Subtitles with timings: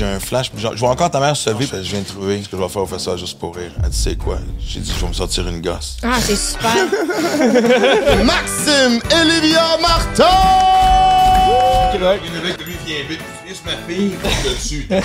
[0.00, 0.50] j'ai un flash.
[0.56, 1.66] Je vois encore ta mère se lever.
[1.72, 3.70] Je viens de trouver ce que je vais faire au festival juste pour rire.
[3.84, 4.38] Elle dit, c'est quoi?
[4.66, 5.98] J'ai dit, je vais me sortir une gosse.
[6.02, 6.70] Ah, c'est super.
[8.24, 10.24] Maxime Olivia Martin!
[11.92, 13.20] Une avec lui vient vite.
[13.46, 14.12] Juste ma fille,
[14.44, 14.86] dessus.
[14.90, 15.00] J'ai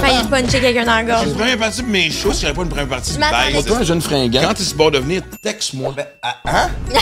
[0.00, 1.26] failli puncher quelqu'un dans la J'ai gorge.
[1.28, 3.30] une première partie de mes shows, s'il n'y avait pas une première partie de baise.
[3.54, 3.62] pas.
[3.62, 4.40] Toi, jeune fringant.
[4.42, 5.94] Quand tu es bord de venir, texte-moi.
[5.96, 6.68] Ben, ah, hein?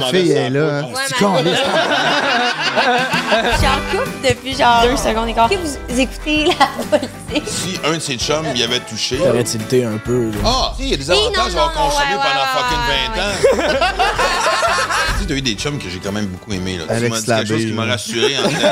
[0.00, 0.82] Ta fille est là.
[0.82, 0.94] Ouais,
[2.74, 5.50] Je suis en couple depuis genre deux secondes et quart.
[5.50, 7.44] Est-ce que vous écoutez la politique?
[7.46, 9.18] Si un de ses chums y avait touché.
[9.20, 10.38] Aurait-il été un peu, là?
[10.44, 13.22] Ah, si, il y a des avantages à consommer ouais, pendant ouais, fucking ouais, 20
[13.22, 13.86] ans.
[15.16, 16.78] tu sais, t'as eu des chums que j'ai quand même beaucoup aimé.
[16.78, 16.84] Là.
[16.96, 18.38] Tu m'as dit quelque chose qui m'a rassuré.
[18.38, 18.68] En disant,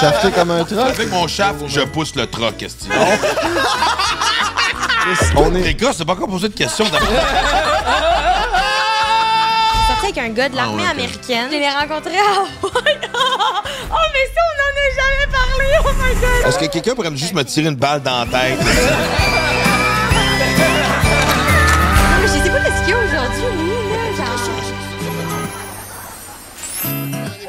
[0.00, 0.78] Shafté comme un truc.
[0.78, 2.88] Avec mon chef, je pousse le troc, est
[5.36, 5.60] On est.
[5.60, 6.86] Les gars, c'est pas encore posé de questions.
[10.12, 11.06] avec un gars de l'armée Ah ouais, ok.
[11.06, 11.48] américaine.
[11.50, 12.50] Je l'ai rencontré à Hawaii.
[12.64, 15.68] Oh, mais ça, on en a jamais parlé.
[15.84, 16.46] Oh my God.
[16.48, 18.58] Est-ce que quelqu'un pourrait juste me tirer une balle dans la tête?
[22.22, 24.02] Je sais pas ce qu'il y a aujourd'hui, lui, là.
[24.16, 24.38] Genre...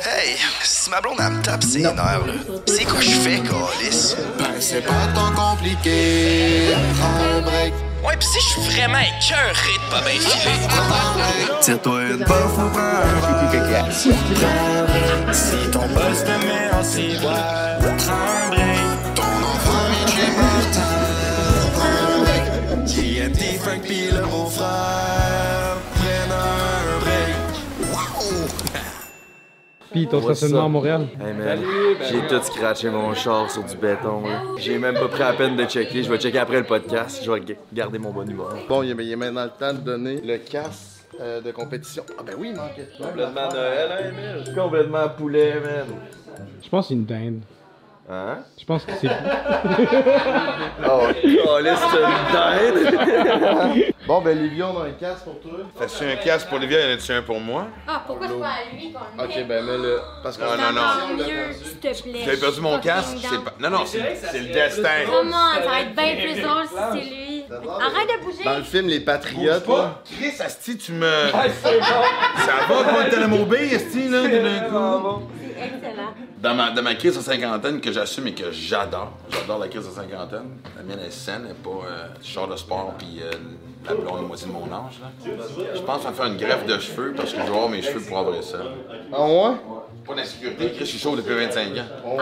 [0.06, 2.34] Hey, si ma blonde, elle me tape ses nerfs, là,
[2.66, 4.16] c'est quoi je fais, Calis?
[4.38, 6.74] Ben, c'est pas tant compliqué.
[7.00, 7.74] Prends un break.
[8.06, 10.60] Ouais, pis si je suis vraiment écœuré de pas bien filer.
[11.62, 13.92] Tire-toi une puff ou prends.
[15.32, 17.80] Si ton boss te met en ciboire,
[18.50, 19.16] break.
[19.16, 19.88] Ton enfant
[21.74, 22.46] prends un break.
[22.88, 24.10] JNT, Frank pis
[29.94, 31.08] Puis ton stationnement à Montréal.
[31.24, 31.60] Hey man,
[32.10, 34.24] j'ai tout scratché mon char sur du béton.
[34.28, 34.42] là.
[34.58, 36.04] J'ai même pas pris la peine de checker.
[36.04, 37.22] Je vais checker après le podcast.
[37.24, 38.56] Je vais g- garder mon bon humeur.
[38.68, 42.04] Bon, il est il est maintenant le temps de donner le casque euh, de compétition.
[42.20, 44.10] Ah, ben oui, il Complètement Noël, hein,
[44.44, 44.56] Emile?
[44.56, 45.86] Complètement poulet, man.
[46.64, 47.40] Je pense que c'est une dinde.
[48.10, 48.40] Hein?
[48.60, 49.08] Je pense que c'est.
[50.86, 53.94] Oh, c'est une dinde!
[54.08, 55.60] Bon, ben, Livia, on a un casque pour toi.
[55.80, 57.68] Fais-tu un casque pour Olivia, y en a-tu un pour moi?
[57.88, 60.00] Ah, pourquoi c'est pas à lui qu'on le Ok, ben, mets-le.
[60.22, 61.24] Parce que Non, non, non.
[61.24, 62.22] mieux, s'il te plaît.
[62.26, 63.54] J'avais perdu mon casque, c'est pas...
[63.62, 64.90] Non, non, c'est c'est le destin.
[65.10, 65.54] Comment?
[65.54, 67.46] Ça va être bien plus drôle si c'est lui.
[67.50, 68.44] Arrête de bouger.
[68.44, 70.02] Dans le film Les Patriotes, là.
[70.20, 71.28] Chris, Asti, tu me...
[71.32, 75.24] Ça va, Guantanamo Bay, Asti, là, d'un coup?
[75.40, 76.14] C'est excellent.
[76.44, 79.86] Dans ma, dans ma crise de cinquantaine que j'assume et que j'adore, j'adore la crise
[79.88, 80.58] de cinquantaine.
[80.76, 83.32] La mienne est saine, est pas euh, de sport puis euh,
[83.86, 85.00] la blonde moitié de mon âge.
[85.02, 85.32] Là.
[85.74, 87.82] Je pense à me faire une greffe de cheveux parce que je dois avoir mes
[87.82, 88.58] cheveux pour avoir ça.
[89.14, 89.56] Ah, ouais?
[90.06, 92.18] Pas d'insécurité, je suis chaud depuis 25 ans.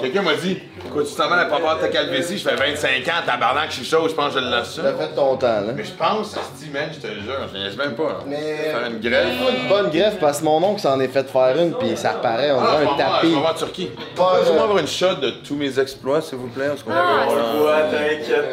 [0.00, 0.58] Quelqu'un m'a dit,
[0.92, 3.76] quoi, tu t'en vas à pas avoir ta calvitie, je fais 25 ans, tabarnak, je
[3.76, 4.84] suis chaud, je pense que je l'assume.
[4.84, 5.72] T'as fait ton temps, là.
[5.74, 8.20] Mais je pense, Asti, man, je te le jure, je niaise même pas.
[8.20, 8.24] hein.
[8.26, 8.38] Mais-
[8.70, 9.26] Faire une greffe.
[9.62, 12.52] Une bonne greffe parce que mon oncle s'en est fait faire une, puis ça reparaît,
[12.52, 13.26] on Ah, dirait je un tapis.
[13.26, 13.90] je vais avoir en Turquie.
[14.18, 16.68] Euh, avoir une shot de tous mes exploits, s'il vous plaît?
[16.88, 17.26] Ah.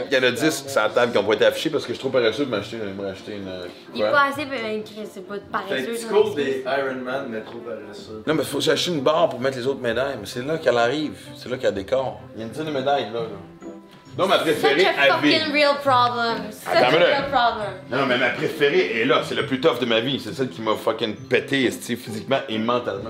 [0.09, 1.90] Il y en a 10 sur la table qui n'ont pas été affichés parce que
[1.94, 3.36] je suis trop paresseux de m'acheter une.
[3.36, 3.50] une
[3.94, 5.86] Il est pas assez, Chris, c'est pas de Fait paresseux.
[6.08, 8.24] que tu des Iron Man, mais trop paresseux.
[8.26, 10.16] Non, mais faut j'achète une barre pour mettre les autres médailles.
[10.19, 11.13] Mais c'est là qu'elle arrive.
[11.38, 12.19] C'est là qu'elle décore.
[12.35, 13.19] Il y a une dizaine de médailles là.
[13.21, 13.69] là.
[14.17, 15.33] Non, ma Such préférée a à vie.
[15.33, 16.38] fucking real problem.
[16.49, 17.67] Such Attends a real problem.
[17.91, 19.21] Non, mais ma préférée est là.
[19.25, 20.21] C'est le plus tough de ma vie.
[20.23, 23.09] C'est celle qui m'a fucking pété, physiquement et mentalement.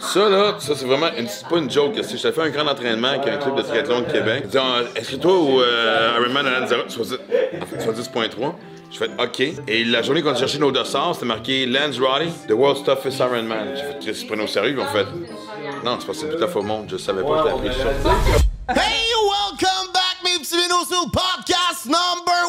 [0.00, 1.08] Ça, là, ça, c'est vraiment.
[1.16, 1.96] une- C'est pas une joke.
[1.98, 2.16] esti.
[2.18, 4.44] Je t'ai fait un grand entraînement avec un club de triathlon de Québec.
[4.56, 8.54] Ah, inscris-toi au euh, Ironman à 70.3.
[8.90, 9.40] Je fais OK.
[9.68, 13.18] Et la journée qu'on a cherché nos dossards, c'était marqué Lance Roddy, The World's Toughest
[13.18, 13.74] Ironman.
[14.00, 14.78] J'ai fait, prennent au sérieux.
[14.80, 15.06] Ont fait,
[15.84, 16.86] non, c'est pas c'est plus tough au monde.
[16.88, 18.10] Je savais pas que t'avais appris ça.
[18.68, 20.56] Hey, welcome back, mes petits
[20.88, 22.45] sur podcast number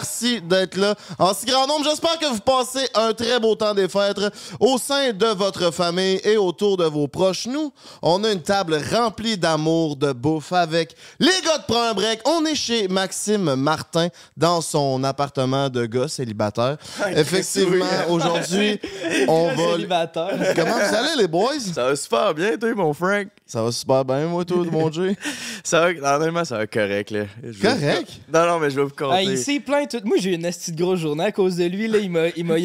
[0.00, 1.84] Merci d'être là en si grand nombre.
[1.84, 4.18] J'espère que vous passez un très beau temps des fêtes
[4.58, 7.46] au sein de votre famille et autour de vos proches.
[7.46, 11.92] Nous, on a une table remplie d'amour, de bouffe avec les gars de Prends un
[11.92, 12.20] break.
[12.24, 16.78] On est chez Maxime Martin dans son appartement de gars célibataire.
[17.14, 18.80] Effectivement, aujourd'hui,
[19.28, 19.72] on va...
[19.72, 20.54] Célibataire.
[20.56, 21.60] Comment vous allez, les boys?
[21.74, 23.28] Ça va super bien, toi, mon Frank.
[23.44, 25.14] Ça va super bien, moi, toi, mon Dieu.
[25.64, 27.24] Ça va, honnêtement, ça va correct, là.
[27.60, 28.08] Correct?
[28.32, 29.14] Non, non, mais je vais vous compter.
[29.14, 30.00] Ah, il s'est plaint tout.
[30.04, 31.86] Moi, j'ai eu une petite grosse journée à cause de lui.
[31.86, 32.56] Là, il m'a, il m'a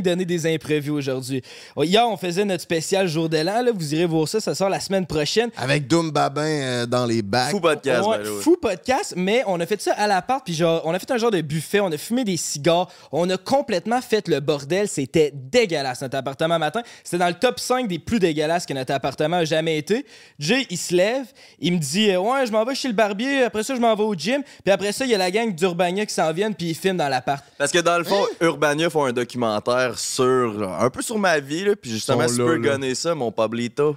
[0.00, 1.42] donné des imprévus aujourd'hui.
[1.80, 3.62] Hier, on faisait notre spécial jour de l'an.
[3.62, 3.70] Là.
[3.72, 4.40] Vous irez voir ça.
[4.40, 5.50] Ça sort la semaine prochaine.
[5.56, 7.52] Avec Doom Babin euh, dans les bacs.
[7.52, 8.08] Fou podcast,
[8.40, 11.18] fou podcast, mais on a fait ça à l'appart, puis genre, on a fait un
[11.18, 15.32] genre de buffet, on a fumé des cigares, on a complètement fait le bordel, c'était
[15.32, 16.82] dégueulasse notre appartement matin.
[17.04, 20.04] C'était dans le top 5 des plus dégueulasses que notre appartement a jamais été.
[20.38, 21.26] Jay, il se lève,
[21.60, 23.94] il me dit euh, Ouais, je m'en vais chez le barbier, après ça, je m'en
[23.94, 26.32] vais au gym, puis après après ça, il y a la gang d'Urbania qui s'en
[26.32, 27.44] viennent, puis ils filment dans l'appart.
[27.58, 30.68] Parce que dans le fond, Urbania font un documentaire sur.
[30.80, 31.76] un peu sur ma vie, là.
[31.76, 33.96] Puis justement, si tu peux gonner ça, mon Pablito.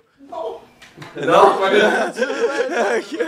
[1.22, 1.54] Non!
[2.96, 3.20] Ok.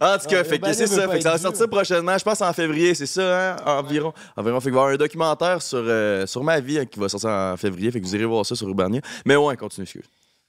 [0.00, 1.08] En tout cas, fait que c'est ça.
[1.08, 3.56] Fait que ça va sortir prochainement, je pense en février, c'est ça, hein?
[3.66, 4.12] Environ.
[4.36, 4.60] Environ.
[4.60, 7.08] Fait qu'il va y avoir un documentaire sur, euh, sur ma vie hein, qui va
[7.08, 7.90] sortir en février.
[7.90, 9.00] Fait que vous irez voir ça sur Urbania.
[9.24, 10.04] Mais ouais, continue, excuse.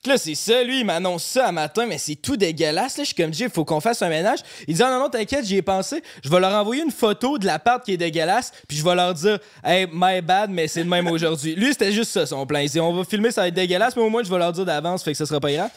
[0.06, 2.98] Là, c'est ça, lui, il m'annonce ça à matin, mais c'est tout dégueulasse.
[2.98, 4.40] Là, je suis comme, il faut qu'on fasse un ménage.
[4.68, 6.02] Il dit, ah, non, non, t'inquiète, j'y ai pensé.
[6.22, 9.14] Je vais leur envoyer une photo de l'appart qui est dégueulasse, puis je vais leur
[9.14, 11.54] dire, hey, my bad, mais c'est de même aujourd'hui.
[11.54, 12.58] Lui, c'était juste ça, son plan.
[12.58, 14.52] Il dit, on va filmer, ça va être dégueulasse, mais au moins, je vais leur
[14.52, 15.70] dire d'avance, fait que ça sera pas grave.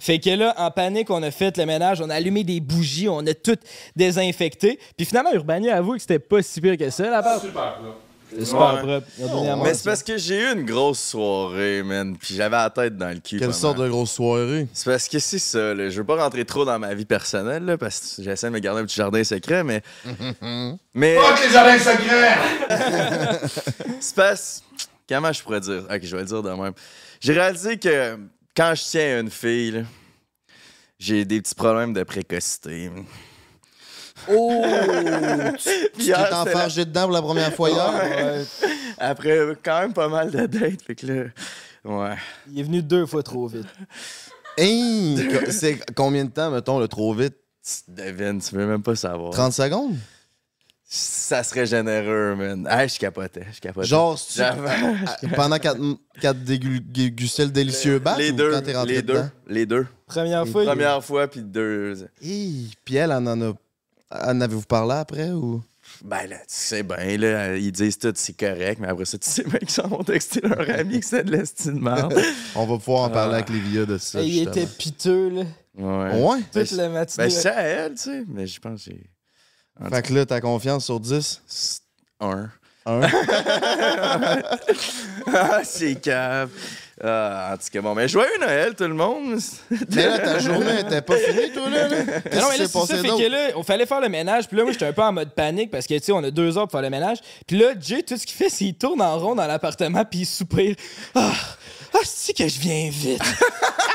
[0.00, 3.08] Fait que là, en panique, on a fait le ménage, on a allumé des bougies,
[3.08, 3.58] on a tout
[3.94, 4.78] désinfecté.
[4.96, 7.42] Puis finalement, Urbania avoue que c'était pas si pire que ça, l'appart.
[7.42, 8.03] Super, là.
[8.42, 9.00] Super Ouais.
[9.00, 9.62] propre.
[9.64, 12.16] Mais c'est parce que j'ai eu une grosse soirée, man.
[12.16, 13.38] Puis j'avais la tête dans le cul.
[13.38, 14.66] Quelle sorte de grosse soirée?
[14.72, 15.88] C'est parce que c'est ça, là.
[15.90, 18.58] Je veux pas rentrer trop dans ma vie personnelle, là, parce que j'essaie de me
[18.58, 19.82] garder un petit jardin secret, mais.
[20.94, 21.16] mais.
[21.16, 22.38] Fuck les jardins secrets!
[24.00, 24.62] C'est parce.
[25.08, 25.84] Comment je pourrais dire?
[25.90, 26.72] Ok, je vais le dire de même.
[27.20, 28.18] J'ai réalisé que
[28.56, 29.84] quand je tiens à une fille,
[30.98, 32.90] j'ai des petits problèmes de précocité.
[34.30, 34.62] Oh!
[35.98, 37.92] Tu t'es enfargé dedans pour la première fois hier?
[37.94, 38.44] Ouais.
[38.98, 41.24] Après quand même pas mal de dates, fait que là.
[41.84, 42.16] Ouais.
[42.50, 43.66] Il est venu deux fois trop vite.
[44.56, 45.28] Hey!
[45.50, 47.34] C'est combien de temps, mettons, le trop vite?
[47.64, 49.32] Tu devines, tu veux même pas savoir.
[49.32, 49.96] 30 secondes?
[50.86, 52.68] Ça serait généreux, man.
[52.70, 53.86] Ah, je capotais, je capotais.
[53.88, 54.38] Genre, si
[55.20, 55.80] tu- pendant quatre
[56.20, 59.28] quatre dégu- dégustais le délicieux bat les ou deux, quand t'es rentré les deux, dedans?
[59.48, 59.86] les deux.
[60.06, 62.06] Première fois, il- Première fois, puis deux.
[62.22, 63.52] Hey, Puis elle, en en a...
[64.22, 65.62] En avez-vous parlé après ou...
[66.02, 69.28] Ben là, tu sais bien, là, ils disent tout, c'est correct, mais après ça, tu
[69.28, 71.86] sais bien qu'ils s'en vont texter leur ami que c'est de l'estime.
[72.56, 73.36] On va pouvoir en parler Ah.
[73.36, 74.50] avec Livia de ça, il justement.
[74.52, 75.42] était piteux, là.
[75.76, 76.20] Ouais.
[76.22, 76.38] Ouais?
[76.52, 77.24] Toute la matinée.
[77.26, 78.92] Ben, sais à elle, tu sais, mais je pense que.
[79.84, 81.82] En Fait que là, ta confiance sur 10?
[82.20, 82.48] Un.
[82.86, 83.00] Un.
[85.32, 86.50] ah, c'est cave.
[87.02, 89.38] Ah, en tout cas, bon, mais joyeux Noël, tout le monde.
[89.94, 91.88] mais là, ta journée était pas finie, toi, là?
[91.88, 91.96] là?
[92.30, 94.46] Mais non, mais là, c'est ça, fait que là, on fallait faire le ménage.
[94.46, 96.30] Puis là, moi, j'étais un peu en mode panique parce que, tu sais, on a
[96.30, 97.18] deux heures pour faire le ménage.
[97.46, 100.20] Puis là, Jay, tout ce qu'il fait, c'est qu'il tourne en rond dans l'appartement, puis
[100.20, 100.76] il soupire.
[101.14, 101.32] Ah,
[101.94, 103.20] ah c'est que je viens vite?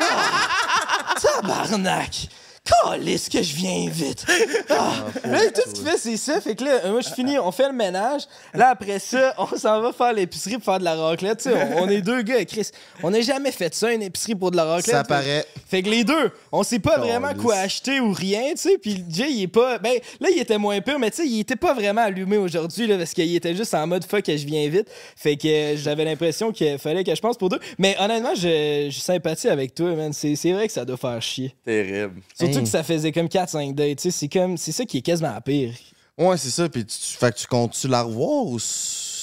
[0.02, 2.28] Ah, tabarnak.
[2.70, 4.26] Calisse que je viens vite.
[4.70, 5.06] Ah.
[5.26, 6.40] Là, tout ce qu'il fait, c'est ça.
[6.42, 8.24] Fait que là, euh, moi, je finis, on fait le ménage.
[8.54, 11.40] Là, après ça, on s'en va faire l'épicerie pour faire de la raclette.
[11.40, 12.70] Tu sais, on, on est deux gars, Chris.
[13.04, 14.96] On n'a jamais fait ça, une épicerie pour de la raclette.
[14.96, 15.46] Ça paraît.
[15.68, 18.78] Fait que les deux, on sait pas vraiment quoi acheter ou rien, tu sais.
[18.78, 19.78] Puis Jay, il est pas.
[19.80, 22.88] Ben, là, il était moins pur, mais tu sais, il était pas vraiment allumé aujourd'hui,
[22.88, 24.88] là, parce qu'il était juste en mode fuck, que je viens vite.
[25.16, 27.60] Fait que euh, j'avais l'impression qu'il fallait que je pense pour deux.
[27.78, 30.14] Mais honnêtement, je, je sympathie avec toi, man.
[30.14, 31.56] C'est c'est vrai que ça doit faire chier.
[31.66, 32.22] Terrible.
[32.38, 34.12] Surtout Que ça faisait comme 4-5 dates, tu sais.
[34.12, 34.58] C'est comme.
[34.58, 35.74] C'est ça qui est quasiment pire.
[36.18, 36.68] Ouais, c'est ça.
[36.68, 38.60] Puis tu, fait que tu comptes-tu la revoir ou...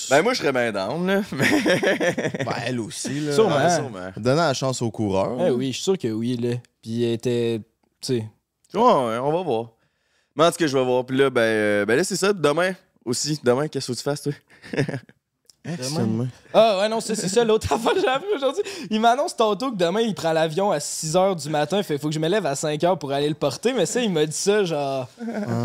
[0.08, 1.22] Ben, moi, je serais bien down, là.
[1.32, 3.32] Ben, elle aussi, là.
[3.32, 3.56] Sûrement.
[3.58, 4.12] Ah, sûrement.
[4.16, 5.36] Donner la chance au coureur.
[5.40, 6.56] Ah oui, je suis sûr que oui, là.
[6.80, 7.60] Puis il était.
[8.00, 8.28] Tu sais.
[8.72, 9.72] Ouais, ouais, on va voir.
[10.36, 11.04] Mais en tout cas, je vais voir.
[11.04, 12.32] Puis là, ben, euh, ben là, c'est ça.
[12.32, 12.74] Demain
[13.04, 13.40] aussi.
[13.42, 14.32] Demain, qu'est-ce que tu fasses, toi?
[15.72, 16.26] Excellent.
[16.54, 18.62] Ah ouais non, c'est ça l'autre affaire que j'ai appris aujourd'hui.
[18.90, 22.14] Il m'annonce tantôt que demain il prend l'avion à 6h du matin, fait faut que
[22.14, 24.64] je me lève à 5h pour aller le porter, mais ça il m'a dit ça
[24.64, 25.08] genre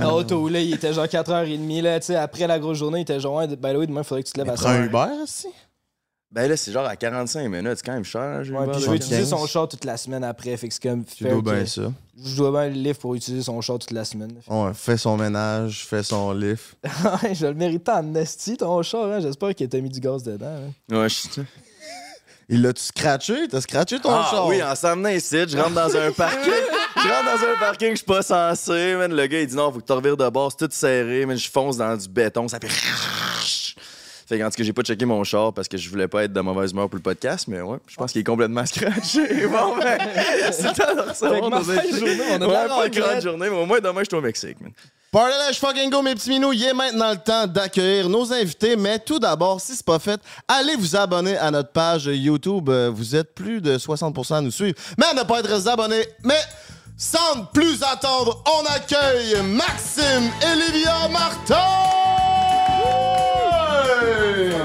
[0.01, 0.13] Ah.
[0.13, 3.19] auto là, il était genre 4h30 là, tu sais après la grosse journée, il était
[3.19, 4.86] genre ouais, ben oui, demain faudrait que tu te lèves à Prends un 5h.
[4.88, 5.48] Uber, aussi?
[6.33, 7.73] Ben là, c'est genre à 45 minutes.
[7.75, 9.29] C'est quand même cher, Ouais, puis je de- utiliser 15.
[9.31, 11.91] son char toute la semaine après, fait que c'est comme Tu dois bien ça.
[12.23, 14.33] Je dois bien le livre pour utiliser son char toute la semaine.
[14.47, 16.75] Ouais, fais son ménage, fais son lift.
[17.23, 19.19] Ouais, je le méritais en esti ton char, hein.
[19.19, 20.45] j'espère qu'il t'a mis du gaz dedans.
[20.91, 20.95] hein.
[21.01, 21.41] Ouais, je...
[22.47, 23.47] Il l'a-tu scratché?
[23.50, 24.47] T'as scratché ton Ah char?
[24.47, 26.51] oui, en s'emmenant ici, je rentre dans un parking.
[26.97, 29.13] je rentre dans un parking que je suis pas censé, man.
[29.13, 31.35] Le gars, il dit non, faut que tu revires de bord, c'est tout serré, mais
[31.38, 32.67] je fonce dans du béton, ça fait.
[34.31, 36.31] Fait qu'en tout cas, j'ai pas checké mon char parce que je voulais pas être
[36.31, 39.45] de mauvaise humeur pour le podcast, mais ouais, je pense qu'il est complètement scratché.
[39.47, 39.97] Bon, ben,
[40.53, 43.21] c'est le temps de recevoir que nos journée, on a de Ouais, pas une grande
[43.21, 44.71] journée, mais au moins demain, je suis au Mexique, man.
[45.11, 46.53] Party fucking go, mes petits minous.
[46.53, 48.77] Il est maintenant le temps d'accueillir nos invités.
[48.77, 52.69] Mais tout d'abord, si c'est pas fait, allez vous abonner à notre page YouTube.
[52.69, 54.75] Euh, Vous êtes plus de 60% à nous suivre.
[54.97, 56.05] Mais à ne pas être abonnés.
[56.23, 56.39] Mais
[56.95, 61.57] sans plus attendre, on accueille Maxime et Livia Martin!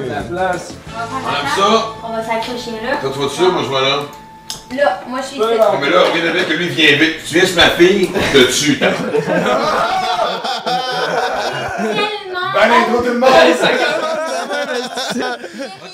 [0.08, 0.72] La place.
[0.88, 1.00] On
[1.30, 1.68] aime ça.
[2.04, 2.96] On va s'accrocher là.
[3.00, 3.96] Toi, tu vas dessus, moi je vais là.
[4.84, 5.62] Là, moi je suis Ouais, ici.
[5.72, 7.24] Oh, mais là, regarde avec que lui vient vite.
[7.26, 8.78] Tu viens sur ma fille, je te tue.
[8.78, 8.96] Tellement.
[12.54, 13.30] Ben, l'intro, tout le monde!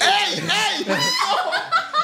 [0.00, 0.96] Hey, hey!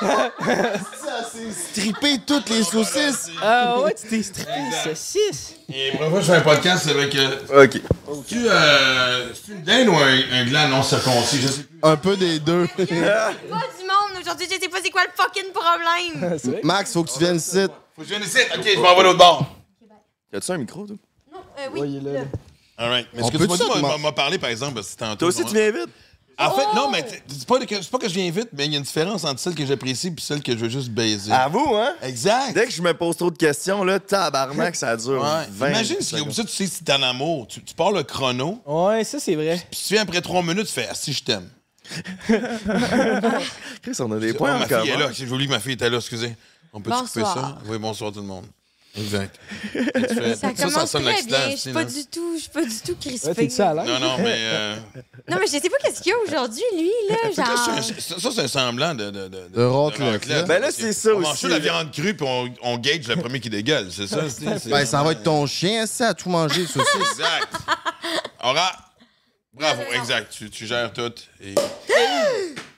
[0.00, 3.30] Ça, s'est strippé toutes les saucisses.
[3.42, 5.54] Ah ouais, tu t'es strippé une saucisse.
[5.72, 7.14] Et pour fois, je fais un podcast avec.
[7.16, 7.80] euh, Ok.
[8.26, 11.40] tu, euh, c'est une dinde ou un, un gland non circoncis?
[11.42, 11.78] Je sais plus.
[11.82, 12.66] Un peu des deux.
[12.76, 16.38] Pas du monde aujourd'hui, je sais pas c'est quoi le fucking problème.
[16.42, 16.60] C'est vrai?
[16.64, 17.66] Max, faut que tu viennes ici.
[17.94, 18.38] Faut que je vienne ici.
[18.56, 19.46] Ok, je m'en vais de l'autre bord.
[20.32, 20.96] As-tu un micro, toi?
[21.32, 21.80] Non, euh, oui.
[21.80, 22.20] Ouais, il est là.
[22.76, 23.08] Alright.
[23.12, 23.56] Mais ce que tu m'as
[23.96, 25.16] dit m'a- parlé, par exemple, c'est tantôt.
[25.16, 25.88] Toi aussi, tu viens vite?
[26.40, 28.66] En fait, non, mais t- c'est pas, que- c'est pas que je viens vite, mais
[28.66, 30.90] il y a une différence entre celle que j'apprécie et celle que je veux juste
[30.90, 31.32] baiser.
[31.32, 31.94] Avoue, hein?
[32.02, 32.54] Exact.
[32.54, 35.46] Dès que je me pose trop de questions, là, tabarnak, ça dure Ouais.
[35.50, 37.48] 20 Imagine si comme ça, tu sais si t'es en amour.
[37.48, 39.60] Tu, tu pars le chrono, Ouais, ça, c'est vrai.
[39.70, 41.48] puis tu viens après trois minutes, tu fais Ah, si je t'aime.
[43.82, 44.98] Chris, on a des Oh, points en ma fille est commun.
[45.06, 45.12] là.
[45.12, 46.36] J'ai oublié que ma fille était là, excusez.
[46.72, 47.34] On peut couper Bonsoir.
[47.34, 47.58] ça?
[47.66, 48.44] Oui, bonsoir tout le monde.
[49.00, 49.38] Exact.
[49.72, 51.50] Fais- Ça ça, commence sonne très l'accident, bien.
[51.50, 53.62] Je suis pas du tout, je suis pas du tout Ouais, crispée.
[53.62, 53.86] à l'aise?
[53.86, 54.34] Non, non, mais.
[54.38, 54.76] Euh...
[55.28, 57.16] non, mais je sais pas qu'est-ce qu'il y a aujourd'hui, lui, là.
[57.34, 57.82] ça,
[58.18, 59.10] ça, c'est un semblant de.
[59.10, 60.42] De, de, De raclette, là.
[60.42, 61.42] Ben là, c'est ça on mange aussi.
[61.42, 64.20] ça, la viande crue, puis on, on gage le premier qui dégueule, c'est ça?
[64.66, 67.12] Ben, ça va être ton chien, ça, à tout manger, saucisses.
[67.12, 67.52] Exact.
[68.42, 68.72] Aura,
[69.52, 70.32] bravo, exact.
[70.32, 71.12] Tu, tu gères tout.
[71.40, 71.54] Et...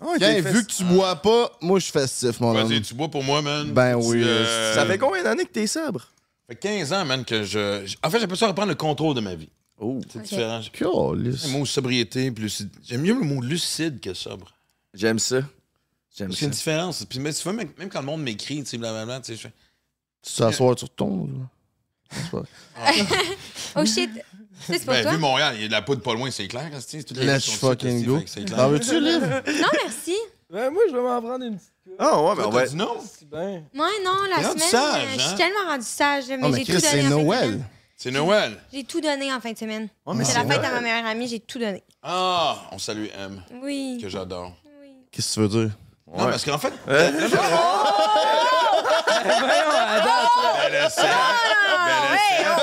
[0.00, 2.82] Ah, vu que tu bois pas, moi, je suis festif, mon Vas-y, homme.
[2.82, 3.70] tu bois pour moi, man?
[3.72, 6.00] Ben Tu, oui, euh, Ça fait combien d'années que t'es sobre?
[6.00, 7.84] Ça fait 15 ans, man, que je.
[8.02, 9.48] En fait, j'appelle ça reprendre le contrôle de ma vie.
[9.80, 10.00] Oh.
[10.10, 10.24] C'est Ok.
[10.24, 10.60] différent.
[10.72, 11.44] Calisse.
[11.46, 12.70] Le mot sobriété, puis lucide.
[12.86, 14.52] J'aime mieux le mot lucide que sobre.
[14.94, 15.40] J'aime ça.
[16.16, 16.44] J'aime Parce qu'il y a ça.
[16.46, 17.04] une différence.
[17.04, 19.36] Puis, mais tu vois, même, même quand le monde m'écrit, tu sais, blablabla, tu sais,
[19.36, 19.52] je fais.
[20.22, 21.26] Tu t'assois sur ton.
[22.32, 22.42] là.
[23.76, 24.10] Oh shit.
[24.66, 25.12] C'est pour Ben, toi?
[25.12, 27.26] vu Montréal, il y a de la poudre pas loin, c'est clair, c'est toutes les
[27.26, 28.20] Let's fucking go.
[28.54, 29.20] T'en veux-tu, Liv?
[29.22, 30.16] Non, merci.
[30.50, 31.72] Ben, moi, je vais m'en prendre une petite.
[31.98, 32.66] Ah ouais, ben on va...
[32.66, 32.96] dit non?
[33.74, 34.58] Moi, non, la semaine.
[34.58, 35.26] sage, euh, Je hein?
[35.28, 37.60] suis tellement rendu sage, mais, Non, mais j'ai tout Chris, donné c'est Noël.
[37.96, 38.58] C'est Noël.
[38.72, 39.88] J'ai tout donné en fin de semaine.
[40.06, 41.82] Ouais, mais c'est c'est la fête à ma meilleure amie, j'ai tout donné.
[42.02, 43.98] Ah, on salue M, Oui.
[44.00, 44.52] que j'adore.
[44.82, 44.90] oui.
[45.10, 45.70] Qu'est-ce que tu veux dire?
[46.06, 47.10] Non, parce qu'en fait, Hein?
[50.70, 50.88] Ben,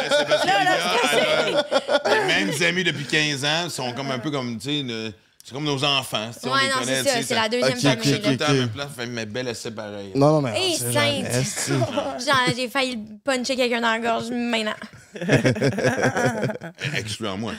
[0.09, 4.19] c'est parce que Livia, elle a- les mêmes amis depuis 15 ans sont comme un
[4.19, 6.29] peu comme, tu sais, le- c'est comme nos enfants.
[6.33, 7.79] tu sais, on Ouais, les non, connaît, c'est tu ça, sais, c'est la deuxième Ok,
[7.81, 8.13] famille.
[8.15, 8.31] ok, Tout là.
[8.31, 8.51] le temps, ok.
[8.51, 10.11] même place, fait, mais belle, elle sait pareil.
[10.15, 10.59] Non, non, mais.
[10.59, 11.33] Hey, on sait jamais, sainte.
[11.41, 11.71] esti.
[12.25, 14.73] Genre, j'ai failli puncher quelqu'un dans la gorge maintenant.
[16.97, 17.53] Excluant moi.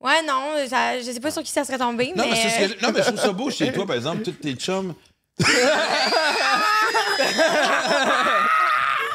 [0.00, 2.30] Ouais, non, ça, je sais pas sur qui ça serait tombé, Non, mais.
[2.30, 4.30] mais, c'est ce que- non, mais je trouve ça beau chez toi, par exemple, tous
[4.32, 4.94] tes chums.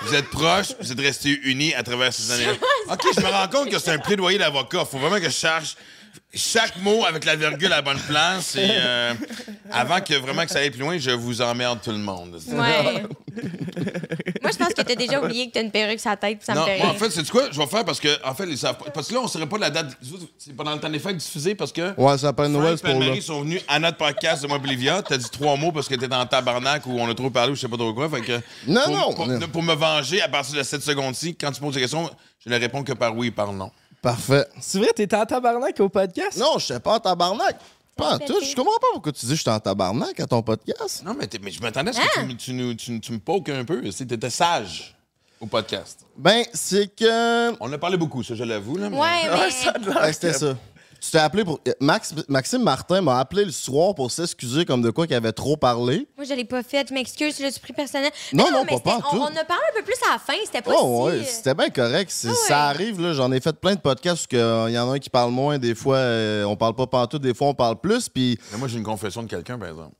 [0.05, 2.59] Vous êtes proches, vous êtes restés unis à travers ces années.
[2.89, 4.85] OK, je me rends compte que c'est un plaidoyer d'avocat.
[4.85, 5.75] Faut vraiment que je cherche
[6.33, 8.55] chaque mot avec la virgule à la bonne place.
[8.55, 9.13] Et euh,
[9.71, 12.39] avant que vraiment que ça aille plus loin, je vous emmerde tout le monde.
[12.47, 13.03] Ouais.
[14.41, 16.45] Moi, je pense que t'as déjà oublié que t'as une perruque sur la tête, puis
[16.45, 17.43] ça me fait moi, en fait, c'est quoi?
[17.51, 18.91] Je vais faire parce que, en fait, ils savent pas.
[18.91, 19.97] Parce que là, on saurait pas la date.
[20.37, 21.95] C'est pendant le temps des fêtes diffusé parce que.
[21.99, 23.05] Ouais, ça s'appelle Noël, c'est pour là.
[23.05, 25.01] Anne-Marie sont venus à notre podcast de Olivia.
[25.01, 27.55] T'as dit trois mots parce que t'étais en tabarnak ou on a trop parlé ou
[27.55, 28.09] je sais pas trop quoi.
[28.09, 28.81] Fait que Non,
[29.13, 29.39] pour, non.
[29.39, 32.09] Pour, pour me venger à partir de cette seconde-ci, quand tu poses des questions,
[32.45, 33.71] je ne réponds que par oui et par non.
[34.03, 34.45] Parfait.
[34.59, 36.37] C'est vrai, t'étais en tabarnak au podcast?
[36.37, 37.55] Non, je sais pas en tabarnak.
[37.95, 38.35] Pas en tout.
[38.43, 41.03] Je comprends pas pourquoi tu dis que je suis en tabarnak à ton podcast.
[41.05, 43.11] Non, mais, t'es- mais je m'attendais à ce que tu, me- tu, nous- tu, tu
[43.13, 43.81] me poques un peu.
[43.81, 44.93] Tu étais sage
[45.39, 46.01] au podcast.
[46.17, 47.51] Ben, c'est que.
[47.61, 48.77] On a parlé beaucoup, ça, je l'avoue.
[48.77, 49.29] Là, mais- Ouais,
[49.85, 49.95] mais.
[49.95, 50.57] Ouais, c'était ça.
[51.03, 51.59] Tu t'es appelé pour.
[51.81, 55.57] Max, Maxime Martin m'a appelé le soir pour s'excuser comme de quoi qu'il avait trop
[55.57, 56.07] parlé.
[56.15, 56.87] Moi, je l'ai pas fait.
[56.87, 58.09] Je m'excuse, je l'ai pris personnel.
[58.31, 59.17] Non, Mais non, mais pas- pas on, tout.
[59.21, 60.33] on a parlé un peu plus à la fin.
[60.45, 61.15] C'était pas Oh, si.
[61.17, 62.09] ouais, euh, c'était bien correct.
[62.09, 62.37] C'est- Ah ouais.
[62.47, 63.11] Ça arrive, là.
[63.11, 65.59] J'en ai fait plein de podcasts où il y en a un qui parle moins,
[65.59, 68.07] des fois, euh, on parle pas pantoute, des fois, on parle plus.
[68.07, 68.39] Puis.
[68.53, 69.95] Mais moi, j'ai une confession de quelqu'un, par exemple.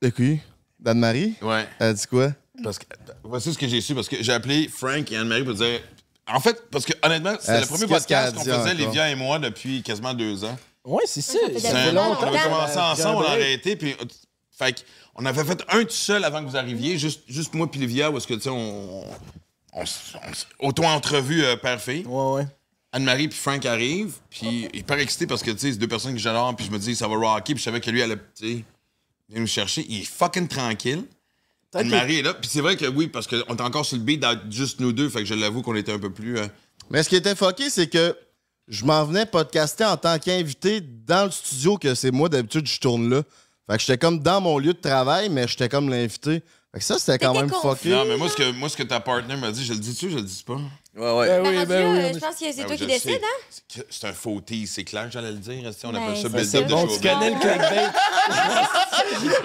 [0.00, 0.40] De qui?
[0.80, 1.34] D'Anne-Marie?
[1.42, 1.68] Ouais.
[1.78, 2.30] Elle dit quoi?
[2.62, 2.84] Parce que,
[3.24, 5.80] voici ce que j'ai su, parce que j'ai appelé Frank et Anne-Marie pour dire.
[6.26, 8.74] En fait, parce que honnêtement, c'est Euh, le premier podcast a qu'on faisait?
[8.74, 10.56] Livia et moi, depuis quasiment deux ans.
[10.84, 11.38] Ouais, c'est ça.
[11.58, 12.18] C'est un- longtemps.
[12.22, 13.94] on avait commencé ensemble, on a arrêté, puis.
[14.56, 14.84] Fait
[15.16, 18.10] on avait fait un tout seul avant que vous arriviez, juste, juste moi puis Livia,
[18.10, 19.04] où est-ce que, tu sais, on.
[20.60, 22.04] Auto-entrevue euh, père-fille.
[22.06, 22.46] Ouais, ouais.
[22.92, 25.88] Anne-Marie puis Frank arrivent, puis il est pas excité parce que, tu sais, c'est deux
[25.88, 28.00] personnes que j'adore, puis je me dis, ça va rocker, puis je savais que lui,
[28.00, 28.64] elle, tu sais,
[29.28, 29.84] vient nous chercher.
[29.88, 31.04] Il est fucking tranquille.
[31.74, 34.20] Anne-Marie est là, puis c'est vrai que oui, parce qu'on est encore sur le beat
[34.20, 36.38] d'être juste nous deux, fait que je l'avoue qu'on était un peu plus.
[36.38, 36.46] euh,
[36.90, 38.16] Mais ce qui était fucké, c'est que
[38.68, 42.78] je m'en venais podcaster en tant qu'invité dans le studio que c'est moi d'habitude je
[42.80, 43.22] tourne là.
[43.70, 46.42] Fait que j'étais comme dans mon lieu de travail, mais j'étais comme l'invité.
[46.72, 47.76] Fait que ça, c'était quand T'étais même confus.
[47.78, 47.90] fucké.
[47.90, 50.10] Non, mais moi, ce que, moi, ce que ta partner m'a dit, je le dis-tu,
[50.10, 50.58] je le dis pas?
[50.96, 51.26] Ouais, ouais.
[51.26, 51.98] Ben Ben, oui, ben là, oui.
[51.98, 53.80] euh, on je pense que c'est Ben toi qui décides, hein?
[53.90, 55.66] C'est un faux tease, c'est clair que j'allais le dire.
[55.68, 56.58] est-ce qu'on Ben, appelle ça c'est build ça.
[56.58, 57.88] up de tu connais le clickbait.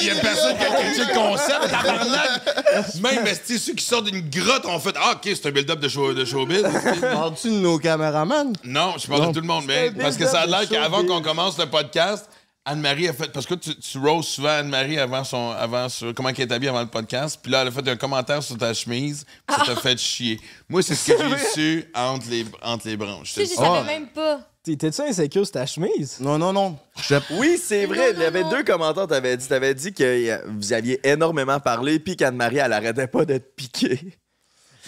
[0.00, 3.00] Il y, a- personne qui a catché le concept, tabarnak!
[3.02, 5.88] Même esti, ceux qui sortent d'une grotte ont fait Ah, ok, c'est un build-up de,
[5.88, 6.62] show, de showbiz.
[7.00, 8.52] Parles-tu de nos caméramans?
[8.64, 11.04] non, je parle de tout le monde, mais parce que ça a build-up l'air qu'avant
[11.04, 12.28] qu'on commence le podcast,
[12.66, 13.30] Anne-Marie a fait.
[13.32, 15.50] Parce que tu, tu roses souvent Anne-Marie avant son.
[15.50, 17.38] Avant sur, comment elle est habillée avant le podcast.
[17.42, 19.24] Puis là, elle a fait un commentaire sur ta chemise.
[19.46, 20.40] puis Ça t'a fait chier.
[20.68, 23.34] Moi, c'est ce que j'ai su entre les, entre les branches.
[23.34, 23.84] Tu sais, je savais Ah.
[23.84, 24.40] même pas.
[24.62, 26.18] T'étais-tu insécure sur ta chemise?
[26.20, 26.78] Non, non, non.
[26.96, 28.14] Je- Oui, c'est vrai.
[28.14, 29.06] Non, Il y avait non, deux commentaires.
[29.06, 33.26] T'avais dit, t'avais dit que euh, vous aviez énormément parlé, puis qu'Anne-Marie, elle arrêtait pas
[33.26, 34.00] d'être piquée.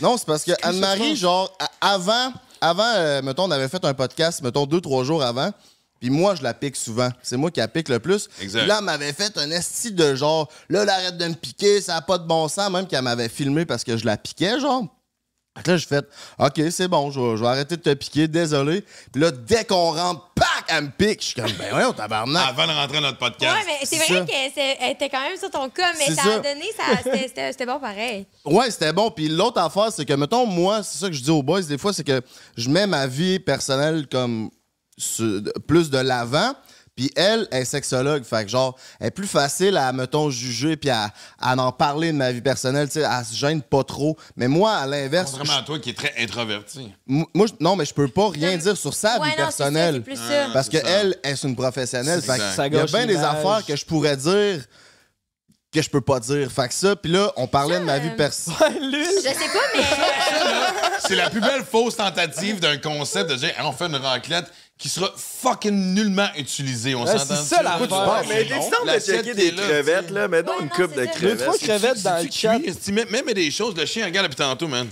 [0.00, 4.40] Non, c'est parce que Anne-Marie, genre, avant, avant euh, mettons, on avait fait un podcast,
[4.40, 5.50] mettons, deux, trois jours avant.
[6.00, 7.08] Puis moi, je la pique souvent.
[7.22, 8.28] C'est moi qui la pique le plus.
[8.40, 8.60] Exact.
[8.60, 11.80] Puis là, elle m'avait fait un esti de genre, là, elle arrête de me piquer,
[11.80, 14.60] ça a pas de bon sens, même qu'elle m'avait filmé parce que je la piquais,
[14.60, 14.84] genre.
[15.56, 16.02] Fait que là, je fais,
[16.38, 18.84] OK, c'est bon, je vais, je vais arrêter de te piquer, désolé.
[19.10, 21.20] Puis là, dès qu'on rentre, pac, elle me pique.
[21.22, 22.46] Je suis comme, ben voyons, tabarnak.
[22.46, 23.56] Avant de rentrer dans notre podcast.
[23.56, 26.34] Ouais, mais c'est vrai qu'elle était quand même sur ton cas, mais ça, ça.
[26.34, 28.26] a donné, ça- c'était- c'était c'était bon pareil.
[28.44, 29.10] Ouais, c'était bon.
[29.10, 31.78] Puis l'autre affaire, c'est que, mettons, moi, c'est ça que je dis aux boys des
[31.78, 32.20] fois, c'est que
[32.58, 34.50] je mets ma vie personnelle comme
[34.96, 36.52] sur- plus de l'avant.
[36.94, 38.24] Puis elle, elle est sexologue.
[38.24, 42.10] Fait que, genre, elle est plus facile à, mettons, juger puis à, à en parler
[42.10, 42.88] de ma vie personnelle.
[42.88, 44.16] Tu sais, elle se gêne pas trop.
[44.34, 46.90] Mais moi, à l'inverse, Contrairement à toi qui est très introverti.
[47.06, 49.50] m- moi, je- non, mais je peux pas rien dire sur sa Ouais, vie non,
[49.50, 50.02] c'est ça, personnelle.
[50.14, 50.46] ça.
[50.54, 50.82] Parce C'est ça.
[50.84, 52.22] qu'elle, elle, c'est une professionnelle.
[52.22, 52.54] Fait que exact.
[52.56, 54.64] Ça il y a bien des affaires que je pourrais dire
[55.74, 56.50] que je peux pas dire.
[56.50, 58.72] Fait que ça, puis là, on parlait de ma vie euh, personnelle.
[59.16, 59.84] Je sais pas, mais.
[61.06, 64.46] C'est la plus belle fausse tentative d'un concept de dire Hey, on fait une raclette
[64.78, 66.94] qui sera fucking nullement utilisée.
[66.94, 68.26] On Ouais, s'entend c'est ça, parles?
[68.28, 70.68] mais Non, l'exemple de l'assiette checker des est là, crevettes, là, mais non Ouais, une
[70.68, 71.18] coupe de ça.
[71.20, 71.80] Deux, trois crevettes.
[71.80, 72.58] crevettes dans le chat.
[72.92, 73.74] Mets, mets- mets des choses?
[73.76, 74.86] Le chien regarde depuis tantôt, man.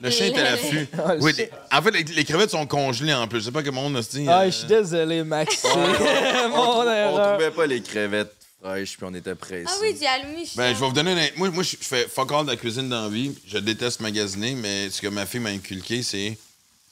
[0.00, 0.86] Le chien est à l'affût.
[0.92, 1.46] Le Oui, chien.
[1.72, 3.40] en fait, les, les crevettes sont congelées en plus.
[3.40, 4.26] Je sais pas comment on a dit.
[4.28, 5.70] Ah, je suis désolé, Maxime.
[6.54, 9.64] On, on trouvait pas les crevettes fraîches, puis on était pressés.
[9.68, 11.28] Ah oui, du halloumi, je Ben, je vais vous donner un...
[11.36, 13.32] Moi, moi je je fais fuck all de la cuisine dans la vie.
[13.46, 16.38] Je déteste magasiner, mais ce que ma fille m'a inculqué, c'est...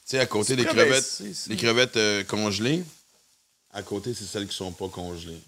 [0.04, 1.24] Tu sais, à côté des crevettes, ça.
[1.48, 2.82] des crevettes euh, congelées,
[3.72, 5.40] à côté, c'est celles qui sont pas congelées.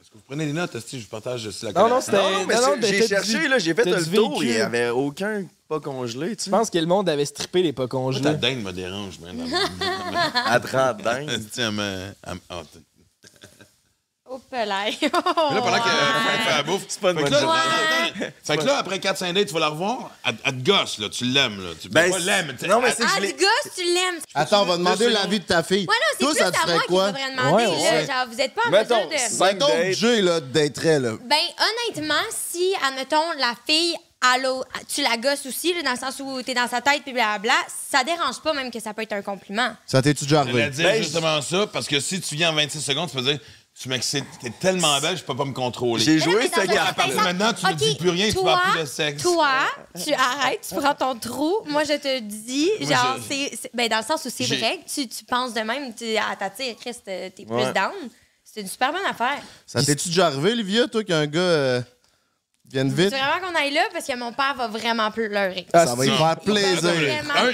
[0.00, 1.00] Est-ce que vous prenez des notes, Esti?
[1.00, 2.16] Je partage aussi la Non, non, c'était.
[2.16, 4.58] Non, non, mais non, c'est- non, j'ai cherché, là, j'ai fait le tour, il véhicule.
[4.58, 6.50] y avait aucun pas congelé, tu sais.
[6.50, 8.22] Je pense que le monde avait strippé les pas Moi, congelés.
[8.24, 9.40] ta dinde me dérange, man.
[10.44, 11.30] À 30 dingues.
[11.30, 12.66] Esti, elle me- hâte.
[14.32, 18.32] Au là, pendant que fait la bouffe, C'est pas une fait que bonne là, journée.
[18.44, 20.10] Fait que là, après 4-5 dates, tu vas la revoir.
[20.24, 21.08] Elle, elle te gosse, là.
[21.10, 21.70] Tu l'aimes, là.
[21.80, 22.52] Tu peux Ben, pas l'aimer.
[22.68, 24.20] non, mais c'est- Ah, je du l'ai- gosse, tu l'aimes.
[24.34, 25.86] Attends, on va demander l'avis de ta fille.
[25.88, 27.06] Ouais, non, c'est plus ça à te moi qu'il quoi?
[27.08, 27.54] faudrait demander.
[27.54, 27.70] Ouais, là.
[28.00, 28.06] ouais.
[28.06, 29.44] Genre, vous êtes pas en mesure de...
[29.44, 29.92] Mettons.
[29.92, 31.12] Jay, là, daterait, là.
[31.24, 31.36] Ben,
[31.90, 33.94] honnêtement, si, admettons, la fille,
[34.34, 37.12] allô, tu la gosses aussi, là, dans le sens où t'es dans sa tête, puis
[37.12, 37.54] blablabla,
[37.90, 39.74] ça dérange pas même que ça peut être un compliment.
[39.84, 40.68] Ça t'es-tu déjà arrivé?
[40.70, 43.38] dire Ben, justement ça, parce que si tu viens en 26 secondes, tu peux dire
[43.80, 46.04] Tu m'excites, t'es tellement belle, je peux pas me contrôler.
[46.04, 46.90] J'ai joué un carte.
[46.90, 48.84] À partir de maintenant, tu me sens- dis plus rien, tu toi, parles plus de
[48.86, 49.22] sexe.
[49.22, 49.48] Toi,
[50.04, 51.56] tu arrêtes, tu prends ton trou.
[51.66, 54.58] Moi, je te dis, genre, je- c'est, c'est- ben, dans le sens où c'est J'ai-
[54.58, 57.72] vrai que tu, tu penses de même, tu, à ta tire, Chris, t'es plus Ouais.
[57.72, 57.92] down.
[58.44, 59.40] C'est une super bonne affaire.
[59.66, 61.82] Ça t'es-tu déjà arrivé, Livia, toi, qu'un gars euh,
[62.72, 63.10] vienne C'est vite?
[63.14, 65.66] vraiment qu'on aille là parce que mon père va vraiment pleurer.
[65.72, 66.16] Ah, Ça va y si.
[66.16, 66.80] faire plaisir.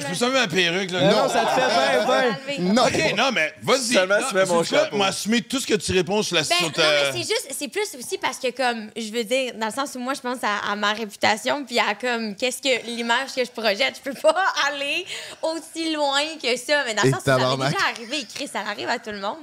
[0.01, 1.01] Je peux sauver ma perruque, là.
[1.13, 2.73] Non, ça te fait bien, bien.
[2.75, 2.83] Non!
[2.87, 3.95] OK, non, mais vas-y.
[3.95, 4.85] Seulement tu mets mon sais-tu quoi?
[4.85, 4.97] chapeau.
[4.97, 7.69] Moi, assumer tout ce que tu réponds sur la Ben, non, mais c'est juste, c'est
[7.69, 10.39] plus aussi parce que, comme, je veux dire, dans le sens où moi, je pense
[10.43, 14.01] à, à ma réputation, puis à, comme, qu'est-ce que l'image que je projette.
[14.05, 14.35] Je peux pas
[14.69, 15.05] aller
[15.43, 18.61] aussi loin que ça, mais dans le sens où ça m'est déjà arrivé, Chris, ça
[18.61, 19.37] arrive à tout le monde.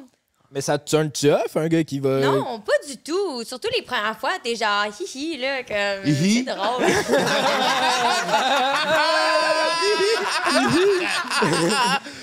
[0.55, 2.21] Mais ça te turn-tu off, un gars qui va.
[2.21, 3.43] Non, pas du tout.
[3.43, 6.45] Surtout les premières fois, t'es genre, hihi, là, comme, Hihi?
[6.47, 6.85] c'est drôle.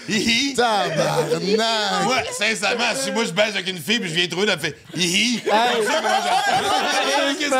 [0.08, 0.54] Hihi.
[0.56, 2.04] Tabarnak!
[2.04, 4.78] Moi, sincèrement, si moi je baise avec une fille puis je viens trouver, elle fait
[4.96, 5.40] hihi.
[5.40, 5.50] Tu sais?
[7.38, 7.56] Qu'est-ce que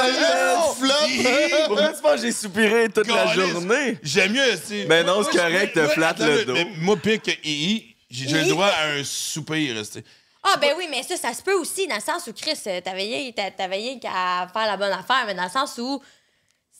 [1.51, 1.67] c'est?
[1.67, 3.99] Pourquoi tu penses que j'ai soupiré toute la journée?
[4.03, 4.87] J'aime mieux, c'est.
[4.89, 6.55] Mais non, c'est correct, te flatte le dos.
[6.55, 10.03] mais Moi, pire que hihi, j'ai j'ai le droit à un soupir, c'est.
[10.45, 12.81] Ah, ben oui, mais ça, ça se peut aussi, dans le sens où, Chris, euh,
[12.81, 16.03] t'avais rien, qu'à faire la bonne affaire, mais dans le sens où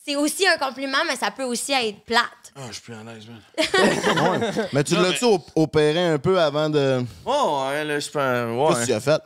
[0.05, 2.25] c'est aussi un compliment, mais ça peut aussi être plate.
[2.57, 4.53] Ah, je suis plus en l'aise, man.
[4.73, 7.05] Mais tu l'as-tu op- opéré un peu avant de.
[7.25, 8.77] Oh, ouais, là, je pense.
[8.77, 8.97] Qu'est-ce que tu Ouais.
[8.97, 9.23] as fait?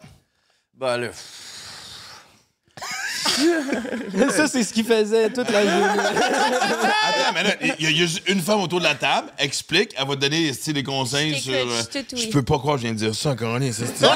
[0.74, 1.08] Ben là.
[4.30, 6.00] Ça, c'est ce qu'il faisait toute la journée.
[6.02, 8.94] Attends, mais là, il y, a- il y a juste une femme autour de la
[8.94, 11.52] table, explique, elle va te donner des conseils Je sur.
[11.54, 12.26] euh, je oui.
[12.28, 13.84] peux pas croire que je viens de dire ça encore, c'est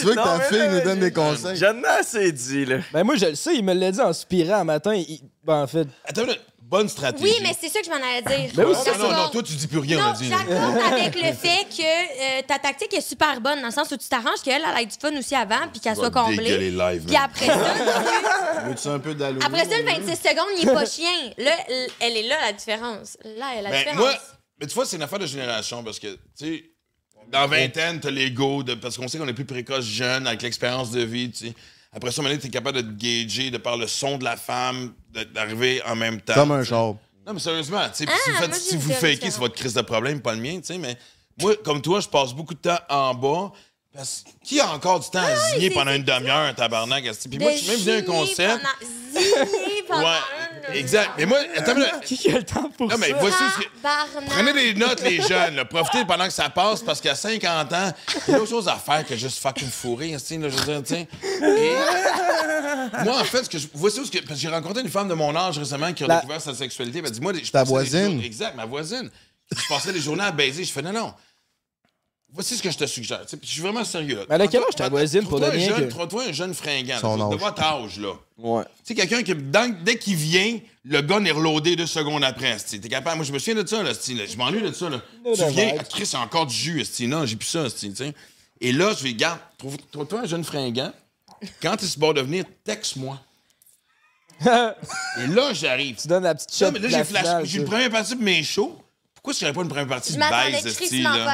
[0.00, 1.56] Tu veux que Non, ta fille nous donne des conseils?
[1.56, 2.78] J'en ai assez dit, là.
[2.92, 4.94] Ben, moi, je le sais, il me l'a dit en soupirant un matin.
[4.94, 5.86] il- Ben, en fait.
[6.04, 6.34] Attends, là,
[6.72, 7.22] bonne stratégie.
[7.24, 8.50] Oui, mais c'est ça que je m'en allais dire.
[8.54, 10.28] Ben oui, Non, non, non, toi, tu dis plus rien, on Non, a dit.
[10.28, 10.38] là.
[10.38, 11.82] j'accorde avec le fait que
[12.38, 14.86] euh, ta tactique est super bonne, dans le sens où tu t'arranges qu'elle elle ait
[14.86, 16.70] du fun aussi avant, puis qu'elle soit comblée.
[16.70, 17.22] live, Puis man.
[17.24, 17.74] après ça,
[18.66, 19.10] Veux-tu un peu
[19.44, 21.30] après ça, le 26 secondes, il est pas chien.
[21.38, 21.52] Là,
[22.00, 23.16] elle est là, la différence.
[23.24, 23.98] Là, elle a la Ben, différence.
[23.98, 24.14] moi,
[24.60, 26.64] mais tu vois, c'est une affaire de génération parce que, tu sais,
[27.28, 30.90] Dans vingtaine, t'as l'ego, de- parce qu'on sait qu'on est plus précoce jeune, avec l'expérience
[30.90, 31.54] de vie, tu sais.
[31.94, 34.94] Après ça, maintenant, t'es capable de te gager, de par le son de la femme,
[35.34, 36.34] d'arriver en même temps.
[36.34, 36.94] Comme un tu char.
[37.26, 39.74] Non, mais sérieusement, tu sais, Ah, si vous, faites- si vous fakez, c'est votre crise
[39.74, 40.96] de problème, pas le mien, tu sais, mais
[41.40, 43.52] moi, comme toi, je passe beaucoup de temps en bas.
[43.94, 47.04] Parce qui a encore du temps à zigner c'est- pendant une demi-heure, tabarnak?
[47.04, 48.62] Puis De moi, je suis même venu à un zigner concept.
[48.62, 51.10] pendant- zigner pendant Ouais, exact.
[51.18, 51.74] Mais moi, attends.
[52.02, 53.16] Qui a le temps pour non, mais ça?
[53.30, 54.28] ce que.
[54.30, 55.56] Prenez des notes, les jeunes.
[55.56, 55.66] là.
[55.66, 57.92] Profitez pendant que ça passe parce qu'à 50 ans,
[58.28, 60.12] il y a d'autres choses à faire que juste fucking fourrer.
[60.12, 61.06] esti, Là, je veux dire.
[61.42, 63.68] Et moi, en fait, ce que je...
[63.74, 64.18] voici où ce que...
[64.20, 66.54] Parce que j'ai rencontré une femme de mon âge récemment qui a La- découvert sa
[66.54, 66.98] sexualité.
[66.98, 68.14] Elle m'a dit, moi, je Ta voisine?
[68.14, 69.10] jours- Exact, ma voisine.
[69.54, 70.64] Je passais les journées à baiser.
[70.64, 71.12] Je fais, non, non.
[72.34, 73.20] Voici ce que je te suggère.
[73.26, 74.16] Puis je suis vraiment sérieux.
[74.16, 74.24] Là.
[74.30, 76.54] Mais a quel Trouve-toi- âge, ta voisine, pour le bien jeune- que- Trouve-toi un jeune
[76.54, 76.98] fringant.
[76.98, 77.40] Son là, de âge.
[77.40, 78.12] votre âge, là.
[78.38, 78.62] Ouais.
[78.64, 82.56] Tu sais, quelqu'un qui, dans- dès qu'il vient, le gars est reloadé deux secondes après.
[82.56, 83.16] T'es capable.
[83.16, 83.92] Moi, je me souviens de ça, là.
[83.92, 85.02] Je m'ennuie de ça, là.
[85.24, 86.82] tu de viens, ah, Chris, c'est encore du jus.
[87.06, 87.66] Non, j'ai plus ça.
[88.62, 90.92] Et là, je vais, garde, trouve- trouve-toi un jeune fringant.
[91.60, 93.20] Quand tu es sur le bord de venir, texte-moi.
[94.40, 95.96] Et là, j'arrive.
[96.00, 97.22] Tu donnes la petite shot Non, mais là, de j'ai flash.
[97.22, 97.70] finale, J'ai une ça.
[97.70, 98.81] première partie de mes shows.
[99.22, 100.50] Pourquoi je ferais pas une première partie Je de pas à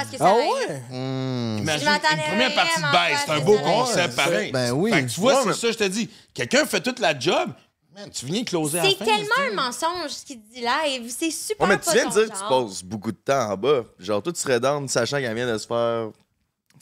[0.05, 0.83] ce que ça Ah ouais?
[0.90, 4.53] Imagine, m'attendais une première partie de baisse, c'est un beau concept, pareil.
[4.53, 4.92] ben oui.
[4.92, 6.11] Fait que tu vois, Ouais, c'est mais- ça, je te dis.
[6.35, 7.51] Quelqu'un fait toute la job,
[7.96, 11.03] man, tu viens closer à la C'est tellement un mensonge ce qu'il dit là et
[11.09, 13.57] c'est super Ouais, mais tu viens de dire que tu passes beaucoup de temps en
[13.57, 13.85] bas.
[13.98, 16.11] Genre, toi, tu serais down sachant qu'elle vient de se faire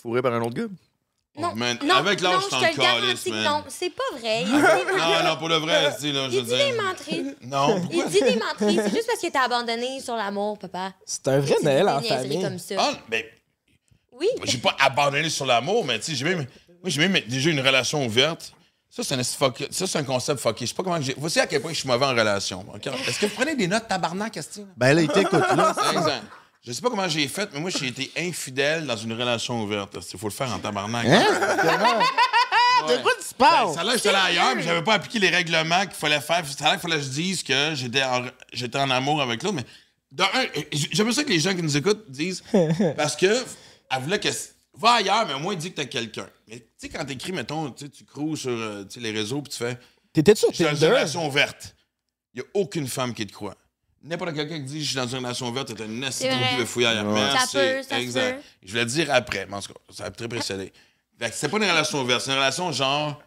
[0.03, 0.65] fourrer par un autre gars.
[1.39, 3.45] Non, Oh, man, non, avec l'âge, non, je te le garantis que man.
[3.45, 4.41] non, c'est pas vrai.
[4.47, 7.35] Il dit des Non, non, pour le vrai, esti, là, je Il dit des menteries.
[7.43, 8.05] Non, pourquoi?
[8.07, 8.77] Il dit des menteries.
[8.85, 10.93] C'est juste parce que t'as abandonné sur l'amour, papa.
[11.05, 12.41] C'est un vrai Noël en famille.
[12.43, 12.75] comme ça.
[12.79, 13.23] Ah, ben,
[14.13, 14.29] Oui.
[14.45, 16.47] j'ai pas abandonné sur l'amour, mais tu sais, j'ai même, moi,
[16.87, 18.53] j'ai même déjà une relation ouverte.
[18.89, 20.65] Ça, c'est un, fuck- ça, c'est un concept fucké.
[20.65, 21.15] Je sais pas comment j'ai.
[21.19, 22.65] Voici à quel point je suis mauvais en relation.
[22.75, 22.87] ok?
[23.07, 24.43] Est-ce que vous prenez des notes tabarnak, là?
[24.75, 25.75] Ben là, il t'écoute, là.
[25.93, 26.13] Exemple.
[26.67, 29.97] Je sais pas comment j'ai fait, mais moi, j'ai été infidèle dans une relation ouverte.
[30.13, 31.07] Il faut le faire en tabarnak.
[31.07, 31.25] Hein?
[32.89, 33.69] De quoi tu parles?
[33.69, 36.45] Ben, ça que j'étais allé ailleurs, mais j'avais pas appliqué les règlements qu'il fallait faire.
[36.47, 39.55] Ça l'air qu'il fallait que je dise que j'étais en, j'étais en amour avec l'autre.
[39.57, 39.65] Mais
[40.11, 42.43] de un, j'aime ça que les gens qui nous écoutent disent
[42.97, 43.27] parce que
[43.91, 44.29] elle voulait que
[44.75, 46.29] va ailleurs, mais au moins dis que t'as quelqu'un.
[46.49, 49.79] Mais tu sais, quand t'écris, mettons, tu croues sur euh, les réseaux puis tu fais
[50.13, 50.93] T'étais-tu sur suis dans une Tinder?
[50.93, 51.77] relation ouverte.
[52.35, 53.57] Il n'y a aucune femme qui te croit.
[54.07, 56.31] N'importe quelqu'un qui dit je suis dans une relation ouverte, t'es un nasty de.
[57.13, 57.21] Ouais.
[57.39, 58.37] Ça peut, ça exact.
[58.37, 58.43] peut.
[58.63, 60.73] Je voulais le dire après, mais en tout cas, ça a très précédé.
[61.19, 63.21] Fait que c'est pas une relation ouverte, c'est une relation genre.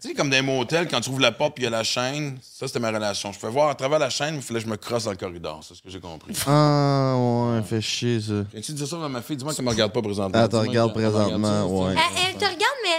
[0.00, 1.70] Tu sais, comme dans les motels, quand tu ouvres la porte puis il y a
[1.70, 3.32] la chaîne, ça c'était ma relation.
[3.32, 5.10] Je pouvais voir à travers la chaîne, mais il fallait que je me crosse dans
[5.10, 5.60] le corridor.
[5.62, 6.32] C'est ce que j'ai compris.
[6.46, 8.32] Ah, ouais, fait chier, ça.
[8.50, 9.36] Viens-tu dire ça à ma fille?
[9.36, 10.42] Dis-moi qu'elle me regarde pas présentement.
[10.42, 11.92] Elle te regarde présentement, ouais.
[11.92, 12.90] Elle, elle te regarde, mais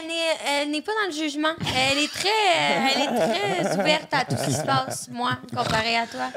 [0.46, 1.54] elle n'est, pas dans le jugement.
[1.76, 2.30] Elle est très,
[2.94, 6.30] elle est très ouverte à tout ce qui se passe, moi, comparé à toi.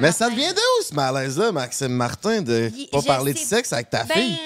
[0.00, 4.06] Mais ça devient d'où ce malaise-là, Maxime Martin, de pas parler de sexe avec ta
[4.06, 4.38] fille?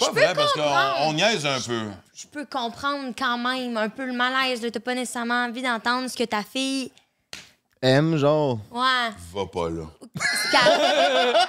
[0.00, 0.96] C'est pas Je peux vrai parce qu'on comprendre.
[1.02, 1.80] on niaise un peu.
[2.14, 4.60] je peux comprendre quand même un peu le malaise.
[4.72, 6.90] T'as pas nécessairement envie d'entendre ce que ta fille.
[7.82, 8.58] M, genre.
[8.70, 9.10] Ouais.
[9.34, 9.84] Va pas là.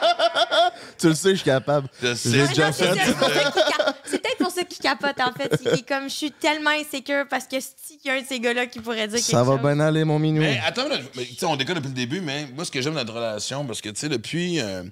[0.98, 1.88] Tu le sais, je suis capable.
[2.02, 2.30] Je sais.
[2.32, 3.12] J'ai Ouais, déjà non, c'est fait.
[3.12, 5.60] ça, ça peut-être pour ça qu'il capote, en fait.
[5.66, 8.40] Il est comme, je suis tellement insécure parce que si y a un de ces
[8.40, 9.62] gars-là qui pourrait dire Ça quelque va chose.
[9.62, 10.42] bien aller, mon minou.
[10.42, 10.84] Mais attends.
[11.16, 13.14] Mais, tu sais, on déconne depuis le début, mais moi, ce que j'aime de notre
[13.14, 14.84] relation, parce que, tu sais, depuis, euh,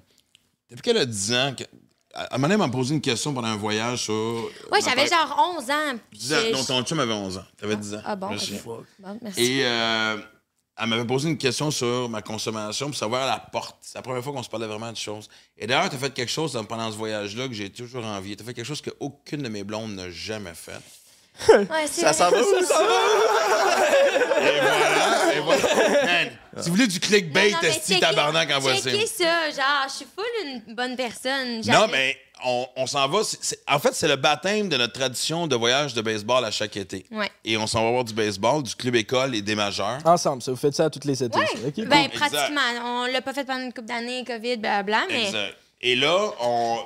[0.70, 1.64] depuis qu'elle a 10 ans, que-
[2.14, 4.14] à un moment donné, m'a posé une question pendant un voyage sur.
[4.72, 5.98] Ouais, j'avais genre 11 ans.
[6.10, 6.36] puis 10 ans.
[6.46, 7.44] je- Non, ton chum avait 11 ans.
[7.56, 8.02] T'avais 10 ans.
[8.04, 8.54] Ah bon, merci.
[9.42, 10.16] Et euh,
[10.76, 13.76] elle m'avait posé une question sur ma consommation pour savoir à la porte.
[13.82, 15.28] C'est la première fois qu'on se parlait vraiment de choses.
[15.56, 18.34] Et d'ailleurs, tu as fait quelque chose pendant ce voyage-là que j'ai toujours envie.
[18.36, 20.80] Tu as fait quelque chose qu'aucune de mes blondes n'a jamais fait.
[21.48, 22.80] Ouais, c'est Ça s'en va où, ça?
[24.40, 26.04] Et voilà, et voilà.
[26.04, 28.82] Man, si vous voulez du clickbait, Non, mais esti tabarnak en voici.
[28.82, 30.24] checkez ça, genre, je suis full
[30.66, 31.60] une bonne personne.
[31.66, 33.22] Non, mais on, on s'en va.
[33.22, 36.50] c'est- c'est- en fait, c'est le baptême de notre tradition de voyage de baseball à
[36.50, 37.04] chaque été.
[37.10, 37.30] Ouais.
[37.44, 39.98] Et on s'en va voir du baseball, du club école et des majeurs.
[40.04, 41.38] Ensemble, ça, vous faites ça à toutes les étés.
[41.38, 41.46] Ouais.
[41.46, 41.68] ça.
[41.68, 42.18] Ok, ben, cool.
[42.18, 42.60] pratiquement.
[42.84, 45.26] On l'a pas fait pendant une couple d'années, COVID, blablabla, mais.
[45.26, 45.56] Exact.
[45.82, 46.78] Et là, on,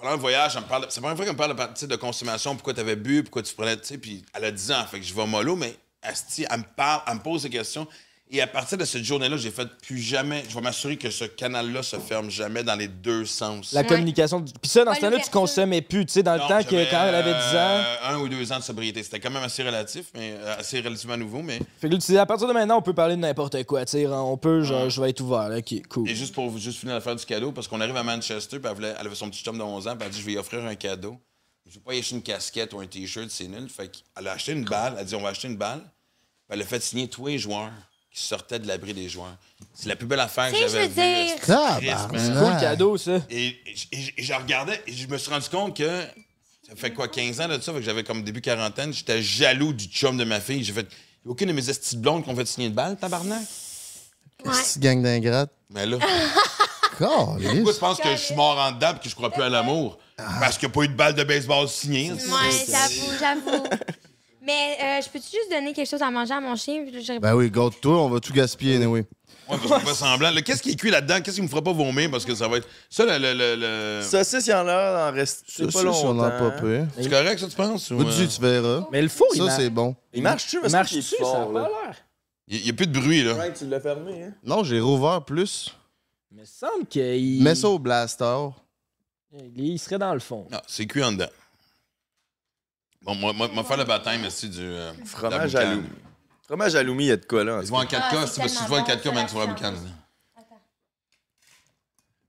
[0.00, 2.80] pendant le voyage, c'est la première fois qu'elle me parle de, de consommation, pourquoi tu
[2.80, 5.14] avais bu, pourquoi tu prenais, tu sais, puis elle a 10 ans, fait que je
[5.14, 7.86] vais mollo, mais Asti, elle me parle, elle me pose des questions.
[8.32, 11.24] Et à partir de cette journée-là, j'ai fait plus jamais, je vais m'assurer que ce
[11.24, 13.72] canal-là se ferme jamais dans les deux sens.
[13.72, 14.40] La communication.
[14.44, 16.06] Puis ça, dans ce temps-là, tu consommais plus.
[16.06, 17.42] Tu sais, dans le temps que quand elle avait 10 ans.
[17.56, 19.02] euh, un ou deux ans de sobriété.
[19.02, 21.58] C'était quand même assez relatif, mais euh, assez relativement nouveau, mais.
[21.80, 23.84] Fait que là, tu dis, à partir de maintenant, on peut parler de n'importe quoi.
[23.84, 25.48] Tu sais, on peut, genre, je vais être ouvert.
[25.48, 25.58] là.
[25.58, 26.08] Ok, cool.
[26.08, 28.76] Et juste pour juste finir l'affaire du cadeau, parce qu'on arrive à Manchester, puis elle,
[28.76, 30.32] voulait- elle avait son petit chum de 11 ans, puis elle a dit Je vais
[30.32, 31.16] lui offrir un cadeau.
[31.68, 33.68] Je vais pas y acheter une casquette ou un t-shirt, c'est nul.
[33.68, 34.92] Fait qu'elle a acheté une balle.
[34.94, 35.80] Elle a dit On va acheter une balle.
[35.80, 37.70] Puis elle a fait signer tous les joueurs
[38.12, 39.36] qui sortait de l'abri des joueurs.
[39.74, 40.94] C'est la plus belle affaire que j'avais vue.
[40.94, 41.80] dire- Tabarnak.
[42.10, 42.38] Christ, man.
[42.44, 43.20] Cool cadeau, ça.
[43.30, 43.56] Et,
[44.18, 46.02] je regardais et je me suis rendu compte que
[46.68, 49.72] ça fait quoi, 15 ans de ça, fait que j'avais comme début quarantaine, j'étais jaloux
[49.72, 50.64] du chum de ma fille.
[50.64, 50.88] J'ai fait,
[51.24, 53.42] aucune de mes estis de blondes qui ont fait signer de balle, tabarnak.
[54.44, 54.52] Ouais.
[54.52, 55.50] Petite gang d'ingrates.
[55.70, 55.98] Mais là,
[56.98, 59.48] pourquoi tu penses que je suis mort en dedans et que je crois plus à
[59.48, 59.98] l'amour?
[60.16, 62.12] Parce qu'il n'y a pas eu de balle de baseball signée.
[62.12, 62.18] Ouais,
[62.68, 63.64] j'avoue, j'avoue.
[64.42, 66.84] Mais euh, je peux-tu juste donner quelque chose à manger à mon chien?
[67.20, 69.00] Ben oui, garde-toi, on va tout gaspiller, anyway.
[69.48, 70.32] Ouais, parce qu'on fait semblant.
[70.44, 71.20] Qu'est-ce qui est cuit là-dedans?
[71.20, 72.10] Qu'est-ce qui me fera pas vomir?
[72.10, 72.68] Parce que ça va être.
[72.88, 73.18] Ça, le.
[73.18, 75.98] le, le, le- Saucisse, il y en a, en reste Ça, pas longtemps.
[75.98, 76.84] si on en a pas peu.
[76.96, 77.90] C'est correct, ça, tu penses?
[77.90, 78.86] ou, euh, tu verras.
[78.92, 79.94] Mais le four, il Ça, mar- c'est bon.
[80.14, 80.56] Il marche-tu?
[80.56, 81.96] il parce marche qu'il dessus, est ça a fort, pas l'air.
[82.48, 83.34] Il n'y a plus de bruit, là.
[83.34, 84.32] Ouais, tu l'as fermé, hein?
[84.44, 85.74] Non, j'ai rouvert plus.
[86.32, 87.42] Mais il me semble qu'il.
[87.42, 88.48] Mets ça au blaster.
[89.56, 90.46] Il serait dans le fond.
[90.50, 91.26] Non, c'est cuit en dedans.
[93.02, 94.60] Bon, moi, moi, moi faire le baptême ici du.
[94.60, 95.82] euh, Fromage à loup.
[96.42, 97.60] Fromage à loumi, il y a de quoi, là?
[97.60, 97.98] tout vois en cas.
[97.98, 99.52] 4K, Ah, si tu si tu tellement vois en bon, 4K, ben, tu vois la
[99.54, 99.76] boucane.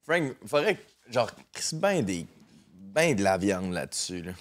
[0.06, 0.82] Frank, faudrait que,
[1.14, 2.26] genre, crisse ben des.
[2.74, 4.32] ben de la viande là-dessus, là.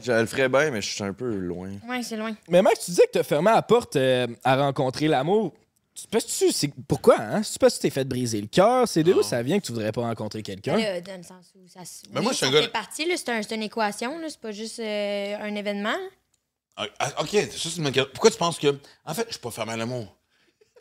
[0.00, 1.70] Je le ferais bien, mais je suis un peu loin.
[1.88, 2.32] Ouais, c'est loin.
[2.48, 5.52] Mais Max, tu disais que t'as fermé la porte euh, à rencontrer l'amour.
[5.94, 7.42] Tu penses-tu, c'est pourquoi, hein?
[7.42, 8.88] Tu penses que tu t'es fait briser le cœur?
[8.88, 10.78] C'est de où ça vient que tu voudrais pas rencontrer quelqu'un?
[10.78, 12.06] Là, dans le sens où ça se.
[12.10, 13.14] Mais oui, moi, je suis un gars- partie, là.
[13.16, 14.26] C'est un- c'est une équation, là.
[14.30, 15.96] C'est pas juste euh, un événement.
[16.76, 18.10] Ah, ah, ok, ça, c'est une bonne question.
[18.14, 18.74] Pourquoi tu penses que.
[19.04, 20.16] En fait, je suis pas fermé à l'amour.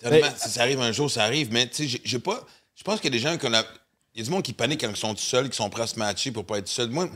[0.04, 2.46] Honnêtement, Si ça arrive un jour, ça arrive, mais tu sais, j'ai- j'ai pas.
[2.76, 3.66] Je pense qu'il y a des gens qui ont la-
[4.14, 5.84] Il y a du monde qui panique quand ils sont tout seuls, qui sont prêts
[5.84, 6.90] à se matcher pour pas être seuls.
[6.90, 7.10] Moi,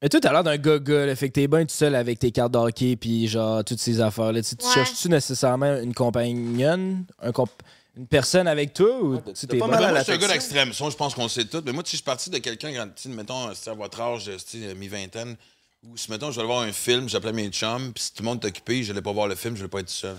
[0.00, 2.30] Mais toi, t'as l'air d'un gars-gars, là, fait que t'es bien tout seul avec tes
[2.30, 4.42] cartes d'hockey puis genre toutes ces affaires-là.
[4.42, 4.72] Tu, tu Ouais.
[4.74, 7.50] cherches-tu nécessairement une compagnonne, un comp-
[7.96, 10.18] une personne avec toi ou tu t'es pas mal à moi, la je suis un
[10.18, 10.72] gars d'extrême.
[10.72, 11.60] Je pense qu'on sait tout.
[11.66, 14.60] Mais moi, sais, je suis parti de quelqu'un, quand, mettons, c'était à votre âge, tu
[14.60, 15.36] sais, mi-vingtaine,
[15.84, 18.22] où, si, mettons, je vais aller voir un film, j'appelais mes chums, puis si tout
[18.22, 19.92] le monde est occupé, je n'allais pas voir le film, je n'allais pas être tout
[19.94, 20.16] seul.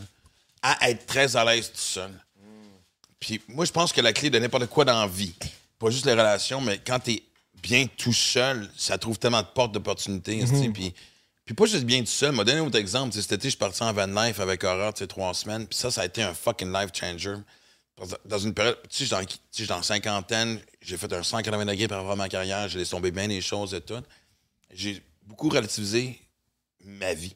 [0.61, 2.11] À être très à l'aise tout seul.
[3.17, 5.33] Puis moi, je pense que la clé de n'importe quoi dans la vie,
[5.77, 7.23] pas juste les relations, mais quand tu es
[7.62, 10.39] bien tout seul, ça trouve tellement de portes d'opportunités.
[10.41, 10.93] tu sais, Puis,
[11.45, 12.32] puis pas juste bien tout seul.
[12.34, 13.13] M'a donné un autre exemple.
[13.13, 15.67] Cet été, je suis parti en van life avec Aura, tu sais, trois semaines.
[15.67, 17.36] Puis ça, ça a été un fucking life changer.
[18.26, 21.98] Dans une période, tu sais, je suis dans- cinquantaine, j'ai fait un 180 degrés par
[21.98, 24.02] rapport à ma carrière, j'ai laissé tomber bien des choses et tout.
[24.72, 26.17] J'ai beaucoup relativisé
[26.86, 27.36] ma vie.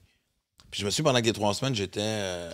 [0.72, 2.54] Puis je me suis pendant que les trois semaines, j'étais euh,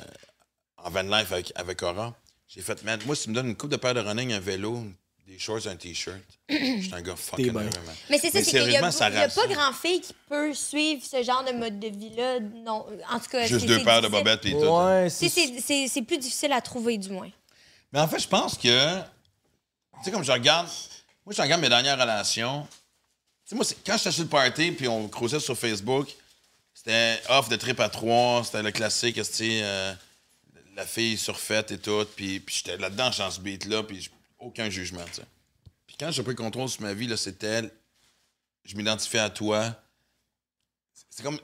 [0.77, 2.15] en van life avec, avec Aura.
[2.47, 4.39] J'ai fait, man, moi, si tu me donnes une coupe de paire de running, un
[4.39, 4.83] vélo,
[5.29, 6.17] des shorts, un t-shirt,
[6.49, 7.95] je suis un gars fucking heureux, man.
[8.09, 9.47] Mais c'est ça, c'est qu'il y a, ça y a pas rassure.
[9.49, 12.39] grand fille qui peut suivre ce genre de mode de vie-là.
[12.39, 14.65] Non, en tout cas, Juste deux paires de bobettes et tout.
[14.65, 15.03] hein.
[15.03, 17.29] Ouais, C'est- c'est C'est c'est- c'est plus difficile à trouver, du moins.
[17.93, 18.97] Mais en fait, je pense que.
[19.99, 20.67] Tu sais, comme je regarde.
[21.25, 22.65] Moi, je regarde mes dernières relations.
[22.71, 26.07] Tu sais, moi, c'est- quand j'étais sur le party, puis on creusait sur Facebook,
[26.73, 29.93] c'était off de trip à trois, c'était le classique, tu sais, euh,
[30.75, 35.03] la fille surfaite et tout, puis, puis j'étais là-dedans, dans ce beat-là, puis aucun jugement,
[35.05, 35.27] tu sais.
[35.87, 37.63] Puis quand j'ai pris le contrôle sur ma vie, c'était.
[38.63, 39.75] Je m'identifiais à toi.
[41.09, 41.39] C'est comme.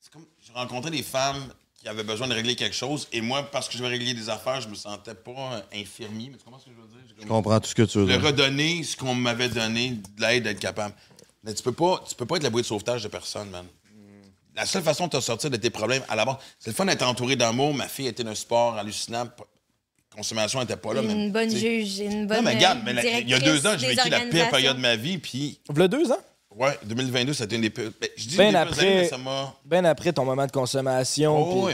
[0.00, 0.26] C'est comme.
[0.40, 3.76] J'ai rencontré des femmes qui avaient besoin de régler quelque chose, et moi, parce que
[3.76, 6.70] je veux régler des affaires, je me sentais pas infirmier, mais tu comprends ce que
[6.70, 7.14] je veux dire?
[7.20, 8.22] Je comprends tout ce que tu veux de dire.
[8.22, 10.94] redonner ce qu'on m'avait donné, de l'aide d'être capable.
[11.42, 13.66] Mais tu peux pas, tu peux pas être la bouée de sauvetage de personne, man.
[14.54, 16.86] La seule façon de te sortir de tes problèmes, à la base, c'est le fun
[16.86, 17.74] d'être entouré d'amour.
[17.74, 19.28] Ma fille était d'un sport hallucinant.
[20.16, 21.02] Consommation n'était pas là.
[21.02, 21.84] Une bonne tu sais.
[21.84, 22.38] juge, une bonne.
[22.38, 24.48] Non, mais regarde, euh, mais la- il y a deux ans, j'ai vécu la pire
[24.50, 25.58] période de ma vie, puis.
[25.68, 26.18] V'là deux ans?
[26.56, 27.90] Ouais, 2022, c'était une des pires.
[28.00, 29.52] ben, je dis Ben une des après- années, mais ça m'a.
[29.64, 31.64] Ben après ton moment de consommation.
[31.64, 31.68] Oh,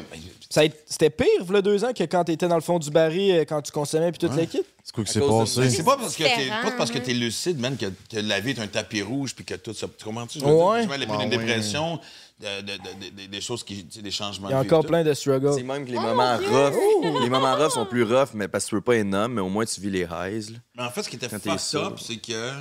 [0.48, 2.90] Ça a été- C'était pire, v'là deux ans, que quand t'étais dans le fond du
[2.90, 4.64] baril, euh, quand tu consommais, puis toute l'équipe?
[4.82, 5.20] C'est quoi cause de-
[5.60, 5.70] passé?
[5.70, 7.02] C'est pas parce que t'es pas parce que hein.
[7.04, 9.86] t'es lucide, man, que, que la vie est un tapis rouge puis que tout ça.
[9.98, 10.38] Tu comprends-tu?
[10.38, 10.86] Ouais.
[10.86, 11.36] dire, justement, Ah, une ouais.
[11.36, 12.00] dépression,
[12.40, 13.84] de- de- de- de- des choses qui.
[13.84, 15.52] des changements Il y a encore plein de struggles.
[15.54, 16.74] C'est même que les Oh, moments rough.
[17.22, 19.40] Les moments rough sont plus rough, mais parce que tu veux pas être homme, mais
[19.40, 20.50] au moins tu vis les highs.
[20.52, 20.58] là.
[20.76, 22.52] Mais en fait, ce qui était fucked up, c'est que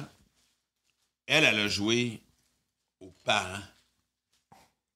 [1.28, 2.22] elle, elle a joué
[3.00, 3.62] aux parents.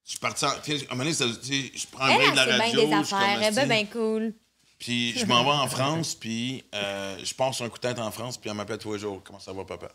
[0.06, 0.52] Je suis parti en.
[0.64, 2.36] tu sais, À un moment donné, ça- tu sais, je prends un Elle, elle de
[2.36, 2.80] la fait bien radio.
[2.82, 3.38] des je suis comme, affaires.
[3.42, 4.34] Elle est bien, bien cool.
[4.80, 8.12] Puis je m'en vais en France, puis euh, je passe un coup de tête en
[8.12, 9.22] France, puis elle m'appelle tous les jours.
[9.24, 9.88] Comment ça va, papa?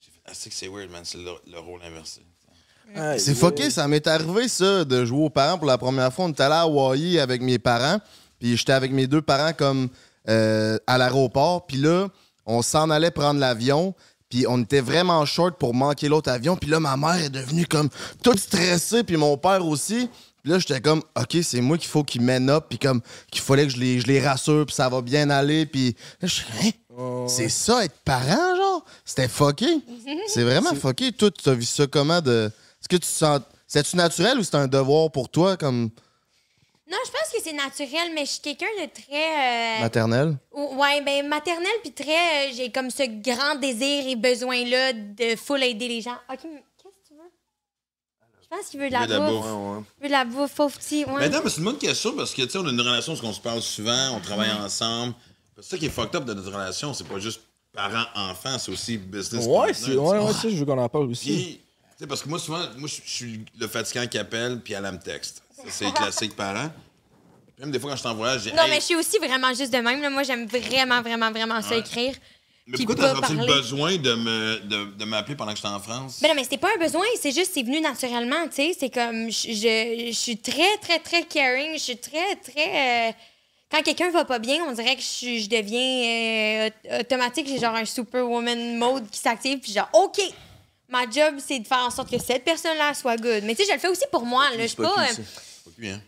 [0.00, 2.22] J'ai fait, ah, c'est que c'est weird, man, c'est le, le rôle inversé.
[3.18, 6.26] C'est fucké, ça m'est arrivé ça de jouer aux parents pour la première fois.
[6.26, 7.98] On était allé à Hawaii avec mes parents,
[8.38, 9.88] puis j'étais avec mes deux parents comme
[10.28, 12.08] euh, à l'aéroport, puis là,
[12.46, 13.94] on s'en allait prendre l'avion,
[14.28, 17.66] puis on était vraiment short pour manquer l'autre avion, puis là, ma mère est devenue
[17.66, 17.88] comme
[18.22, 20.08] toute stressée, puis mon père aussi.
[20.42, 23.40] Puis là, j'étais comme, OK, c'est moi qu'il faut qu'ils mènent up, puis comme qu'il
[23.40, 26.42] fallait que je les, je les rassure, puis ça va bien aller, puis là, je
[26.96, 27.26] Hein?
[27.28, 28.84] c'est ça être parent, genre?
[29.04, 29.66] C'était fucké.
[30.28, 31.12] C'est vraiment fucké.
[31.12, 32.50] Toi, tu as vu ça comment de.
[32.84, 33.40] Est-ce que tu te sens.
[33.66, 35.88] C'est-tu naturel ou c'est un devoir pour toi comme.
[36.90, 39.78] Non, je pense que c'est naturel, mais je suis quelqu'un de très.
[39.78, 40.36] euh, Maternelle?
[40.52, 42.50] ou- Ouais, ben maternel, puis très.
[42.50, 46.16] euh, J'ai comme ce grand désir et besoin-là de full aider les gens.
[46.30, 47.30] Ok, mais qu'est-ce que tu veux?
[48.42, 49.46] Je pense qu'il veut de la bouffe.
[49.46, 49.84] bouffe.
[49.98, 51.04] Il veut de la bouffe, pauvre petit.
[51.06, 51.20] Ouais.
[51.20, 53.14] Mais non, mais c'est une bonne question parce que, tu sais, on a une relation
[53.14, 55.14] où on se parle souvent, on travaille ensemble.
[55.56, 57.40] C'est ça qui est fucked up de notre relation, c'est pas juste
[57.72, 59.46] parents-enfants, c'est aussi business.
[59.46, 61.26] Ouais, c'est, ouais, ouais, ça, je veux qu'on en parle aussi.
[61.34, 61.60] Puis,
[61.98, 64.92] sais, parce que moi, souvent, moi, je suis le fatigant qui appelle, puis elle elle
[64.92, 65.42] me texte.
[65.68, 66.70] C'est classique parent.
[67.58, 69.72] Même des fois, quand je voyage, j'ai Non, Hey, mais je suis aussi vraiment juste
[69.72, 70.00] de même.
[70.02, 70.10] là.
[70.10, 71.78] Moi, j'aime vraiment, vraiment, vraiment ça Ouais.
[71.80, 72.14] écrire.
[72.66, 75.78] mais pourquoi t'as senti le besoin de me de, de m'appeler pendant que j'étais en
[75.78, 76.18] France?
[76.20, 78.76] Ben non, mais c'était pas un besoin, c'est juste, c'est venu naturellement, tu sais.
[78.78, 81.74] C'est comme, je, je, je suis très, très, très caring.
[81.74, 83.10] Je suis très, très.
[83.10, 83.12] euh,
[83.70, 87.46] quand quelqu'un va pas bien, on dirait que je deviens euh, automatique.
[87.46, 90.20] J'ai genre un superwoman mode qui s'active, puis genre, OK!
[90.88, 93.42] Ma job, c'est de faire en sorte que cette personne-là soit good.
[93.44, 94.44] Mais tu sais, je le fais aussi pour moi.
[94.50, 94.56] Là.
[94.62, 94.94] Je suis pas.
[94.98, 96.00] euh, hein?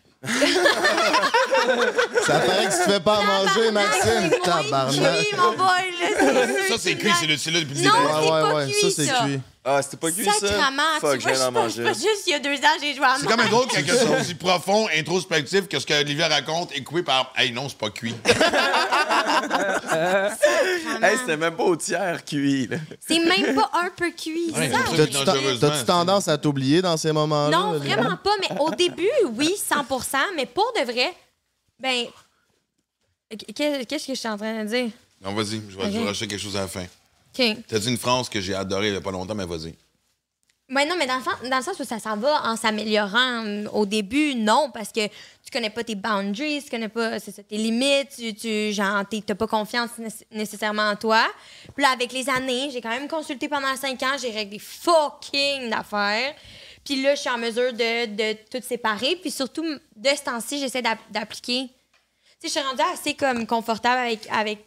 [2.26, 4.30] Ça paraît que tu te fais pas à manger, Maxime.
[4.30, 5.26] C'est Tabarnak.
[5.38, 6.46] mon boy, là.
[6.68, 8.06] Ça, c'est cuit, c'est le- c'est là depuis le Non, début.
[8.08, 9.40] c'est Ouais, pas ouais, ouais, cuit, ça, c'est cuit.
[9.68, 10.32] Ah, c'était pas cuit, ça?
[10.32, 11.72] Sacrement, Fuck, tu je vois, viens d'en je manger.
[11.74, 13.74] suis pas juste il y a deux ans, j'ai joué à C'est même drôle quand
[13.74, 17.68] quelque chose aussi profond, introspectif, que ce que Olivia raconte est coupé par Hey, non,
[17.68, 18.14] c'est pas cuit.
[21.02, 22.76] Hey, c'était même pas au tiers cuit, là.
[23.06, 24.50] C'est même pas un peu cuit.
[24.56, 24.78] Ouais, ça.
[24.90, 27.56] c'est T'as-tu ten- tendance à t'oublier dans ces moments-là?
[27.56, 27.96] Non, Olivia?
[27.96, 28.30] vraiment pas.
[28.40, 31.12] Mais au début, oui, 100% Mais pour de vrai,
[31.78, 32.06] ben.
[33.54, 34.90] qu'est- Qu'est-ce que je suis en train de dire?
[35.22, 35.90] Non, vas-y, je vais Ok.
[35.92, 36.84] je vais rajouter quelque chose à la fin.
[37.38, 37.56] OK.
[37.68, 39.74] T'as dit une phrase que j'ai adorée il y a pas longtemps, mais vas-y.
[40.68, 43.66] Ouais, non, mais dans le, sens, dans le sens où ça s'en va en s'améliorant.
[43.72, 47.56] Au début, non, parce que tu connais pas tes boundaries, tu connais pas ça, tes
[47.56, 51.24] limites, tu, tu genre, t'as pas confiance nécess- nécessairement en toi.
[51.74, 55.70] Puis là, avec les années, j'ai quand même consulté pendant cinq ans, j'ai réglé fucking
[55.70, 56.34] d'affaires.
[56.84, 59.16] Puis là, je suis en mesure de, de tout séparer.
[59.22, 61.68] Puis surtout, de ce temps-ci, j'essaie d'app- d'appliquer.
[62.40, 64.64] Tu sais, je suis rendue assez comme confortable avec, avec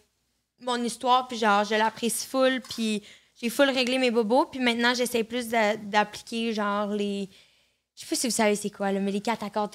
[0.61, 3.03] mon histoire, puis genre, je l'apprécie full, puis
[3.41, 7.29] j'ai full réglé mes bobos, puis maintenant, j'essaie plus d'a- d'appliquer, genre, les...
[7.95, 9.69] Je sais pas si vous savez c'est quoi, là, mais les quatre accords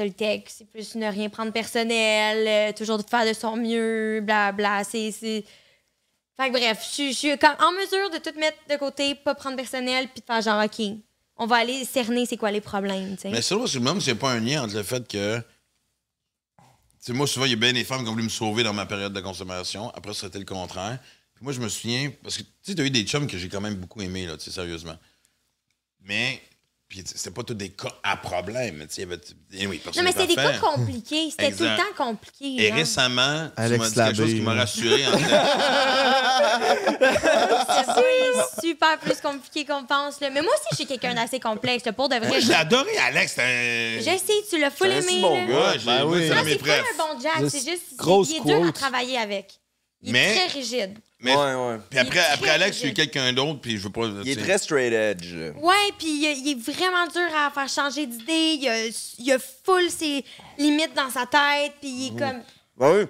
[0.49, 4.53] c'est plus ne rien prendre personnel, euh, toujours de faire de son mieux, bla
[4.85, 5.11] c'est...
[5.13, 5.45] c'est-
[6.37, 9.57] Fait que bref, je suis- comme en mesure de tout mettre de côté, pas prendre
[9.57, 10.87] personnel, puis de faire genre, OK,
[11.37, 13.31] on va aller cerner c'est quoi les problèmes, tu sais.
[13.31, 15.07] Mais c'est vrai, je me demande s'il n'y a pas un lien entre le fait
[15.07, 15.41] que.
[17.05, 18.63] Tu sais, moi, souvent, il y a bien des femmes qui ont voulu me sauver
[18.63, 19.91] dans ma période de consommation.
[19.91, 20.99] Après, c'était le contraire.
[21.35, 23.61] Puis moi, je me souviens, parce que tu t'as eu des chums que j'ai quand
[23.61, 24.97] même beaucoup aimés, là, sérieusement.
[26.01, 26.41] Mais.
[26.95, 28.87] Puis c'était pas tous des cas à problème.
[28.89, 29.21] Tu il y avait.
[29.53, 32.63] anyway, Non, mais c'était des cas compliqués, c'était tout le temps compliqué.
[32.63, 32.77] Et genre.
[32.77, 35.07] récemment, tu Alex m'as dit quelque chose Labbé, qui m'a rassuré.
[35.09, 35.29] En disant,
[38.55, 40.21] C'est super plus compliqué qu'on pense.
[40.21, 40.31] Là.
[40.31, 41.85] Mais moi aussi, je suis quelqu'un d'assez complexe.
[41.85, 43.33] là, Pour de vrai, Moi, je l'ai adoré, Alex.
[43.35, 45.09] c'est un- je sais, tu l'as full C'est un aimé.
[45.09, 45.73] si bon gars.
[45.73, 46.29] Ouais, Ben oui.
[46.29, 47.83] c'est un c'est pas bon Jack, c'est juste
[48.31, 49.59] il est dur à travailler avec.
[50.07, 50.99] Il Mais- est très rigide.
[51.25, 51.79] Mais, Ouais, ouais.
[51.91, 52.95] Puis après, Il est après très Alex, rigide.
[52.97, 54.07] quelqu'un d'autre, puis je veux pas.
[54.25, 55.33] Il est très straight edge.
[55.61, 58.59] Ouais, puis il, il est vraiment dur à faire changer d'idée.
[58.61, 58.87] Il, a-
[59.19, 60.25] il a full ses
[60.59, 62.43] limites dans sa tête, puis il est comme...
[62.77, 63.07] Ben oui.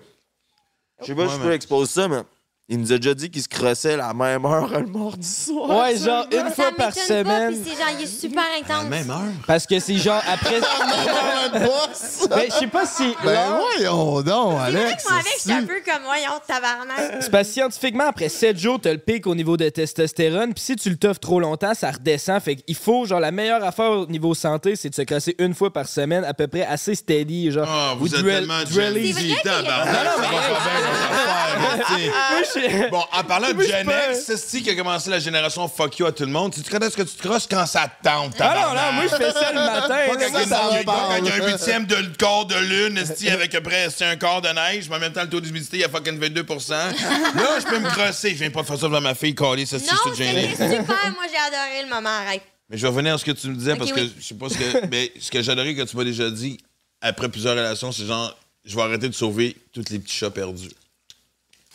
[1.00, 2.20] Je sais pas Ouais, si je peux exposer ça, mais
[2.66, 5.68] il nous a déjà dit qu'il se crossait la même heure le mardi soir.
[5.68, 7.52] Ouais, genre une Ça fois par semaine.
[7.52, 8.90] puis c'est genre, il est super À la intense.
[8.90, 9.32] même heure?
[9.46, 10.60] Parce que c'est genre après.
[11.52, 12.26] boss!
[12.30, 13.14] ben, je sais pas si.
[13.22, 15.04] Ben voyons donc, C'est vrai Alex.
[15.04, 17.16] que moi, avec, j'étais un peu comme, voyons, tabarnak.
[17.20, 20.54] C'est parce que scientifiquement, après 7 jours, t'as le pic au niveau de testostérone.
[20.54, 22.40] Puis si tu le toffes trop longtemps, ça redescend.
[22.40, 25.52] Fait qu'il faut, genre, la meilleure affaire au niveau santé, c'est de se casser une
[25.54, 27.50] fois par semaine, à peu près assez steady.
[27.50, 28.72] Genre, Ah, vous Ou êtes tellement duelise.
[28.72, 32.10] C'est Gen vrai Z, qu'il y a- tabarnak, Non, non, mais-
[32.54, 32.90] je.
[32.90, 35.18] Bon, en parlant de Moi, je Gen peux- X, c'est ce qui a commencé la
[35.18, 36.52] génération fuck you à tout le monde.
[36.54, 38.92] Tu te connais ce que tu te crosses quand ça te tente, Ah non, non,
[38.92, 39.88] moi, je fais ça le matin.
[39.88, 41.08] Pas quand il y a- ça non, va il y a- pas.
[41.08, 43.88] quand il y a un huitième de quart de lune, esti, avec à peu près
[44.04, 46.18] un quart de neige, mais en même temps, le taux d'humidité, il y a fucking
[46.18, 48.30] 22 Là, je peux me crosser.
[48.30, 50.50] Je viens pas faire ça devant ma fille, calée, ça, si je suis gêné.
[50.50, 50.86] super.
[50.86, 52.10] Moi, j'ai adoré le moment.
[52.10, 52.42] Arrête.
[52.70, 54.08] Mais je vais revenir à ce que tu me disais parce oui.
[54.08, 54.86] que je sais pas ce que.
[54.90, 56.58] mais ce que j'adorais que tu m'as déjà dit
[57.00, 60.70] après plusieurs relations, c'est genre, je vais arrêter de sauver tous les petits chats perdus.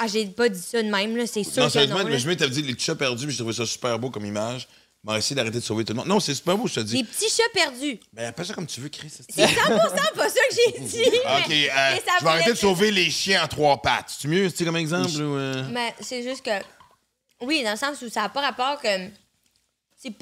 [0.02, 1.28] Ah, j'ai pas dit ça de même, là.
[1.28, 2.06] C'est sûr Non, que sérieusement, non.
[2.06, 4.10] mais je me t'avais dit les petits chats perdus, puis j'ai trouvé ça super beau
[4.10, 4.68] comme image.
[5.04, 6.08] Mais essayé d'arrêter de sauver tout le monde.
[6.08, 6.98] Non, c'est super beau, je te dis.
[6.98, 8.00] Les petits chats perdus.
[8.12, 9.10] Ben, appelle ça comme tu veux, Chris.
[9.10, 9.46] C'est 100%
[10.14, 11.02] pas ça que j'ai dit.
[11.26, 14.14] Ok, mais- euh, mais ça je vais arrêter de sauver les chiens en trois pattes.
[14.20, 15.10] C'est mieux, sais, comme exemple?
[15.22, 15.64] ou, euh?
[15.72, 16.52] Mais c'est juste que.
[17.42, 18.88] Oui, dans le sens où ça n'a pas rapport que.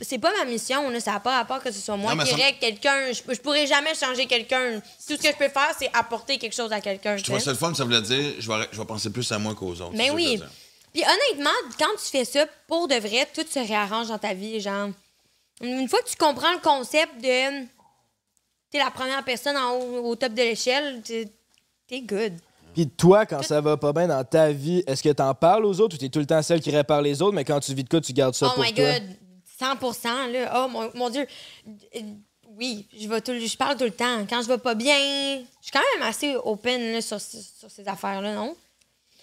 [0.01, 0.99] C'est pas ma mission, là.
[0.99, 3.11] Ça n'a pas rapport que ce soit moi Non, qui règle quelqu'un.
[3.11, 4.79] Je, je pourrais jamais changer quelqu'un.
[5.07, 7.15] Tout ce que je peux faire, c'est apporter quelque chose à quelqu'un.
[7.15, 9.31] Je tu trouve ça le fun, ça voulait dire, je vais, je vais penser plus
[9.31, 9.93] à moi qu'aux autres.
[9.93, 10.41] Mais je oui.
[10.93, 14.59] Puis honnêtement, quand tu fais ça, pour de vrai, tout se réarrange dans ta vie,
[14.59, 14.89] genre.
[15.61, 17.67] Une fois que tu comprends le concept de.
[18.71, 21.27] T'es la première personne en haut, au top de l'échelle, tu
[21.87, 22.33] t'es good.
[22.73, 25.79] Puis toi, quand ça va pas bien dans ta vie, est-ce que t'en parles aux
[25.79, 27.83] autres ou t'es tout le temps celle qui répare les autres, mais quand tu vis
[27.83, 28.99] de quoi, tu gardes ça oh pour my toi?
[28.99, 29.03] God,
[29.59, 30.63] 100% là.
[30.63, 31.27] Oh mon, mon Dieu.
[32.49, 34.25] Oui, je, vais tout, le- je parle tout le temps.
[34.29, 34.97] Quand je vais pas bien,
[35.37, 38.55] je suis quand même assez open là, sur, sur ces affaires-là, non?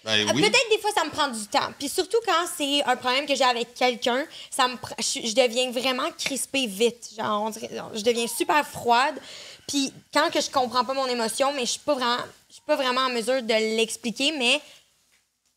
[0.05, 0.43] Ben Euh, oui.
[0.43, 1.73] Peut-être des fois, ça me prend du temps.
[1.79, 5.71] Puis surtout quand c'est un problème que j'ai avec quelqu'un, ça me je, je deviens
[5.71, 7.11] vraiment crispée vite.
[7.17, 9.15] Genre, on dirait- je deviens super froide.
[9.67, 12.19] Puis quand que je comprends pas mon émotion, mais je suis pas vraiment,
[12.51, 14.61] je suis pas vraiment en mesure de l'expliquer, mais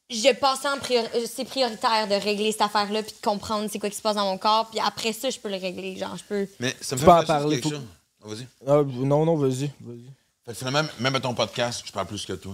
[0.10, 3.80] je passe en priori- euh, c'est prioritaire de régler cette affaire-là puis de comprendre c'est
[3.80, 4.70] quoi qui se passe dans mon corps.
[4.70, 5.95] Puis après ça, je peux le régler.
[5.97, 6.47] Genre, je peux.
[6.60, 7.72] Mais ça me Tu fait penser parler, faut-.
[7.76, 8.47] Ah, Vas-y.
[8.68, 9.72] Ah, non, non, vas-y.
[9.82, 10.05] vas-y.
[10.45, 12.53] Fait que finalement, même à ton podcast, je parle plus que toi.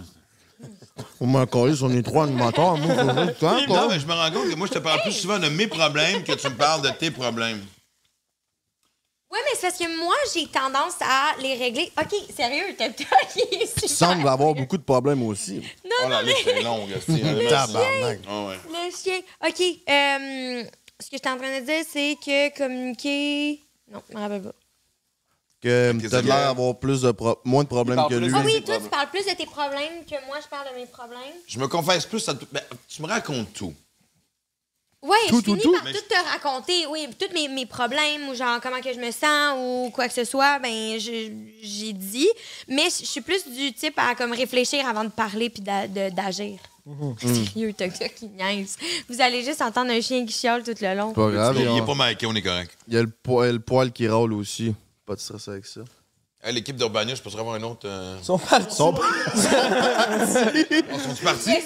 [1.20, 2.78] On m'a collé sur les trois animateurs.
[2.78, 3.88] Moi, Non, quoi.
[3.90, 6.24] mais je me rends compte que moi, je te parle plus souvent de mes problèmes
[6.24, 7.62] que tu me parles de tes problèmes.
[9.34, 11.92] Ouais, mais c'est parce que moi, j'ai tendance à les régler.
[12.00, 15.62] OK, sérieux, t'as toi qui est Tu super sembles avoir beaucoup de problèmes aussi.
[15.86, 17.20] Oh la liste est longue, aussi.
[17.50, 18.20] Tabarnak.
[18.28, 18.60] Ah ouais.
[18.70, 19.20] Le chien.
[19.44, 19.62] OK.
[19.90, 20.64] euh,
[21.00, 23.60] ce que j'étais en train de dire, c'est que communiquer.
[23.92, 24.54] Non, je me rappelle pas.
[25.62, 28.34] Que t'as l'air d'avoir plus de pro- moins de problèmes que plus lui.
[28.36, 30.86] Ah oui, toi, tu parles plus de tes problèmes que moi, je parle de mes
[30.86, 31.20] problèmes.
[31.48, 32.46] Je me confesse plus à tout.
[32.52, 33.74] Ben, tu me racontes tout.
[35.04, 35.74] Ouais, Tout, je tout, finis tout.
[35.74, 39.12] par tout te raconter, oui, tous mes, mes problèmes ou genre comment que je me
[39.12, 42.30] sens ou quoi que ce soit, ben j'ai dit,
[42.70, 46.58] mais je suis plus du type à comme réfléchir avant de parler puis d'agir.
[47.22, 48.78] Sérieux, t'as ça qui niaise.
[49.10, 51.14] Vous allez juste entendre un chien qui chiale tout le long.
[51.14, 51.58] Pas grave.
[51.60, 52.72] Il est pas marqué, on est correct.
[52.88, 54.74] il y a le, po- le poil qui rôle aussi.
[55.06, 55.82] Pas de stress avec ça.
[56.46, 57.88] Hey, L'équipe d'Urbania, je peux avoir un autre.
[57.88, 58.76] euh, Ils sont partis.
[58.76, 59.02] Son- Oh,
[61.00, 61.50] sont-ils partis?
[61.50, 61.62] Je suis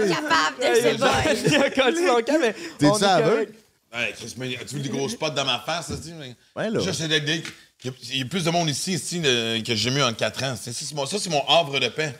[0.00, 1.10] plus capable de ce boy.
[1.46, 2.52] Il a collé son camp, mais.
[2.52, 3.30] T'es-tu on est aveugle?
[3.30, 3.54] correct.
[3.92, 5.86] Hey, Chris, mais as-tu vu des gros spots dans ma face?
[5.86, 6.78] ça, tu sais, mais- Ouais, là.
[6.80, 7.50] J'essaie d'être- d'être-
[7.84, 10.02] Il y a- il y a plus de monde ici, ici de- que j'ai mis
[10.02, 10.54] en 4 ans.
[10.60, 12.12] C'est- c'est mon- Ça, c'est mon havre de paix.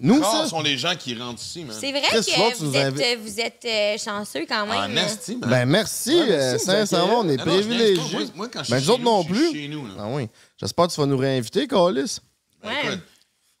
[0.00, 0.48] Nous, Rares ça?
[0.48, 1.76] sont les gens qui rentrent ici, man.
[1.78, 3.04] C'est vrai Chris, que que tu vous êtes, invites.
[3.04, 4.76] euh, vous êtes euh, chanceux quand même.
[4.76, 5.50] En esti, man.
[5.50, 7.76] Ben merci, Ouais, merci euh, sincèrement, on est Non, non, je niaise pas.
[7.76, 8.18] privilégiés.
[8.18, 9.60] Moi- moi, quand je Ben suis nous autres chez non je suis plus.
[9.60, 9.92] chez nous, là.
[9.98, 10.28] Ah oui.
[10.60, 12.18] J'espère que tu vas nous réinviter, Calis.
[12.62, 12.74] Ben, Ouais.
[12.86, 13.00] écoute,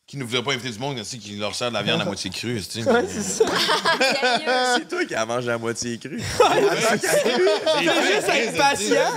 [0.06, 2.30] qui ne voudrait pas inviter du monde qui leur sert de la viande à moitié
[2.30, 2.82] crue, tu sais.
[2.82, 3.06] Sérieux.
[4.76, 6.18] C'est toi qui as mangé à moitié cru.
[7.78, 9.12] J'ai Juste fait être très patient.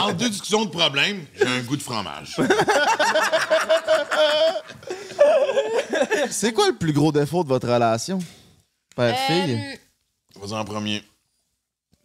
[0.00, 2.36] Entre deux discussions de problèmes, j'ai un goût de fromage.
[6.30, 8.18] C'est quoi le plus gros défaut de votre relation?
[8.94, 9.54] Père-fille?
[9.54, 11.02] Euh, Vas-y en premier.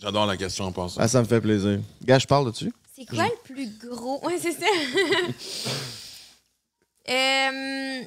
[0.02, 1.02] J'adore la question en passant.
[1.02, 1.80] Ah, ça me fait plaisir.
[2.04, 2.72] Gars, je parle dessus.
[3.00, 4.20] C'est quoi le plus gros?
[4.26, 4.66] Ouais, c'est ça.
[7.10, 8.04] Euh,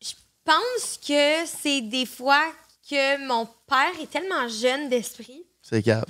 [0.00, 0.12] je
[0.44, 2.42] pense que c'est des fois
[2.88, 5.42] que mon père est tellement jeune d'esprit.
[5.60, 6.04] C'est cave.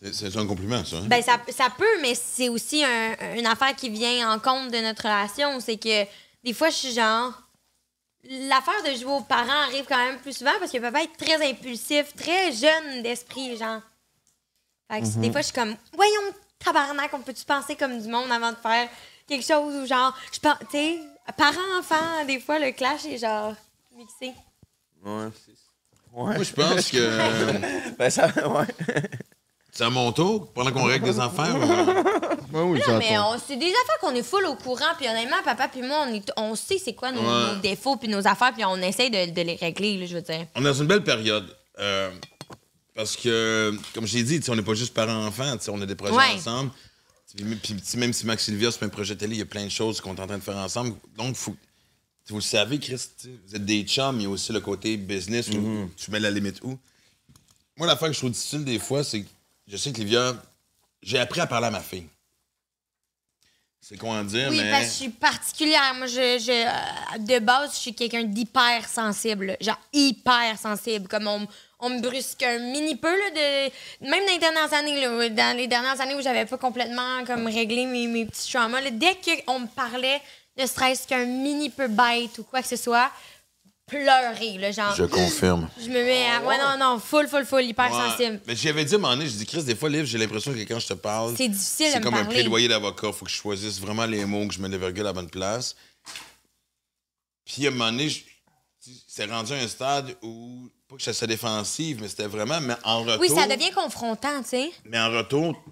[0.00, 0.96] C'est- C'est un compliment, ça.
[0.96, 1.06] hein?
[1.08, 4.78] Ben, ça, ça peut, mais c'est aussi un- une affaire qui vient en compte de
[4.78, 5.60] notre relation.
[5.60, 6.06] C'est que
[6.42, 7.34] des fois, je suis genre.
[8.24, 11.46] L'affaire de jouer aux parents arrive quand même plus souvent parce que papa est très
[11.50, 13.80] impulsif, très jeune d'esprit, genre.
[14.90, 16.34] Fait que des fois, je suis comme, voyons,
[16.64, 18.88] tabarnak, on peut-tu penser comme du monde avant de faire
[19.26, 20.98] quelque chose ou genre, je pense, tu sais,
[21.36, 23.54] parent-enfant, des fois, le clash est genre
[23.96, 24.32] mixé.
[25.04, 25.28] Ouais.
[26.12, 28.66] Moi, je pense que Ben, ça, ouais.
[29.70, 31.54] c'est à mon tour, pendant qu'on règle des affaires.
[31.54, 32.02] euh,
[32.52, 35.82] oui, Non, mais c'est des affaires qu'on est full au courant, puis honnêtement, papa puis
[35.82, 37.54] moi, on, est- on sait c'est quoi nos, Ouais.
[37.54, 40.22] nos défauts puis nos affaires, puis on essaie de, de les régler, là, je veux
[40.22, 40.46] dire.
[40.56, 41.56] On est dans une belle période.
[41.78, 42.10] euh,
[43.00, 46.34] parce que, comme j'ai dit, on n'est pas juste parents-enfants, on a des projets Ouais.
[46.34, 46.70] ensemble.
[47.62, 50.02] Puis, même si Max Sylvia, c'est un projet télé, il y a plein de choses
[50.02, 50.94] qu'on est en train de faire ensemble.
[51.16, 51.56] Donc, faut,
[52.28, 53.00] vous le savez, Chris,
[53.46, 56.30] vous êtes des chums, il y a aussi le côté business où tu mets la
[56.30, 56.78] limite où.
[57.78, 59.28] Moi, l'affaire que je trouve difficile des fois, c'est que
[59.66, 60.36] je sais que Livia,
[61.02, 62.06] j'ai appris à parler à ma fille.
[63.80, 64.70] C'est comment dire, Oui, mais.
[64.70, 65.94] parce que je suis particulière.
[65.96, 69.56] Moi, je, je, euh, de base, je suis quelqu'un d'hyper sensible.
[69.60, 71.08] Genre, hyper sensible.
[71.08, 71.48] Comme on,
[71.80, 74.06] on me brusque un mini peu, là, de...
[74.08, 77.46] même dans les dernières années, là, dans les dernières années où j'avais pas complètement comme
[77.46, 79.16] réglé mes, mes petits traumas, là, dès
[79.46, 80.20] qu'on me parlait
[80.58, 83.10] ne serait-ce qu'un mini peu bête ou quoi que ce soit,
[83.86, 84.94] pleurer, là, genre...
[84.94, 85.68] Je confirme.
[85.80, 86.42] Je me mets à...
[86.44, 88.10] Ouais, non, non, full, full, full, hyper Ouais.
[88.10, 88.40] sensible.
[88.46, 90.52] Mais j'avais dit à un moment donné, je dis, Chris, des fois, Liv, j'ai l'impression
[90.52, 92.34] que quand je te parle, C'est difficile c'est me comme un parler.
[92.40, 93.10] plaidoyer d'avocat.
[93.12, 95.30] Faut que je choisisse vraiment les mots, que je mette les virgules à la bonne
[95.30, 95.74] place.
[97.44, 98.22] Puis à un moment donné, je-
[99.08, 102.74] c'est rendu à un stade où, pas que je sois défensive, mais c'était vraiment, mais
[102.84, 103.20] en retour.
[103.20, 104.70] Oui, ça devient confrontant, tu sais.
[104.84, 105.62] Mais en retour,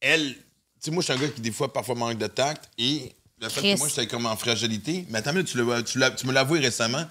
[0.00, 0.40] elle, tu
[0.80, 3.48] sais, moi, je suis un gars qui, des fois, parfois manque de tact et le
[3.48, 3.74] fait Chris.
[3.74, 5.06] que moi, j'étais comme en fragilité.
[5.08, 7.04] Mais attends, minute, tu, l'as- tu, l'as- tu me l'as avoué récemment.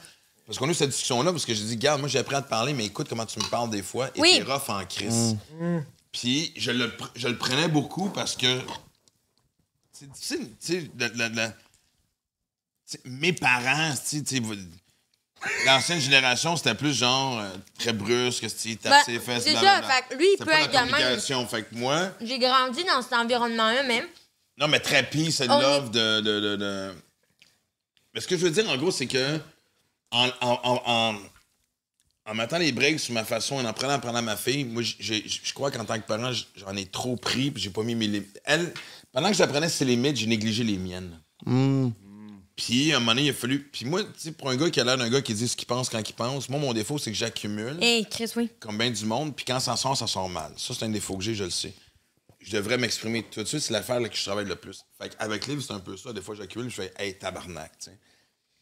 [0.45, 2.41] Parce qu'on a eu cette discussion-là, parce que j'ai dit, garde, moi, j'ai appris à
[2.41, 4.09] te parler, mais écoute comment tu me parles des fois.
[4.15, 4.33] Et Oui.
[4.37, 5.37] t'es rough en crise.
[6.11, 8.59] Puis je le, pr- je le prenais beaucoup parce que
[9.93, 10.91] c'est difficile, tu
[12.85, 14.55] sais, mes parents, tu sais, tu sais, vous-
[15.65, 19.51] l'ancienne génération, c'était plus genre euh, très brusque, tu sais, tape Ben, ses fesses, c'est
[19.51, 19.87] blablabla.
[19.87, 21.47] ça, fait lui, il peut pas être la de même.
[21.47, 24.05] Fait que moi, J'ai grandi dans cet environnement-là même.
[24.57, 25.01] non, mais très
[25.41, 26.93] and On love de, de, de, de-
[28.13, 29.39] Mais ce que je veux dire, en gros, c'est que
[30.11, 31.15] en, en, en, en,
[32.25, 34.81] en mettant les breaks sur ma façon et en prenant, en prenant ma fille, moi,
[34.83, 38.07] je crois qu'en tant que parent, j'en ai trop pris puis j'ai pas mis mes
[38.07, 38.39] limites.
[38.45, 38.73] Elle,
[39.11, 41.19] pendant que j'apprenais ses limites, j'ai négligé les miennes.
[42.55, 43.63] Puis, à un moment donné, il a fallu.
[43.63, 45.55] Puis moi, tu sais, pour un gars qui a l'air d'un gars qui dit ce
[45.55, 48.49] qu'il pense quand il pense, moi, mon défaut, c'est que j'accumule Hey, Chris, oui.
[48.59, 50.53] comme bien du monde, puis quand ça sort, ça sort mal.
[50.57, 51.73] Ça, c'est un défaut que j'ai, je le sais.
[52.39, 54.83] Je devrais m'exprimer tout de suite, c'est l'affaire que je travaille le plus.
[55.01, 56.13] Fait avec Liv, c'est un peu ça.
[56.13, 57.97] Des fois, j'accumule, je fais Hey, tabarnak, tu sais.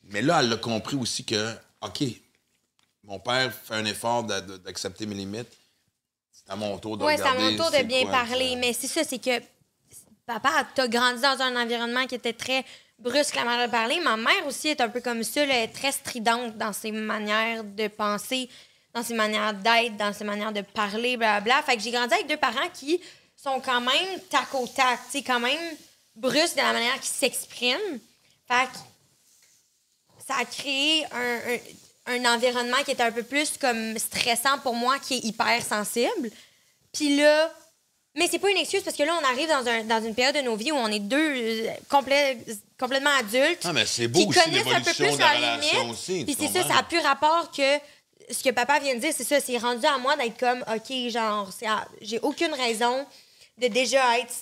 [0.04, 2.04] Mais là, elle a compris aussi que, OK,
[3.04, 5.52] mon père fait un effort d'a- d'a- d'accepter mes limites.
[6.32, 8.52] C'est à mon tour de Oui, c'est à mon tour de bien quoi, parler.
[8.54, 8.56] ça.
[8.58, 9.42] Mais c'est ça, c'est que
[10.26, 12.64] papa, t'as grandi dans un environnement qui était très
[13.02, 14.00] brusque la manière de parler.
[14.00, 17.64] Ma mère aussi est un peu comme ça, elle est très stridente dans ses manières
[17.64, 18.50] de penser,
[18.94, 21.64] dans ses manières d'être, dans ses manières de parler, blablabla.
[21.64, 23.02] Fait que j'ai grandi avec deux parents qui
[23.36, 25.60] sont quand même tac au tac, tu quand même
[26.16, 28.00] brusques de la manière qu'ils s'expriment.
[28.48, 28.78] Fait que
[30.28, 31.40] ça a créé un,
[32.08, 36.30] un- environnement qui était un peu plus comme stressant pour moi, qui est hyper sensible.
[36.94, 37.52] Puis là,
[38.16, 40.36] mais c'est pas une excuse parce que là, on arrive dans, un- dans une période
[40.36, 42.38] de nos vies où on est deux euh, complè-
[42.82, 43.62] complètement adultes.
[43.64, 45.90] Ah, mais c'est beau qui aussi connaissent un peu plus limites.
[45.92, 46.26] aussi.
[46.26, 47.78] Puis c'est ça, ça a plus rapport que
[48.30, 51.10] ce que papa vient de dire, c'est ça, c'est rendu à moi d'être comme, OK,
[51.10, 53.06] genre, à- j'ai aucune raison
[53.58, 54.34] de déjà être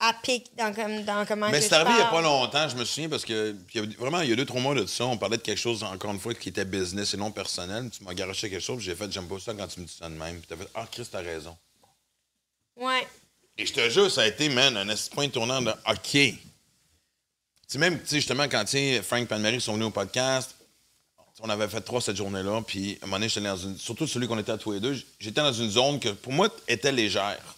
[0.00, 2.76] à pic dans, comme, dans comment Mais c'est arrivé il n'y a pas longtemps, je
[2.76, 5.06] me souviens, parce que y a- vraiment, il y a deux, trois mois de ça,
[5.06, 7.88] on parlait de quelque chose, encore une fois, qui était business et non personnel.
[7.90, 9.96] Tu m'as garoché quelque chose, puis j'ai fait, j'aime pas ça quand tu me dis
[9.98, 10.38] ça de même.
[10.40, 11.56] Puis t'as fait, ah, Chris, t'as raison.
[12.76, 13.06] Ouais.
[13.56, 16.34] Et je te jure, ça a été, man, un point tournant de OK.
[17.66, 20.54] Tu sais, même, tu sais, justement, quand, tu Frank et Anne-Marie sont venus au podcast,
[21.40, 23.76] on avait fait trois cette journée-là, puis à un moment donné, j'étais dans une.
[23.76, 26.48] Surtout celui qu'on était à tous les deux, j'étais dans une zone que, pour moi,
[26.68, 27.56] était légère.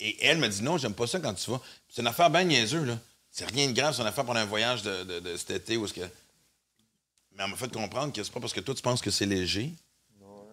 [0.00, 1.60] Et elle me dit non, j'aime pas ça quand tu vas.
[1.88, 2.98] C'est une affaire bien niaiseuse, là.
[3.30, 5.76] C'est rien de grave, c'est une affaire pendant un voyage de, de- de cet été
[5.76, 6.00] où est-ce que.
[6.00, 9.26] Mais elle m'a fait comprendre que c'est pas parce que toi tu penses que c'est
[9.26, 9.70] léger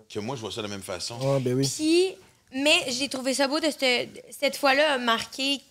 [0.09, 1.17] que moi je vois ça de la même façon.
[1.21, 1.67] Ah, ben oui.
[1.67, 2.15] Puis,
[2.61, 5.61] mais j'ai trouvé ça beau de cette, cette fois-là a marqué,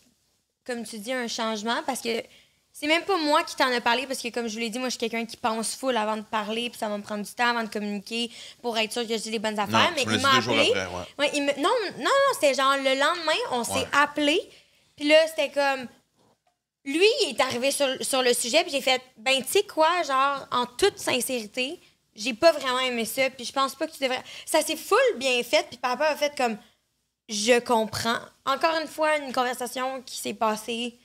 [0.66, 2.22] comme tu dis, un changement parce que
[2.72, 4.78] c'est même pas moi qui t'en ai parlé parce que, comme je vous l'ai dit,
[4.80, 7.22] moi, je suis quelqu'un qui pense full avant de parler, puis ça va me prendre
[7.24, 8.30] du temps avant de communiquer
[8.62, 9.92] pour être sûr que je dis les bonnes affaires.
[9.94, 10.70] mais il m'a appelé.
[10.74, 11.04] après, ouais.
[11.20, 13.86] Ouais, il me- non, non, non, c'était genre le lendemain, on s'est Ouais.
[13.92, 14.40] appelé,
[14.96, 15.86] puis là, c'était comme.
[16.86, 20.02] Lui, il est arrivé sur, sur le sujet, puis j'ai fait, ben, tu sais quoi,
[20.02, 21.80] genre, en toute sincérité,
[22.14, 24.22] j'ai pas vraiment aimé ça, puis je pense pas que tu devrais.
[24.44, 26.58] Ça s'est full bien fait, puis papa a fait comme,
[27.28, 28.18] je comprends.
[28.44, 30.98] Encore une fois, une conversation qui s'est passée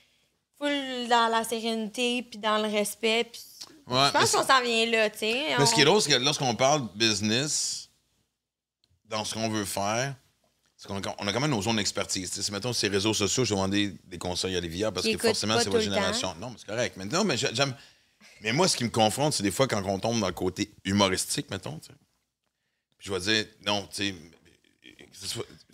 [0.57, 3.41] full dans la sérénité, puis dans le respect, puis
[3.88, 5.55] Ouais, je pense qu'on s'en vient là, tu sais.
[5.57, 7.89] Mais ce qui est drôle, c'est que lorsqu'on parle de business,
[9.05, 10.15] dans ce qu'on veut faire,
[10.78, 12.32] c'est qu'on a, on a quand même nos zones d'expertise.
[12.32, 15.55] Si, mettons, ces réseaux sociaux, je vais demander des conseils à Olivia parce que forcément,
[15.63, 16.36] c'est votre génération.
[16.39, 16.95] Non, mais c'est correct.
[16.97, 17.76] Mais, non, mais j'ai- j'aime.
[18.41, 20.72] Mais moi, ce qui me confronte, c'est des fois quand on tombe dans le côté
[20.84, 21.80] humoristique, mettons.
[21.80, 21.93] tu sais.
[22.99, 24.15] Puis je vais dire, non, tu sais,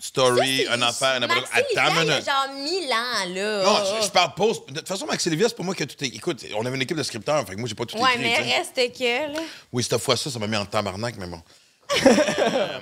[0.05, 1.27] story, C'est- un affaire, quoi.
[1.27, 3.63] Maxi Attends, il y a genre mille ans, là.
[3.63, 4.47] Non, je, je parle pas.
[4.69, 6.75] De toute façon, Max Olivia, c'est pas moi qui a tout é- Écoute, on avait
[6.75, 8.23] une équipe de scripteurs, fait que moi, j'ai pas tout Ouais, écrit.
[8.23, 8.57] mais tu sais.
[8.57, 9.39] reste que, là.
[9.73, 11.41] Oui, cette fois, ça, ça m'a mis en tabarnak, mais bon.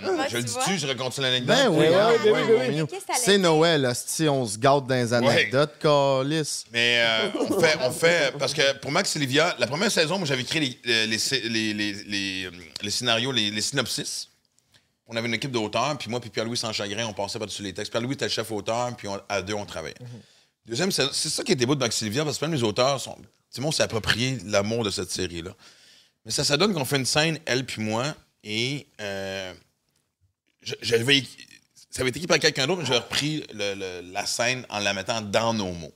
[0.02, 1.56] Moi, Je le dis-tu, je raconte l'anecdote?
[1.58, 2.88] Ben oui, Ouais, ouais, ben ouais, oui, ben oui.
[2.88, 6.64] que ça C'est Noël, hostie, on se garde dans les anecdotes, calice.
[6.72, 8.34] Mais euh, on, fait, on fait.
[8.40, 11.18] Parce que pour Max Olivia, la première saison, moi, j'avais écrit les, les,
[11.50, 12.52] les, les, les, euh,
[12.82, 14.30] les scénarios, les, les synopsis.
[15.08, 17.74] On avait une équipe d'auteurs, puis moi, puis Pierre-Louis sans chagrin, on passait par-dessus les
[17.74, 17.92] textes.
[17.92, 19.98] Pierre-Louis était le chef auteur, puis on- à deux, on travaillait.
[20.66, 23.18] Deuxième, c'est ça qui était beau de Max Olivia, parce que de mes auteurs sont.
[23.50, 25.52] Simon s'est approprié l'amour de cette série-là.
[26.26, 28.88] Mais ça, ça donne qu'on fait une scène, elle puis moi, et.
[29.02, 29.54] euh,
[30.62, 30.74] je-.
[30.82, 30.96] Ça
[32.02, 34.94] avait été écrit par quelqu'un d'autre, mais j'ai repris le- le- la scène en la
[34.94, 35.94] mettant dans nos mots.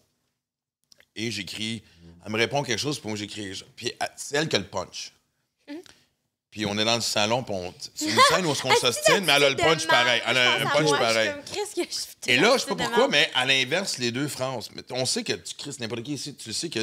[1.15, 1.81] Et j'écris.
[2.25, 3.63] Elle me répond quelque chose, puis moi j'écris.
[3.75, 5.13] Puis c'est elle qui a le punch.
[6.57, 9.33] Puis on est dans le salon, puis on- c'est une scène où on s'ostine, mais
[9.33, 10.21] elle a le punch pareil.
[10.25, 11.29] Elle a un punch pareil.
[12.25, 14.69] Et là, je sais pas pourquoi, mais à l'inverse, les deux phrases.
[14.75, 16.79] Mais on sait que tu crisses n'importe qui ici, tu sais que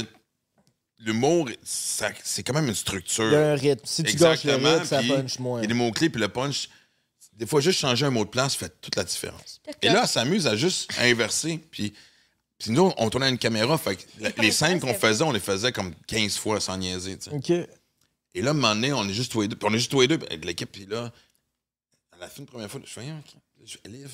[1.00, 3.24] l'humour, ça- c'est quand même une structure.
[3.26, 3.80] Il y a un rythme.
[3.84, 5.58] Si tu gâches le rythme, ça punch moins.
[5.58, 6.68] Il y a des mots-clés, puis le punch,
[7.32, 9.60] des fois, juste changer un mot de place fait toute la différence.
[9.82, 11.58] Et là, elle s'amuse à juste inverser.
[11.72, 11.94] Puis,
[12.58, 14.02] puis nous, on tournait une caméra, fait que
[14.40, 17.18] les scènes qu'on faisait, on les faisait comme 15 fois sans niaiser.
[17.32, 17.52] OK.
[18.34, 19.56] Et là, à un moment donné, on est juste tous les deux.
[19.56, 20.70] Puis on est juste tous les deux avec l'équipe.
[20.70, 21.12] Puis là,
[22.12, 23.06] à la fin de première fois, je fais,
[23.64, 24.10] je livre.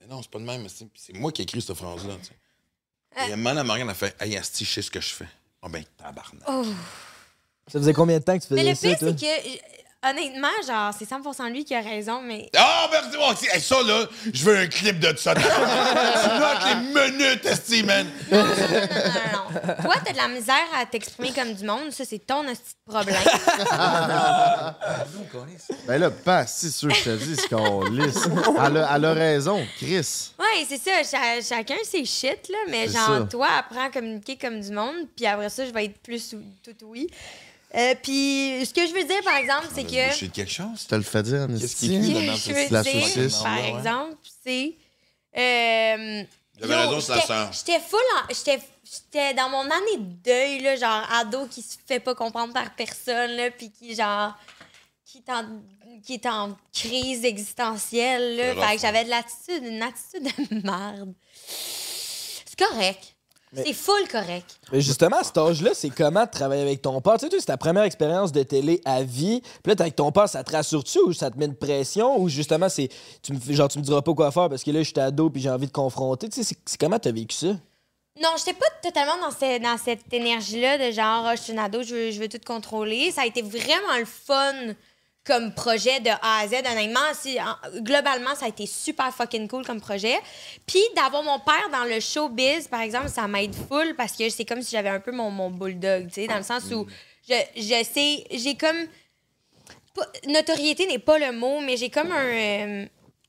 [0.00, 0.62] Mais non, c'est pas de même.
[0.62, 2.14] mais c'est- puis C'est moi qui ai écrit cette phrase-là.
[3.16, 5.08] Et à un moment, donné, Marianne a fait, Hey, Asti, je sais ce que je
[5.10, 5.28] fais.
[5.62, 6.42] Oh ben, tabarnak.
[6.48, 6.64] Oh.
[7.68, 9.18] Ça faisait combien de temps que tu Mais faisais le ça, pire, toi?
[9.18, 12.48] c'est que, honnêtement, genre, c'est 100% lui qui a raison, mais.
[12.56, 15.34] Ah, merci, oh, c'est- hey, ça, là, je veux un clip de ça.
[15.34, 16.74] tu notes les
[17.10, 18.06] minutes, esti, man.
[18.30, 19.74] Non, non, non, non, non.
[19.82, 21.90] Toi, t'as de la misère à t'exprimer comme du monde.
[21.90, 22.48] Ça, c'est ton de
[22.86, 23.16] problème.
[25.86, 28.26] Ben là, pas si sûr, je te dis, ce qu'on lisse.
[28.64, 30.30] Elle a, elle a raison, Chris.
[30.38, 31.02] Ouais, c'est ça.
[31.04, 32.56] cha- chacun ses shit, là.
[32.68, 33.26] Mais C'est genre, ça.
[33.30, 34.94] toi, apprends à communiquer comme du monde.
[35.16, 37.08] Puis après ça, je vais être plus ou- tout oui.
[37.74, 40.14] Euh, puis ce que je veux dire, par exemple, c'est que.
[40.18, 40.80] J'ai quelque chose.
[40.80, 43.36] Tu te le fais dire, Qu'est-ce je ce- veux la saucisse.
[43.42, 43.68] par Ouais.
[43.78, 44.74] exemple, c'est.
[45.36, 46.22] Euh,
[46.60, 51.06] J'avais raison, la j'étais- full en- J'étais j'étais dans mon année de deuil, là, genre
[51.12, 54.34] ado qui se fait pas comprendre par personne, là, puis qui, genre.
[55.06, 55.44] Qui est, en,
[56.02, 58.66] qui est en crise existentielle, là.
[58.68, 61.12] Fait que j'avais de l'attitude, une attitude de merde.
[62.46, 63.11] C'est correct.
[63.54, 64.56] C'est full correct.
[64.72, 67.18] Mais justement, à cet âge-là, c'est comment de travailler avec ton père?
[67.18, 69.40] Tu sais, c'est ta première expérience de télé à vie.
[69.42, 72.18] Puis là, t'es avec ton père, ça te rassure-tu ou ça te met une pression?
[72.20, 72.88] Ou justement, c'est
[73.22, 74.98] tu me, fais- genre, tu me diras pas quoi faire parce que là, je suis
[75.00, 76.28] ado puis j'ai envie de confronter.
[76.30, 77.48] Tu sais, c'est- comment t'as vécu ça?
[78.22, 81.58] Non, j'étais pas totalement dans, ce- dans cette énergie-là de genre, Ah, je suis une
[81.58, 83.10] ado, je veux, je veux tout contrôler.
[83.10, 84.52] Ça a été vraiment le fun
[85.24, 86.54] comme projet de A à Z.
[86.70, 90.16] Honnêtement, si- en- globalement, ça a été super fucking cool comme projet.
[90.66, 94.44] Puis d'avoir mon père dans le showbiz, par exemple, ça m'aide full parce que c'est
[94.44, 96.86] comme si j'avais un peu mon, mon bulldog, tu sais, dans le sens où
[97.28, 98.86] je, je sais, j'ai comme.
[99.94, 102.24] pas- notoriété n'est pas le mot, mais j'ai comme un.
[102.26, 102.86] euh,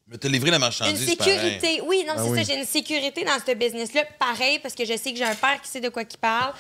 [0.08, 1.82] Mais t'as livré la une marchandise, sécurité.
[1.86, 2.38] Oui, non, Ah c'est oui.
[2.46, 2.52] ça.
[2.54, 4.04] J'ai une sécurité dans ce business-là.
[4.20, 6.54] Pareil, parce que je sais que j'ai un père qui sait de quoi il parle,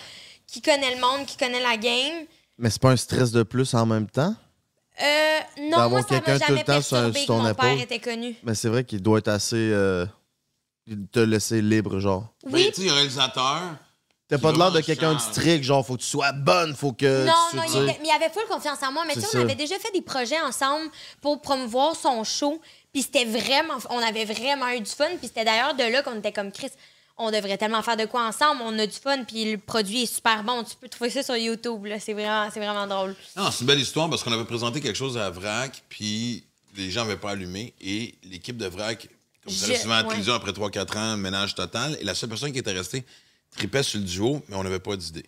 [0.47, 2.25] qui connaît le monde, qui connaît la game.
[2.57, 4.35] Mais c'est pas un stress de plus en même temps?
[5.01, 7.27] Euh, non, D'avoir moi, ça quelqu'un m'a tout jamais le temps sur un- perturbé sur
[7.35, 8.35] que ton mon père était connu.
[8.43, 9.55] Mais c'est vrai qu'il doit être assez.
[9.57, 10.05] euh,
[11.11, 12.27] te laisser libre, genre.
[12.45, 13.61] Oui, Ben, tu sais, un réalisateur.
[14.27, 16.91] T'as pas de l'air de quelqu'un de strict, genre, faut que tu sois bonne, faut
[16.93, 17.25] que.
[17.25, 19.03] non, tu, non, tu il, était- mais il avait full confiance en moi.
[19.07, 20.89] Mais tu sais, on avait déjà fait des projets ensemble
[21.21, 22.59] pour promouvoir son show.
[22.93, 23.75] Puis c'était vraiment...
[23.89, 25.07] On avait vraiment eu du fun.
[25.19, 26.69] Puis c'était d'ailleurs de là qu'on était comme Chris.
[27.17, 28.61] On devrait tellement faire de quoi ensemble.
[28.63, 29.23] On a du fun.
[29.23, 30.63] Puis le produit est super bon.
[30.63, 31.85] Tu peux trouver ça sur YouTube.
[31.85, 31.99] là.
[31.99, 33.15] C'est vraiment, c'est vraiment drôle.
[33.37, 36.43] Non, c'est une belle histoire parce qu'on avait présenté quelque chose à Vrac, puis
[36.75, 37.73] les gens n'avaient pas allumé.
[37.81, 39.07] Et l'équipe de Vrac,
[39.43, 40.09] comme ça Je- arrive souvent à la ouais.
[40.09, 41.97] télévision après 3-4 ans, ménage total.
[42.01, 43.03] Et la seule personne qui était restée
[43.55, 45.25] tripait sur le duo, mais on n'avait pas d'idée.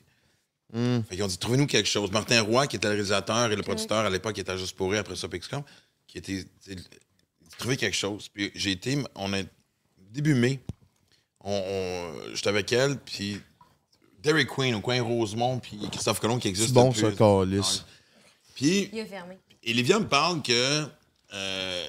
[0.73, 2.11] Fait qu'ils ont dit, trouvez-nous quelque chose.
[2.11, 4.75] Martin Roy, qui était le réalisateur et le producteur à l'époque, qui était à Juste
[4.75, 5.63] pour rire après ça, Pixcom,
[6.07, 6.43] qui était.
[6.65, 6.75] tu sais,
[7.59, 8.27] Trouver quelque chose.
[8.27, 9.37] Puis j'ai été, on a
[10.11, 10.59] début mai,
[11.45, 13.39] on, on- j'étais avec elle, puis
[14.21, 17.85] Derek Queen au coin Rosemont, puis Christophe Colomb qui existe C'est bon, depuis- ça, calice.
[18.55, 19.37] Puis Il a fermé.
[19.63, 20.85] et Livia me parle que.
[21.33, 21.87] euh,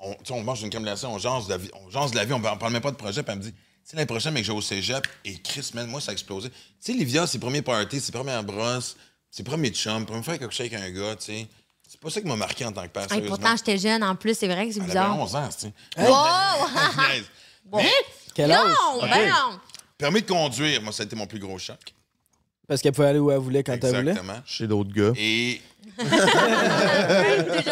[0.00, 2.16] on, tu sais, on mange une glacée, on jase de la vie, on, jase de
[2.16, 4.06] la vie, on, parle même pas de projet, puis elle me dit, tu sais, l'année
[4.06, 6.50] prochaine, mais que j'ai au cégep, et Chris, man, moi, ça a explosé.
[6.50, 8.96] Tu sais, Livia, ses premiers parties, ses premières brosses,
[9.30, 11.46] ses premiers chums, première fois qu'elle a couché avec un gars, tu sais.
[11.88, 13.36] C'est pas ça qui m'a marqué en tant que père, Hey, sérieusement.
[13.36, 15.18] pourtant, j'étais jeune en plus, c'est vrai que c'est bizarre.
[15.18, 15.72] 11 ans, tu sais.
[15.98, 16.06] Wow!
[17.72, 17.90] Mais?
[18.34, 18.74] Quel âge?
[18.94, 19.60] Non, ben non!
[19.98, 21.78] permis de conduire, moi, ça a été mon plus gros choc.
[22.66, 24.10] Parce qu'elle pouvait aller où elle voulait quand elle voulait?
[24.12, 24.40] Exactement.
[24.46, 25.12] Chez d'autres gars.
[25.16, 25.60] Et
[25.98, 26.08] Toujours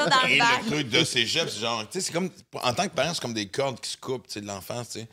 [0.09, 0.62] dans Et le bac.
[0.64, 2.30] le truc de cégep, c'est genre, tu sais, c'est comme,
[2.62, 4.90] en tant que parent, c'est comme des cordes qui se coupent, tu sais, de l'enfance,
[4.90, 5.09] tu sais.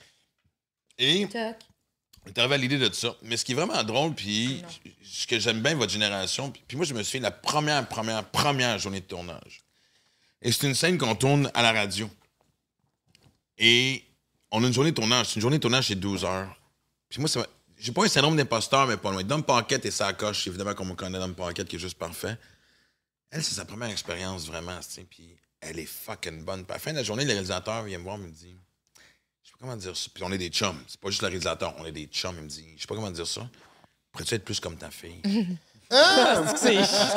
[0.98, 1.56] Et Toc.
[2.26, 3.16] on est arrivé à l'idée de ça.
[3.24, 4.62] Mais ce qui est vraiment drôle, puis
[5.02, 7.88] ce que j'aime bien votre génération, puis, puis moi, je me souviens de la première,
[7.88, 9.62] première, première journée de tournage.
[10.42, 12.10] Et c'est une scène qu'on tourne à la radio.
[13.58, 14.04] Et
[14.52, 15.36] on a une journée de tournage.
[15.36, 16.56] Une journée de tournage, c'est 12 heures.
[17.10, 17.30] Puis moi,
[17.78, 19.24] j'ai pas un syndrome d'imposteur, mais pas loin.
[19.24, 22.38] Dom Paquette et sa coche, évidemment, qu'on me connaît, Dom Paquette, qui est juste parfait.
[23.32, 24.80] Elle, c'est sa première expérience, vraiment,
[25.10, 26.64] puis elle est fucking bonne.
[26.64, 28.56] Puis à la fin de la journée, le réalisateur vient me voir, il me dit,
[29.43, 30.10] je sais pas comment dire ça.
[30.14, 32.36] Puis on est des chums, c'est pas juste le réalisateur, on est des chums.
[32.38, 33.47] Il me dit, je sais pas comment dire ça.
[34.12, 35.22] Pourrais-tu être plus comme ta fille?
[35.90, 36.62] Parce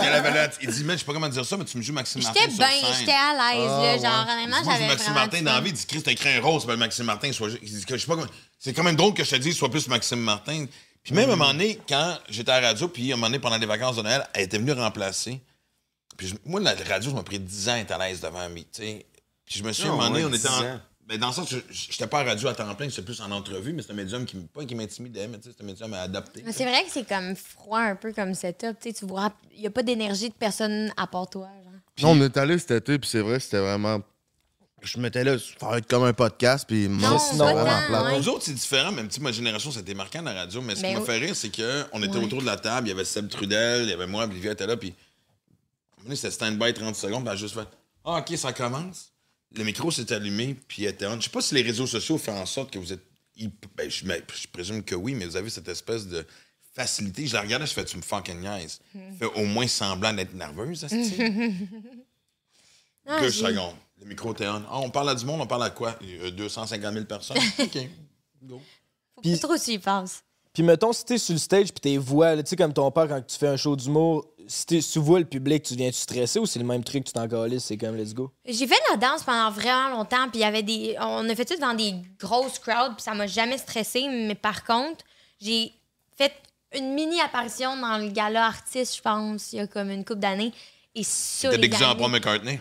[0.01, 0.31] qu'elle avait
[0.63, 2.41] Il dit, mais je sais pas comment dire ça, mais tu me joues Maxime Martin.
[2.41, 2.67] J'étais bien,
[2.99, 4.11] j'étais à l'aise, là.
[4.11, 5.71] Genre, honnêtement, je j'avais Maxime Martin dans la vie.
[5.71, 7.33] Il dit, Chris, t'as écrit un rose, s'appelle Maxime Martin.
[7.33, 7.51] Sois...
[7.63, 8.27] Il dit que je sais pas comment-
[8.59, 10.67] C'est quand même drôle que je te dise, sois plus Maxime Martin.
[11.03, 13.27] Puis même à un moment donné, quand j'étais à la radio, puis à un moment
[13.27, 15.41] donné, pendant les vacances de Noël, elle était venue remplacer.
[16.17, 18.49] Puis je- moi, la radio, je m'a pris 10 ans à être à l'aise devant
[18.49, 19.07] sais.
[19.45, 20.81] Puis je me suis, à un Ah, moment donné, on était 10 en...
[21.13, 21.15] ans.
[21.15, 23.31] Ben, dans le sens, je- j'étais pas à radio à temps plein, j'étais plus en
[23.31, 25.93] entrevue, mais c'était un médium qui, pas qui m'intimidait, mais tu sais, c'était un médium
[25.95, 26.43] à adapter.
[26.45, 28.79] Mais c'est vrai que c'est comme froid un peu comme setup.
[28.81, 31.49] Tu vois, il n'y a pas d'énergie de personne à part toi.
[31.99, 32.15] Genre.
[32.15, 34.01] Non, on est allé cet été, puis c'est vrai, c'était vraiment.
[34.85, 38.19] Je m'étais là, être comme un podcast, puis moi, Non, c'était pas vraiment ouais.
[38.19, 40.81] Nous autres, c'est différent, même si ma génération, été marquant à la radio, mais ce
[40.81, 41.07] qui Mais m'a oui.
[41.07, 42.25] fait rire, c'est qu'on était Ouais.
[42.25, 44.67] autour de la table, il y avait Seb Trudel, il y avait moi, Olivia était
[44.67, 44.93] là, puis
[46.15, 47.69] c'était stand-by 30 secondes, puis elle a juste fait
[48.05, 49.12] Ah, OK, ça commence.
[49.55, 51.17] Le micro s'est allumé, puis elle était on.
[51.17, 53.03] Je sais pas si les réseaux sociaux font en sorte que vous êtes.
[53.75, 54.05] Ben, je,
[54.53, 56.25] présume que oui, mais vous avez cette espèce de
[56.75, 57.27] facilité.
[57.27, 58.81] Je la regardais, je fais, tu me fucking niaises.
[58.95, 59.17] Hmm.
[59.19, 61.17] Fais au moins semblant d'être nerveuse, esti.
[63.05, 63.75] Ah, Deux secondes.
[63.99, 64.63] Le micro était on.
[64.71, 65.99] Ah, on parle à du monde, on parle à quoi?
[66.05, 67.37] Euh, 250 000 personnes.
[67.59, 67.79] OK.
[68.45, 68.63] Go.
[69.15, 70.23] Faut pas trop que tu y penses.
[70.53, 73.09] Puis mettons, si t'es sur le stage puis tes voix, tu sais, comme ton père
[73.09, 75.99] quand tu fais un show d'humour, si t'es- si tu vois le public, tu viens-tu
[75.99, 77.27] stresser ou c'est le même truc, tu t'en
[77.59, 78.33] c'est comme let's go?
[78.45, 80.97] J'ai fait de la danse pendant vraiment longtemps, puis il y avait des.
[81.01, 84.07] On a fait ça dans des grosses crowds, puis ça m'a jamais stressé.
[84.09, 85.05] Mais par contre,
[85.41, 85.73] j'ai
[86.17, 86.33] fait
[86.75, 90.21] une mini apparition dans le gala artiste, je pense, il y a comme une couple
[90.21, 90.53] d'années.
[90.95, 92.61] Et ça, les déguisé en Paul McCartney?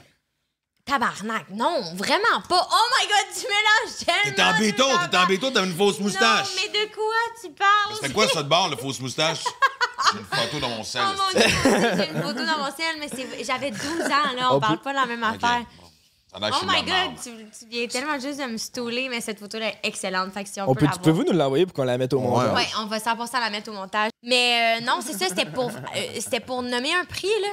[0.86, 2.68] Tabarnak, non, vraiment pas.
[2.72, 4.36] Oh my god, tu mélanges tellement.
[4.36, 6.48] T'es en béton, t'es en béton, t'as une fausse moustache.
[6.56, 7.96] Non, mais de quoi tu parles?
[7.96, 9.44] C'était quoi ça de bord, le fausse moustache?
[10.14, 11.02] J'ai une photo dans mon sel.
[11.06, 11.50] Oh mon dieu,
[11.98, 14.52] j'ai une photo dans mon ciel, mais c'est- j'avais 12 ans, là.
[14.52, 15.60] On On parle peut- pas de la même affaire.
[15.80, 15.88] bon.
[16.32, 19.10] Ça a l'air que Oh my god, tu, tu viens tellement juste de me stouler,
[19.10, 20.32] mais cette photo-là est excellente.
[20.34, 21.34] Fait que si on, On peut peut, la pouvez-vous voir.
[21.34, 22.56] nous l'envoyer pour qu'on la mette au montage?
[22.56, 24.12] Ouais, on va 100% la mettre au montage.
[24.24, 27.50] Mais euh, non, c'est ça, c'était pour, euh, c'était pour nommer un prix, là.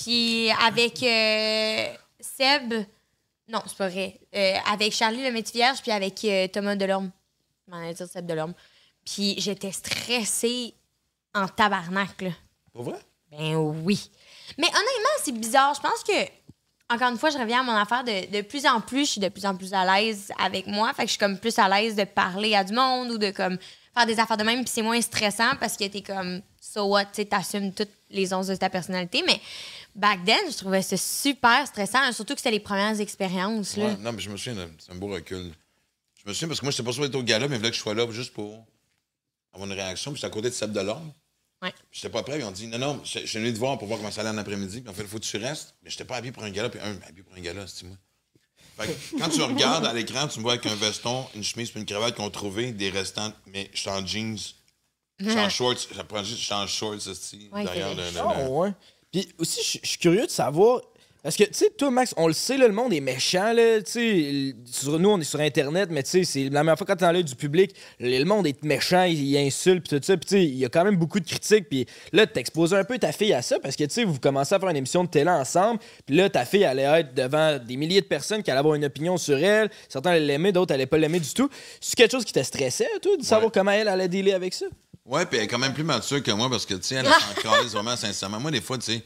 [0.00, 1.86] Puis avec euh,
[2.20, 2.72] Seb,
[3.48, 7.10] non, c'est pas vrai, Euh, avec Charlie le métier vierge, puis avec euh, Thomas Delorme.
[7.66, 8.54] Je m'en allais dire Seb Delorme.
[9.04, 10.74] Puis j'étais stressée
[11.34, 12.30] en tabarnak, là.
[12.72, 12.98] Pour vrai?
[13.30, 14.10] Ben oui.
[14.58, 15.74] Mais honnêtement, c'est bizarre.
[15.74, 18.80] Je pense que, encore une fois, je reviens à mon affaire de, de plus en
[18.80, 20.92] plus, je suis de plus en plus à l'aise avec moi.
[20.92, 23.30] Fait que je suis comme plus à l'aise de parler à du monde ou de
[23.30, 23.58] comme
[23.94, 24.60] faire des affaires de même.
[24.64, 28.48] Puis c'est moins stressant parce que t'es comme, so what, tu t'assumes toutes les onces
[28.48, 29.22] de ta personnalité.
[29.26, 29.40] Mais
[29.94, 32.10] back then, je trouvais ça super stressant.
[32.12, 33.86] Surtout que c'était les premières expériences, là.
[33.86, 35.52] Ouais, non, mais je me souviens, c'est un beau recul.
[36.22, 37.70] Je me souviens parce que moi, j'étais pas sûr d'être au gala, mais il fallait
[37.70, 38.64] que je sois là juste pour
[39.52, 40.12] avoir une réaction.
[40.12, 41.12] Puis j'étais à côté de Seb Delorme.
[41.62, 41.70] Ouais.
[41.90, 42.38] Puis j'étais pas prêt.
[42.38, 44.30] Ils ont dit, non, non, je suis venu te voir pour voir comment ça allait
[44.30, 44.80] en après-midi.
[44.80, 45.74] Puis en fait, il faut que tu restes.
[45.82, 46.68] Mais j'étais pas habillé pour un gala.
[46.70, 47.96] Puis un, habillé pour un gala, c'est moi.
[48.78, 51.70] Fait que quand tu regardes à l'écran, tu me vois avec un veston, une chemise
[51.70, 53.32] puis une cravate qu'on trouvait des restants.
[53.46, 54.38] Mais je suis en jeans.
[55.18, 55.88] Je suis en shorts.
[55.94, 58.34] J'apprends juste, je suis en shorts, aussi, Ouais, derrière c'est le- vrai.
[58.38, 58.72] le- le- Oh, ouais.
[59.12, 60.80] Puis aussi, je suis curieux de savoir.
[61.22, 63.82] Parce que, tu sais, toi, Max, on le sait, là, le monde est méchant, là.
[63.82, 64.54] Tu sais,
[64.86, 67.12] nous, on est sur Internet, mais tu sais, c'est la première fois quand t'es dans
[67.12, 70.16] l'œil du public, le monde est méchant, il, il insulte, puis tout ça.
[70.16, 71.68] Puis, tu sais, il y a quand même beaucoup de critiques.
[71.68, 74.54] Puis là, t'exposes un peu ta fille à ça, parce que, tu sais, vous commencez
[74.54, 75.78] à faire une émission de télé ensemble.
[76.06, 78.84] Puis là, ta fille allait être devant des milliers de personnes qui allaient avoir une
[78.86, 79.70] opinion sur elle.
[79.90, 81.50] Certains allaient l'aimer, d'autres allaient pas l'aimer du tout.
[81.82, 83.50] C'est quelque chose qui te stressait, toi, de savoir Ouais.
[83.52, 84.66] comment elle allait dealer avec ça?
[85.04, 87.06] Ouais, puis elle est quand même plus mature que moi parce que, tu sais, elle
[87.06, 88.38] s'en vraiment sincèrement.
[88.38, 89.02] Moi, des fois, tu sais,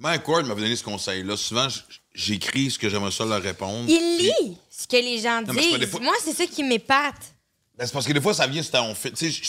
[0.00, 1.36] Mike Ward m'avait donné ce conseil-là.
[1.36, 1.68] Souvent,
[2.14, 3.84] j'écris ce que j'aimerais ça leur répondre.
[3.88, 5.88] Il Puis- lit ce que les gens Non, c'est disent.
[5.90, 7.34] fois- Moi, c'est ça qui m'épate.
[7.76, 9.10] Ben, c'est parce que des fois, ça vient, c'est on fait.
[9.12, 9.42] Tu sais,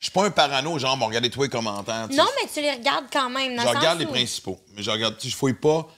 [0.00, 2.08] je suis pas un parano, genre, bon, regardez tous les commentaires.
[2.10, 3.54] Non, mais tu les regardes quand même.
[3.56, 4.58] Dans Je le sens regarde les principaux.
[4.74, 5.88] Mais je regarde, tu je fouille pas.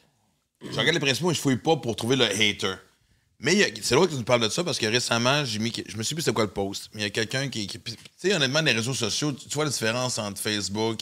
[0.63, 2.75] Je regarde les principaux, mais je fouille pas pour trouver le hater.
[3.43, 5.73] Mais c'est drôle que tu nous parles de ça parce que récemment, j'ai mis.
[5.87, 6.91] Je me suis dit c'était quoi le post.
[6.93, 7.67] Mais il y a quelqu'un qui.
[7.67, 11.01] qui- tu sais, honnêtement, les réseaux sociaux, tu tu vois la différence entre Facebook,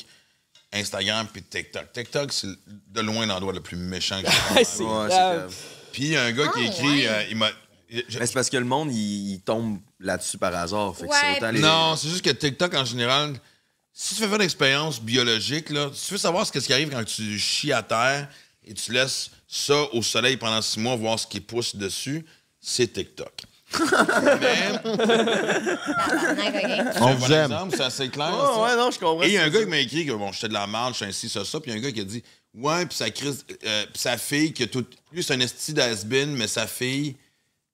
[0.73, 1.93] Instagram puis TikTok.
[1.93, 5.09] TikTok, c'est de loin l'endroit le plus méchant que j'ai C'est Ouais, c'est grave.
[5.39, 5.55] grave.
[5.93, 6.87] Puis il y a un gars qui Ah, écrit.
[6.87, 7.07] ouais.
[7.09, 7.51] euh, il m'a.
[7.91, 10.95] je- Mais c'est parce que le monde, il, il tombe là-dessus par hasard.
[10.97, 11.16] Fait que Ouais.
[11.21, 11.61] c'est autant les...
[11.61, 13.35] Non, c'est juste que TikTok, en général,
[13.93, 16.91] si tu fais faire une expérience biologique, là, si tu veux savoir ce qui arrive
[16.91, 18.29] quand tu chies à terre
[18.64, 22.25] et tu laisses ça au soleil pendant six mois, voir ce qui pousse dessus,
[22.61, 23.33] c'est TikTok.
[24.41, 24.81] Mais.
[27.01, 27.53] On vous aime.
[27.53, 28.31] exemple, c'est assez clair.
[28.31, 28.62] Ouais, ça.
[28.62, 29.23] ouais, non, je comprends.
[29.23, 30.93] Et il y a un gars qui m'a écrit que bon, j'étais de la merde,
[30.93, 31.61] je suis ainsi, ça, ça.
[31.61, 32.23] Puis il y a un gars qui a dit
[32.55, 34.85] Ouais, puis sa, crise, euh, puis sa fille, qui a tout.
[35.12, 37.16] Lui, c'est un esti d'Asbin, mais sa fille,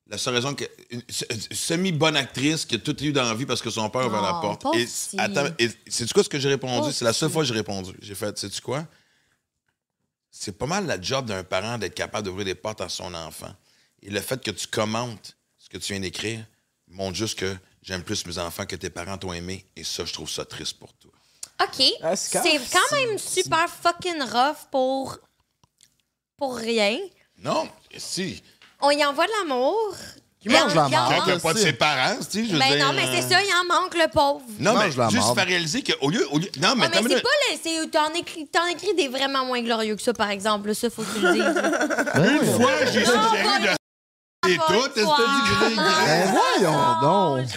[0.09, 0.65] la seule raison que.
[0.91, 4.03] Une se- semi-bonne actrice qui a tout eu dans la vie parce que son père
[4.03, 4.77] a ouvert la Oh, porte.
[4.77, 4.87] Et,
[5.19, 6.93] attends, et sais-tu quoi ce que j'ai répondu?
[6.93, 7.93] C'est la seule fois que j'ai répondu.
[8.03, 8.85] J'ai fait Sais-tu quoi?
[10.31, 13.53] C'est pas mal la job d'un parent d'être capable d'ouvrir des portes à son enfant.
[14.03, 15.37] Et le fait que tu commentes
[15.79, 16.41] que tu viens d'écrire
[16.89, 19.65] montre juste que j'aime plus mes enfants que tes parents t'ont aimé.
[19.77, 21.11] Et ça, je trouve ça triste pour toi.
[21.63, 21.87] OK.
[22.03, 22.41] Ah, c'est
[22.73, 25.19] quand- même super fucking rough pour.
[26.37, 26.99] pour rien.
[27.39, 28.43] Non, si.
[28.81, 29.95] On y envoie de l'amour.
[30.41, 31.15] Qui mange la Il marde?
[31.15, 31.43] Quand t'as manque.
[31.43, 33.43] pas de ses parents, tu sais, je veux Ben dire, non, mais euh, c'est ça,
[33.43, 34.43] il en manque, le pauvre.
[34.59, 35.39] Non, mais juste marde.
[35.39, 36.51] faire réaliser qu'au lieu, au lieu.
[36.61, 37.59] Non, mais Ah, mais c'est pas le.
[37.63, 40.75] c'est- T'en écris, t'en écris des vraiment moins glorieux que ça, par exemple.
[40.75, 41.63] Ça, faut que tu le dises.
[42.15, 42.59] Ben oui.
[42.59, 43.69] Moi, j'ai suggéré de.
[44.47, 47.49] Et dit que j'ai Ben voyons donc.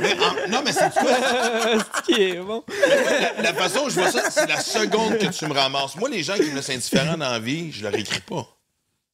[0.00, 1.02] Mais en- Non, mais c'est quoi?
[1.96, 2.62] Ce qui est bon.
[2.68, 5.96] La, la façon dont je vois ça, c'est la seconde que tu me ramasses.
[5.96, 8.46] Moi, les gens qui me laissent indifférent dans la vie, je leur écris pas.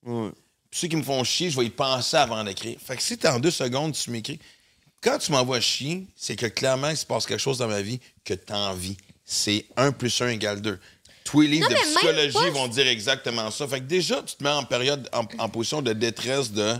[0.04, 0.30] Ouais.
[0.70, 2.76] Puis ceux qui me font chier, je vais y penser avant d'écrire.
[2.84, 4.40] Fait que si t'es en deux secondes, tu m'écris.
[5.00, 8.00] Quand tu m'envoies chier, c'est que clairement, il se passe quelque chose dans ma vie
[8.24, 8.96] que t'as envie.
[9.24, 10.78] C'est 1 plus 1 égale 2.
[11.24, 13.66] Tous les livres Non, de psychologie pas- vont dire exactement ça.
[13.66, 16.74] Fait que déjà, tu te mets en période, en, en position de détresse de.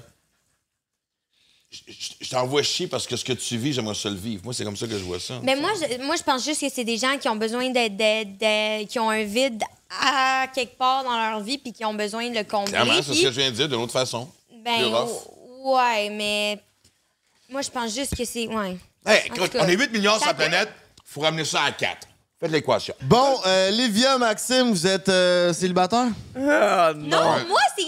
[1.70, 4.42] je- t'envoie chier parce que ce que tu vis, j'aimerais ça le vivre.
[4.44, 5.40] Moi, c'est comme ça que je vois ça.
[5.42, 8.86] Mais moi, je, moi, je pense juste que c'est des gens qui ont besoin d'être,
[8.88, 12.36] qui ont un vide à quelque part dans leur vie puis qui ont besoin de
[12.36, 12.72] le combler.
[12.72, 14.28] Clairement, c'est ce que je viens de dire d'une autre façon.
[14.64, 14.92] Ben,
[15.64, 16.60] ouais, mais
[17.48, 18.46] moi, je pense juste que c'est.
[18.46, 18.76] Ouais.
[19.06, 20.68] Hey, écoute, on est 8 millions sur la planète.
[21.04, 22.08] faut ramener ça à 4.
[22.44, 22.94] Faites l'équation.
[23.02, 26.08] Bon, euh, Livia, Maxime, vous êtes euh, célibataire?
[26.36, 27.84] Ah, Non, moi, c'est,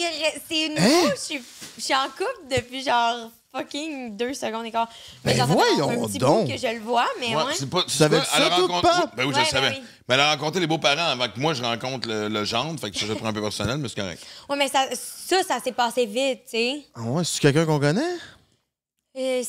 [0.48, 1.06] c'est nouveau.
[1.08, 1.10] Hein?
[1.14, 1.42] Je suis-
[1.76, 4.88] je suis en couple depuis genre fucking deux secondes et quart.
[5.26, 6.46] Mais Ben ça fait voyons un petit donc.
[6.46, 7.52] bout que je le vois, mais Ouais, ouais.
[7.54, 8.80] c'est pas, tu savais ça, elle toi?
[8.82, 9.70] Oui, Ben oui, je Ouais, le savais.
[9.70, 9.84] ben oui.
[10.08, 12.80] Mais elle a rencontré les beaux-parents avant que moi, je rencontre le, le gendre.
[12.80, 14.22] Fait que ça, je le prends un peu personnel, mais c'est correct.
[14.48, 16.82] Ouais, mais ça, ça, ça s'est passé vite, tu sais.
[16.94, 18.14] Ah ouais, c'est quelqu'un qu'on connaît?
[19.18, 19.42] Euh,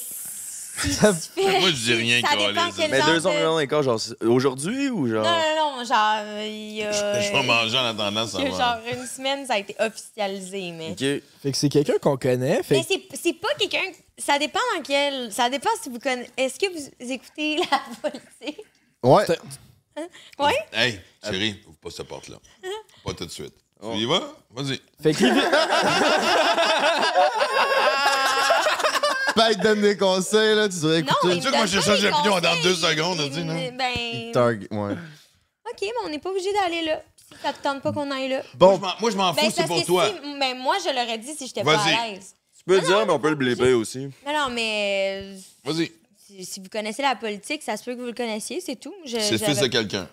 [0.82, 3.58] si fais- Moi, je dis rien, Ça dépend quel Mais genre deux de- ans millions
[3.58, 5.24] d'écart, genre c'est- aujourd'hui ou genre?
[5.24, 6.92] Non, non, non, genre, euh, il y a...
[7.22, 10.92] Je vais manger en attendant, ça genre une semaine, ça a été officialisé, mais...
[10.92, 11.22] Ok.
[11.42, 12.62] Fait que c'est quelqu'un qu'on connaît.
[12.64, 13.82] Fait Mais c'est, c'est pas quelqu'un...
[14.18, 15.32] Ça dépend dans quel...
[15.32, 16.32] Ça dépend si vous connaissez...
[16.38, 18.66] Est-ce que vous écoutez la politique?
[19.04, 19.26] Ouais.
[20.40, 20.52] Oui?
[20.74, 22.38] Hey, chérie, ouvre pas cette porte-là.
[23.04, 23.54] Pas tout de suite.
[23.82, 24.24] Tu y vas?
[24.56, 24.80] Vas-y.
[25.02, 25.26] Fait que
[29.48, 31.16] Pas te donne des conseils, là, tu devrais écouter.
[31.28, 33.54] mais Tu sais que moi, change des d'opinion dans deux secondes, on dit, non?
[33.78, 34.32] Ben...
[34.32, 34.94] Target, ouais.
[34.94, 37.02] OK, mais on n'est pas obligé d'aller là.
[37.16, 38.42] Si ça te tente pas qu'on aille là.
[38.56, 40.08] Bon, Moi, je m'en- m'en fous, Ben, c'est pour toi.
[40.08, 42.34] si- ben, moi, je l'aurais dit si j'étais pas à l'aise.
[42.58, 44.00] Tu peux le dire, mais on peut le blipper aussi.
[44.26, 45.22] Non, non, mais...
[45.24, 45.92] euh, Vas-y.
[46.44, 48.94] Si, vous connaissez la politique, ça se peut que vous le connaissiez, c'est tout.
[49.06, 50.08] Je- C'est le fils de quelqu'un.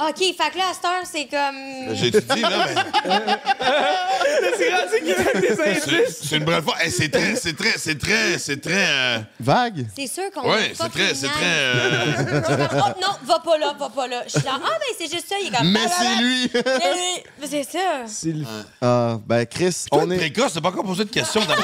[0.00, 1.94] OK, fait que là, à cette heure, c'est comme...
[1.96, 2.74] J'ai tout dit, là, mais.
[4.56, 6.18] c'est rendu qu'il donne des C'est indices.
[6.22, 6.76] c'est une brève fois.
[6.80, 8.86] Hey, c'est très, c'est très, c'est très, c'est très.
[8.88, 9.86] euh, vague.
[9.96, 11.44] C'est sûr qu'on pas c'est très, c'est très.
[11.44, 12.04] euh,
[12.74, 14.22] oh non, va pas là, va pas là.
[14.26, 15.68] Je suis là, ah ben c'est juste ça, il est comme...
[15.72, 16.50] Mais c'est lui!
[16.64, 17.20] ah, ah.
[17.40, 17.78] Mais c'est ça.
[18.06, 18.44] C'est le-
[18.80, 20.16] Ah, ben Chris, Toi, on est...
[20.16, 21.40] précoce, t'as pas encore posé de questions.
[21.44, 21.54] dans-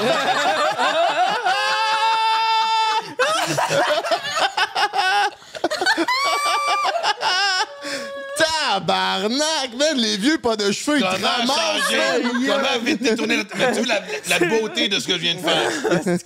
[8.86, 11.56] Tabarnak, man, les vieux pas de cheveux, ils te Comment ramassent,
[11.90, 12.22] changer?
[12.22, 12.32] man.
[12.46, 13.44] Comment vite détourner la...
[13.56, 13.94] Mais tu vois
[14.28, 15.70] la, la beauté de ce que je viens de faire?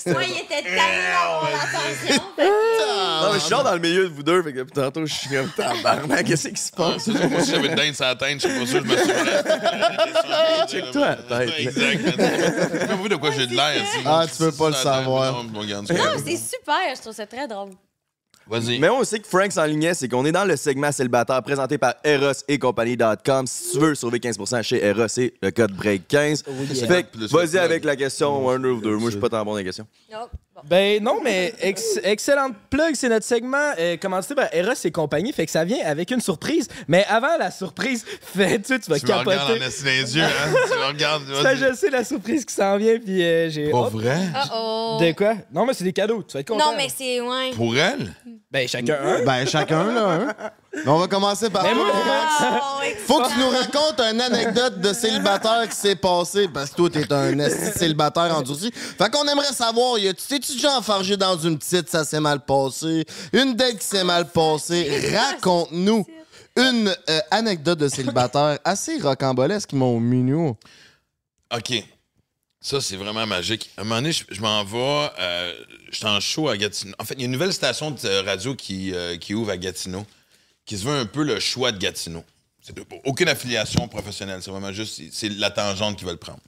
[0.06, 2.22] Moi, il était tellement mon attention.
[2.38, 5.12] Non, mais je suis genre dans le milieu de vous deux, fait que tantôt, je
[5.14, 7.06] suis comme tabarnak, qu'est-ce qui se passe?
[7.08, 8.96] Moi, si j'avais une dinde sur la tête, je suis pas sûr que je me
[8.98, 10.66] souviens.
[10.68, 11.58] Check-toi la tête.
[11.58, 13.02] Exact.
[13.02, 13.82] Tu de quoi j'ai de l'air.
[14.04, 15.44] Ah, tu peux pas le savoir.
[15.44, 15.62] non,
[16.24, 17.70] c'est super, je trouve ça très drôle.
[18.50, 18.78] Vas-y.
[18.78, 21.94] Mais on sait que Frank s'enlignait, c'est qu'on est dans le segment célibataire présenté par
[22.04, 23.46] Eros et compagnie.com.
[23.46, 26.44] Si tu veux sauver 15% chez Eros, c'est le code BREAK15.
[26.86, 27.56] Fait que, Plus le vas-y plug.
[27.60, 28.96] avec la question, un ou deux.
[28.96, 29.86] Moi, je suis pas tant bon dans les questions.
[30.64, 35.32] Ben non, mais ex- excellente plug, c'est notre segment euh, commandité par Eros et compagnie,
[35.32, 36.68] fait que ça vient avec une surprise.
[36.88, 39.64] Mais avant la surprise, fait, tu, tu vas Tu me regardes capoter.
[39.64, 40.54] en les yeux, hein?
[40.72, 41.24] Tu me regardes.
[41.42, 43.70] Ça, je sais la surprise qui s'en vient, puis euh, j'ai.
[43.70, 43.92] Pas hop.
[43.92, 44.16] vrai?
[44.16, 45.34] De quoi?
[45.52, 46.70] Non, mais c'est des cadeaux, tu vas être content.
[46.72, 47.20] Non, mais c'est...
[47.20, 47.50] Ouais.
[47.54, 48.12] Pour elle?
[48.50, 49.24] Ben chacun un.
[49.24, 50.34] Ben, chacun, là, hein.
[50.74, 52.32] Mais on va commencer par Mais toi, moi- Max.
[52.62, 56.76] Oh, Faut que tu nous racontes une anecdote de célibataire qui s'est passée, parce que
[56.76, 58.70] toi, t'es un esti célibataire endurci.
[58.72, 62.40] Fait qu'on aimerait savoir, y a- t'es-tu déjà enfargé dans une petite, ça s'est mal
[62.44, 63.04] passé?
[63.32, 65.10] Une date qui s'est mal passée?
[65.16, 66.04] Raconte-nous
[66.56, 70.56] une euh, anecdote de célibataire assez rocambolesque, mon mignon.
[71.56, 71.82] OK.
[72.60, 73.70] Ça, c'est vraiment magique.
[73.76, 75.10] À un moment donné, je, je m'en vais.
[75.20, 75.52] Euh,
[75.90, 76.94] je suis en show à Gatineau.
[76.98, 79.50] En fait, il y a une nouvelle station de euh, radio qui, euh, qui ouvre
[79.52, 80.04] à Gatineau,
[80.68, 82.22] qui se veut un peu le choix de Gatineau.
[83.04, 84.42] Aucune affiliation professionnelle.
[84.42, 86.40] C'est vraiment juste, c'est la tangente qu'ils veulent prendre.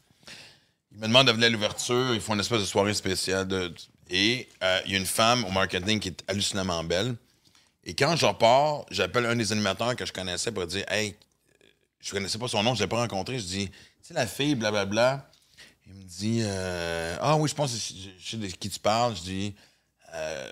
[0.93, 2.14] Ils me demandent de venir à l'ouverture.
[2.14, 3.49] Ils font une espèce de soirée spéciale.
[3.49, 3.75] de-
[4.11, 7.14] et euh, il y a une femme au marketing qui est hallucinamment belle.
[7.85, 11.16] Et quand je repars, j'appelle un des animateurs que je connaissais pour dire Hey,
[12.01, 13.39] je connaissais pas son nom, je l'ai pas rencontré.
[13.39, 15.31] Je dis Tu sais, la fille, blablabla.
[15.87, 18.81] Il me dit euh, Ah oui, je pense que je je sais de qui tu
[18.81, 19.16] parles.
[19.16, 19.55] Je dis
[20.12, 20.51] Euh,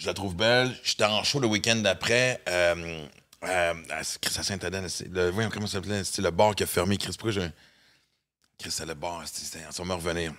[0.00, 0.74] Je la trouve belle.
[0.82, 2.40] J'étais en show le week-end d'après.
[2.48, 3.06] Euh,
[3.44, 4.88] euh, à Chris à Saint-Adèle.
[4.88, 6.02] c'est Le, voyons comment ça s'appelait.
[6.04, 6.96] C'était le bar qui a fermé.
[6.96, 7.40] Chris, pourquoi je.
[8.58, 9.22] Chris, c'est le bar.
[9.26, 10.32] c'était- c'était- Ça va me revenir.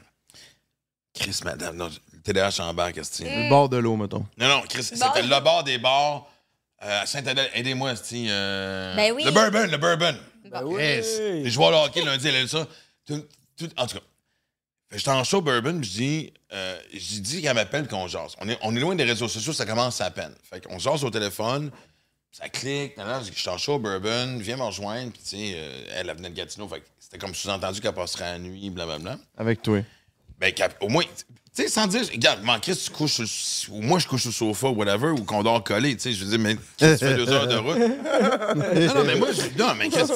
[1.14, 1.76] Chris, madame.
[1.76, 4.26] Non, le TDAH en bas, qu'est-ce que Le bord de l'eau, mettons.
[4.38, 6.28] non, non, Chris, c'était le bar des bars
[6.84, 7.50] euh, à Saint-Adèle.
[7.54, 8.96] Aidez-moi, c'est euh...
[8.96, 9.24] Ben oui.
[9.26, 10.18] Le bourbon, le bourbon.
[10.50, 10.74] Bon.
[10.76, 11.04] Chris.
[11.44, 12.66] Les joueurs de hockey lundi, elle a dit ça.
[13.06, 14.04] Tout- tout- en tout cas,
[14.98, 18.36] j'étais en show bourbon, je dis, euh, j'ai dit qu'elle m'appelle qu'on jase.
[18.40, 20.34] On est, on est loin des réseaux sociaux, ça commence à peine.
[20.44, 21.72] Fait qu'on jase au téléphone,
[22.32, 25.54] ça clique, je dis je suis en show bourbon, viens me rejoindre, puis tu sais,
[25.56, 29.18] euh, elle, elle venait de Gatineau, fait c'était comme sous-entendu qu'elle passerait la nuit, blablabla.
[29.38, 29.82] Avec toi.
[30.40, 31.04] Ben, au moins,
[31.54, 34.30] tu sais, sans dire, regarde, man, Chris, tu couches sur, ou moi, je couche sur
[34.30, 36.98] le sofa, whatever, ou qu'on dort collé, tu sais, je veux dire, mais Chris, tu
[37.06, 37.78] fais deux heures de route.
[37.78, 40.08] non, non, mais moi, je, non, mais Chris,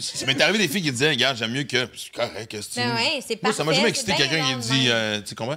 [0.00, 2.74] ça m'est arrivé des filles qui disaient, regarde, j'aime mieux que, c'est correct, qu'est-ce que
[2.74, 5.56] tu Ben ouais, c'est Moi, ça m'a jamais excité quelqu'un qui dit, euh, tu comprends?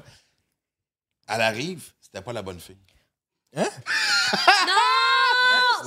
[1.28, 2.78] Elle arrive, c'était pas la bonne fille.
[3.56, 3.64] Non!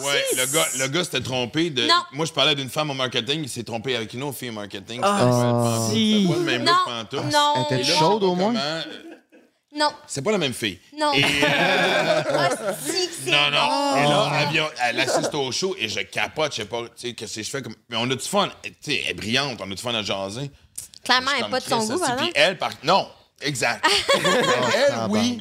[0.05, 1.83] Ouais, le gars, le gars s'était trompé de.
[1.87, 2.03] Non.
[2.13, 4.53] Moi, je parlais d'une femme au marketing, il s'est trompé avec une autre fille au
[4.53, 5.01] marketing.
[5.03, 6.27] Ah, si.
[6.29, 8.53] Pas le même Non, Elle était chaude, je sais au moins?
[8.55, 9.08] comment-
[9.79, 10.79] non, C'est pas la même fille.
[10.99, 11.13] non.
[11.15, 12.51] Et, euh, Ah,
[13.27, 13.97] non, non.
[13.97, 16.89] Et là, elle, vient- elle assiste au show et je capote, je sais pas, tu
[16.97, 17.75] sais, qu'est-ce que je fais comme.
[17.89, 18.49] Mais on a du fun.
[18.63, 20.51] Tu sais, elle est brillante, on a du fun à jaser.
[21.05, 22.73] Clairement, elle n'est pas de son goût, Puis elle, par.
[22.83, 23.09] Non,
[23.41, 23.85] exact.
[24.15, 25.41] elle, oui.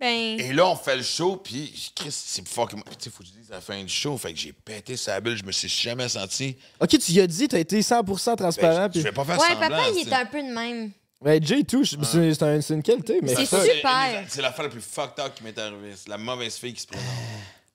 [0.00, 2.42] Ben, Et là, on fait le show, puis Chris, c'est.
[2.42, 4.52] Puis, tu sais, faut que je dise à la fin du show, fait que j'ai
[4.52, 6.56] pété sa bulle, je me suis jamais senti.
[6.80, 8.76] Ok, tu y as dit, t'as été 100% transparent.
[8.76, 9.68] Ben, je, puis- je vais pas faire ouais, semblant.
[9.68, 10.92] papa, il est un peu de même.
[11.20, 13.34] Ben, Jay, tout, je- c'est c'est un- c'est une qualité, mais.
[13.34, 14.24] C'est Ça, super.
[14.28, 15.94] C'est l'affaire la plus fucked up qui m'est arrivée.
[15.96, 17.04] C'est la mauvaise fille qui se présente.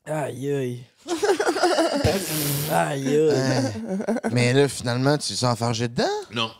[0.05, 0.83] Aïe, aïe.
[2.71, 3.73] aïe, aïe.
[4.31, 6.03] Mais là, finalement, tu t'es enfargé dedans?
[6.31, 6.51] Non.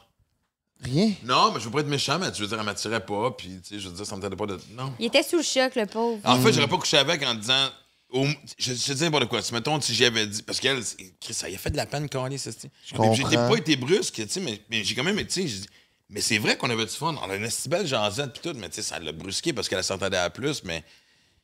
[0.82, 1.12] Rien?
[1.24, 3.60] Non, mais je veux pas être méchant, mais tu veux dire, elle m'attirait pas, puis
[3.66, 4.60] tu sais, je veux dire, ça me tentait pas de.
[4.72, 4.94] Non.
[5.00, 6.20] Il était sous le choc, le pauvre.
[6.26, 7.70] En fait, j'aurais pas couché avec en disant.
[8.12, 8.26] au-
[8.60, 9.42] je, je te dis n'importe quoi.
[9.42, 10.44] Si, mettons, si j'y avais dit.
[10.44, 12.68] Parce qu'elle, c'est- Chris, ça y a fait de la peine, Carly, ça, Je
[13.00, 13.50] Mais J'ai comprends.
[13.50, 15.48] pas été brusque, tu sais, mais, mais j'ai quand même été.
[15.48, 15.68] j'ai dit,
[16.14, 17.16] Mais c'est vrai qu'on avait du fun.
[17.26, 19.68] On a une si belle jasette, puis tout, mais tu sais, ça l'a brusqué parce
[19.68, 20.84] qu'elle s'entendait à plus, mais.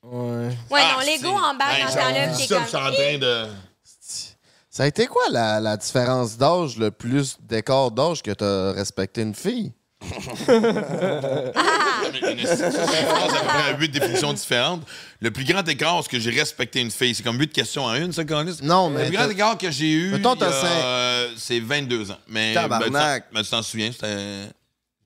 [0.03, 0.47] Ouais.
[0.69, 2.67] Ouais, Ah, non, l'ego c'est- embarque Hey, dans temps-là, je suis en comme...
[2.93, 3.47] train de.
[4.69, 9.21] Ça a été quoi la, la différence d'âge, le plus d'écart d'âge que t'as respecté
[9.23, 9.73] une fille?
[10.01, 10.07] Mais
[12.31, 14.83] une- ça, c'est une à peu près à huit définitions différentes.
[15.19, 17.13] Le plus grand écart, c'est que j'ai respecté une fille.
[17.15, 18.23] C'est comme huit questions en une, ça?
[18.61, 20.11] Non, Le mais plus grand écart que j'ai eu,
[21.35, 22.17] c'est 22 ans.
[22.27, 22.91] Mais, Tabarnak.
[22.91, 24.47] ben, tu- mais tu t'en souviens, c'était...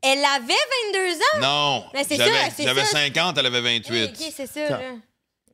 [0.03, 0.53] Elle avait
[0.93, 1.41] 22 ans?
[1.41, 1.83] Non!
[1.93, 2.97] Mais c'est J'avais- ça, c'est J'avais ça.
[2.99, 4.03] 50, elle avait Oui, 28.
[4.09, 4.79] OK, c'est ça, là.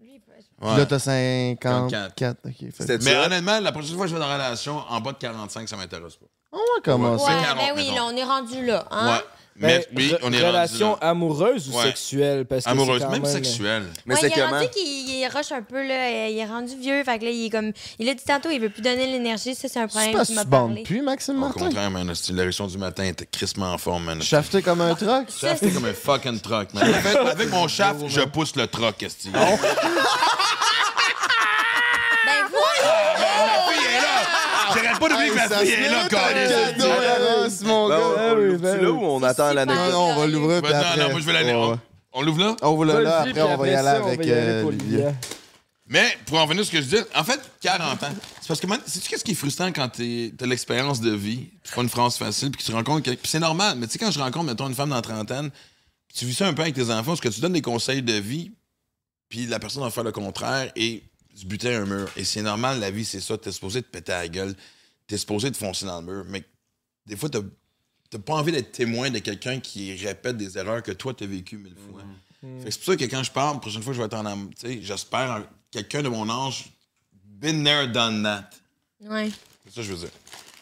[0.02, 0.32] Lui, il peut-
[0.68, 0.78] Ouais.
[0.78, 1.89] Là, t'as 54.
[1.91, 2.38] 54.
[2.45, 2.54] OK.
[2.60, 2.72] Fait...
[2.78, 3.26] C'était Mais ça?
[3.26, 5.78] honnêtement, la prochaine fois que je vais dans une relation, en bas de 45, ça
[5.78, 6.26] m'intéresse pas.
[6.52, 7.26] On va commencer.
[7.26, 9.14] Ouais, C'est 40, ben oui, là, on est rendu là, hein?
[9.14, 9.24] Ouais.
[9.62, 11.10] Mais Ben, oui, re- on est Relation rendu là.
[11.10, 11.84] amoureuse ou Ouais.
[11.84, 12.45] sexuelle?
[12.45, 13.84] Parce que Amoureuse, c'est quand même même- sexuelle.
[14.05, 16.30] Mais Ouais, c'est il est rendu qu'il il rush un peu, là.
[16.30, 17.72] Il est rendu vieux, fait que là, il est comme...
[17.99, 19.53] Il a dit tantôt, il veut plus donner l'énergie.
[19.55, 20.84] Ça, c'est un problème qui m'a parlé.
[20.84, 21.60] plus, Maxime Au Martin?
[21.66, 24.22] contraire, man, c'est l'érection du matin, était crissement en forme, man.
[24.22, 25.28] Shafté comme un truck?
[25.41, 26.93] Shafté comme un fucking truck, man.
[26.93, 29.30] Fait, avec mon shaft, je pousse le truck, esti.
[29.30, 29.39] Ben
[32.49, 32.93] voilà!
[33.20, 34.07] La fille est là!
[34.74, 36.86] J'arrête pas d'oublier que fille est là, cadeau
[37.60, 38.00] Ben, on, Ah
[38.34, 39.91] on oui, l'ouvre-tu là ou on attend l'anecdote?
[39.91, 40.97] non, on va l'ouvrir, puis Ben, après...
[40.97, 41.78] non, non, moi, je vais l'aller.
[42.12, 42.56] On, l'ouvre là?
[42.62, 44.72] On vous l'a là, après, on va y aller avec euh.
[44.72, 45.14] Livia.
[45.88, 48.08] Mais pour en venir à ce que je dis, en fait, 40 ans.
[48.41, 51.47] C'est parce que, man, sais-tu qu'est-ce qui est frustrant quand t'es- t'as l'expérience de vie,
[51.64, 53.20] c'est pas une phrase facile, puis que tu rencontres quelqu'un.
[53.22, 55.50] Puis c'est normal, mais tu sais, quand je rencontre, mettons, une femme dans la trentaine,
[56.08, 58.02] puis tu vis ça un peu avec tes enfants, parce que tu donnes des conseils
[58.04, 58.52] de vie,
[59.30, 61.04] puis la personne va faire le contraire et
[61.36, 62.08] se buter un mur.
[62.18, 63.38] Et c'est normal, la vie, c'est ça.
[63.38, 64.56] T'es supposé te péter à la gueule,
[65.10, 66.43] t'es supposé te foncer dans le mur, mais
[67.05, 67.41] des fois, t'as
[68.12, 71.57] t'as pas envie d'être témoin de quelqu'un qui répète des erreurs que toi, t'as vécues
[71.57, 72.01] mille fois.
[72.41, 74.05] Fait que c'est pour ça que quand je parle, la prochaine fois que je vais
[74.07, 76.72] être en am- tu sais, j'espère un- quelqu'un de mon âge,
[77.24, 78.49] been there, done that.
[79.01, 79.30] Ouais.
[79.66, 80.10] C'est ça que je veux dire.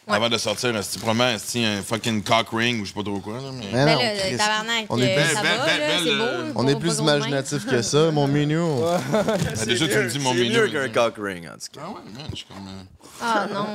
[0.08, 0.14] Ouais.
[0.16, 3.18] Avant de sortir, c'est probablement esti, un fucking cock ring ou je sais pas trop
[3.20, 3.34] quoi.
[3.34, 3.66] Là, mais...
[3.72, 4.36] Mais Ben non, là, Chris.
[4.38, 6.22] tabarnak, on est euh, plus- ça belle, va, belle, là, belle, c'est beau.
[6.22, 7.16] euh, On est plus même.
[7.18, 8.80] imaginatif que ça, mon mignon.
[9.12, 10.56] Ben, déjà, tu me dis mon C'est menu.
[10.56, 11.80] mieux qu'un cock ring, en tout cas.
[11.84, 12.68] Ah ouais, man, je suis comme.
[12.68, 12.84] euh,
[13.20, 13.66] Ah non.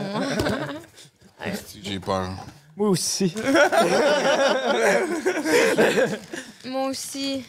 [1.83, 2.29] J'ai peur?
[2.75, 3.31] Moi aussi.
[6.65, 7.45] Moi aussi.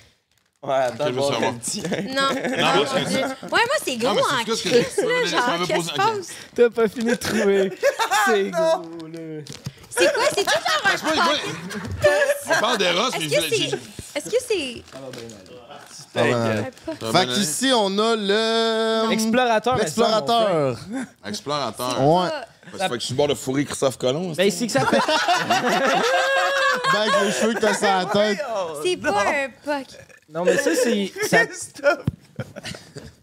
[0.67, 1.41] Ouais, attends, je veux savoir.
[1.43, 1.59] Non.
[1.59, 3.19] Ah, c'est- mon Dieu.
[3.21, 4.65] Ouais, moi, c'est gros Non, en crise,
[4.99, 5.25] là.
[5.27, 6.33] Genre, qu'est-ce qui se?
[6.55, 7.73] T'as pas fini de trouver.
[8.27, 9.43] C'est gros, là.
[9.91, 10.23] C'est quoi?
[10.35, 11.35] C'est tout genre moi, moi,
[12.57, 13.69] on parle d'Eros, mais Est-ce je que voulais.
[13.71, 14.19] c'est...
[14.19, 14.83] Est-ce que c'est...
[14.95, 14.99] Ah,
[16.15, 16.63] ben, Euh,
[17.11, 19.13] va Fait qu'ici, on a le...
[19.13, 19.73] Explorateur.
[19.75, 19.85] mon frère.
[19.85, 20.77] L'explorateur.
[21.27, 22.01] Explorateur.
[22.03, 22.29] Ouais.
[22.71, 24.33] Parce que fait que je suis bord de fourrer Christophe Colomb.
[24.33, 25.01] Ben, c'est que ça fait.
[26.93, 28.39] Ben, avec les cheveux que t'as sur la tête.
[28.85, 29.87] C'est pas un puck.
[30.35, 31.13] Non, mais ça, c'est.
[31.29, 31.45] Ça...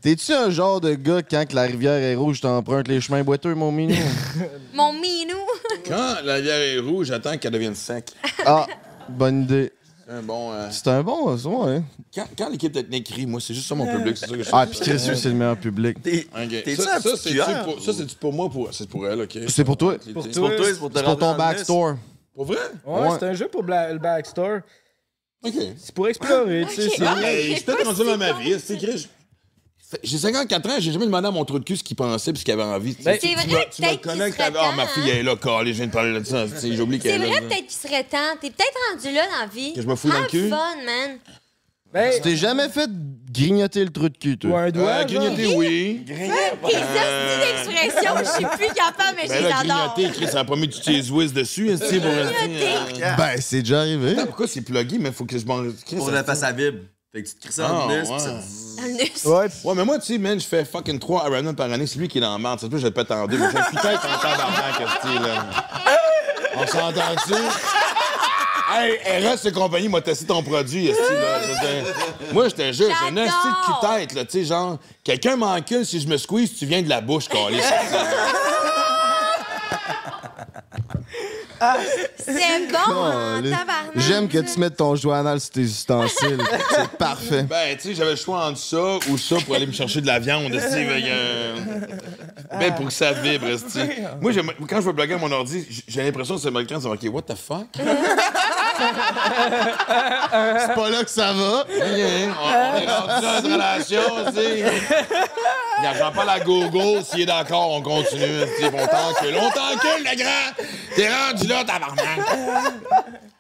[0.01, 3.53] T'es-tu un genre de gars, quand que la rivière est rouge, t'empruntes les chemins boiteux,
[3.53, 3.95] mon mignon?
[4.73, 5.35] Mon minou.
[5.87, 8.09] Quand la bière est rouge, j'attends qu'elle devienne sec.
[8.45, 8.65] ah,
[9.09, 9.73] bonne idée.
[10.07, 10.51] C'est un bon.
[10.53, 11.81] euh, C'est un bon, ça, ouais.
[12.15, 14.49] Quand, quand l'équipe technique rit, moi, c'est juste ça mon public, c'est ça que je
[14.53, 16.01] Ah, pis Chris, lui, c'est le meilleur public.
[16.01, 16.49] T'es- Ok.
[16.63, 17.63] T'es-tu Ça, un ça, petit c'est-tu cuillère?
[17.65, 18.73] pour, ça, c'est-tu pour moi pour.
[18.73, 19.37] C'est pour elle, ok?
[19.49, 19.95] C'est pour toi.
[20.13, 21.95] Pour C'est pour toi, c'est pour te C'est pour ton dans le backstore.
[22.33, 22.57] Pour vrai?
[22.85, 23.09] Ouais, Ouais.
[23.19, 24.59] c'est un jeu pour bla- le backstore.
[25.43, 25.53] Ok.
[25.77, 26.85] C'est pour explorer, tu sais.
[26.87, 26.93] Ok.
[26.97, 28.55] c'est- Ah, Hey, j'ai je peut-être rendu dans ma vie.
[28.63, 28.77] c'est
[30.03, 32.39] J'ai 54 ans, j'ai jamais demandé à mon trou de cul ce qu'il pensait puis
[32.39, 32.95] ce qu'il avait envie.
[33.03, 34.31] Ben, C'est vrai, me- Tu me t'avais.
[34.31, 36.45] serait Ah, ma fille elle est là, calée, je viens de parler de ça.
[36.47, 37.39] J'ai oublié C'est qu'elle est là.
[37.39, 38.37] vrai, peut-être qu'il serait temps.
[38.39, 39.73] T'es peut-être rendu là dans la vie.
[39.73, 40.47] Que je me fouille dans le cul?
[40.49, 41.17] fun, man.
[41.93, 42.89] Ben, Tu t'es jamais fait
[43.31, 44.61] grignoter le trou de cul, ou toi?
[44.61, 44.89] un doigt.
[44.89, 45.05] Euh, genre.
[45.07, 46.03] grignoter, oui.
[46.07, 49.93] Tes hosties d'expressions, je suis plus capable, mais je Ben les là, adore.
[49.95, 53.03] grignoter, Chris, ça a pas mis du cheese whiz dessus, est-ce que pour rester.
[53.03, 54.11] euh, Ben, c'est déjà arrivé.
[54.13, 55.67] Attends, pourquoi c'est plugué, mais faut que je mange.
[55.85, 56.79] Chris, Pour le face à vibre.
[57.13, 58.03] Fait que tu te crisses Ah, en nez, ouais.
[58.03, 58.31] pis ça...
[58.87, 59.25] Nus.
[59.25, 61.85] Ouais, Ouais, mais moi, tu sais, man, je fais fucking 3 Ironman par année.
[61.85, 62.61] C'est lui qui est dans la merde.
[62.61, 63.37] Peut que je le pète en deux.
[63.37, 64.79] Mais putain de tabarnak,
[65.21, 65.45] là.
[66.55, 67.33] On s'entend-tu?
[68.73, 71.39] Hey, RS et compagnie m'a testé ton produit, esti, là.
[72.33, 73.79] Moi, je te jure, j'ai un esti de J'adore.
[73.81, 74.25] cul-tête, là.
[74.25, 77.25] Tu sais, genre, quelqu'un m'encule si je me squeeze, tu viens de la bouche,
[81.61, 82.09] câlisse.
[82.17, 83.91] C'est bon, hein, tabarnak.
[83.95, 86.41] J'aime que tu mettes ton anal sur tes ustensiles.
[86.71, 87.43] C'est parfait.
[87.43, 90.07] Ben, tu sais, j'avais le choix entre ça ou ça pour aller me chercher de
[90.07, 91.55] la viande, esti, euh,
[92.59, 93.79] Ben, pour que ça vibre, esti.
[94.19, 96.53] Moi, j'aime- quand je veux bloguer à mon ordi, j- j'ai l'impression que c'est le
[96.81, 97.67] c'est marqué «What the fuck?»
[98.81, 101.65] C'est pas là que ça va.
[101.69, 104.73] Rien, on, on est rendu dans une relation, tu sais.
[105.83, 109.35] Il pas la gogo, s'il est d'accord, on continue, on t'encule.
[109.37, 110.65] On t'encule, le grand!
[110.95, 112.19] T'es rendu là, tabarnak!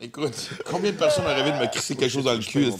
[0.00, 2.70] Écoute, combien de personnes ont rêvé de me crisser quelque chose dans le cul?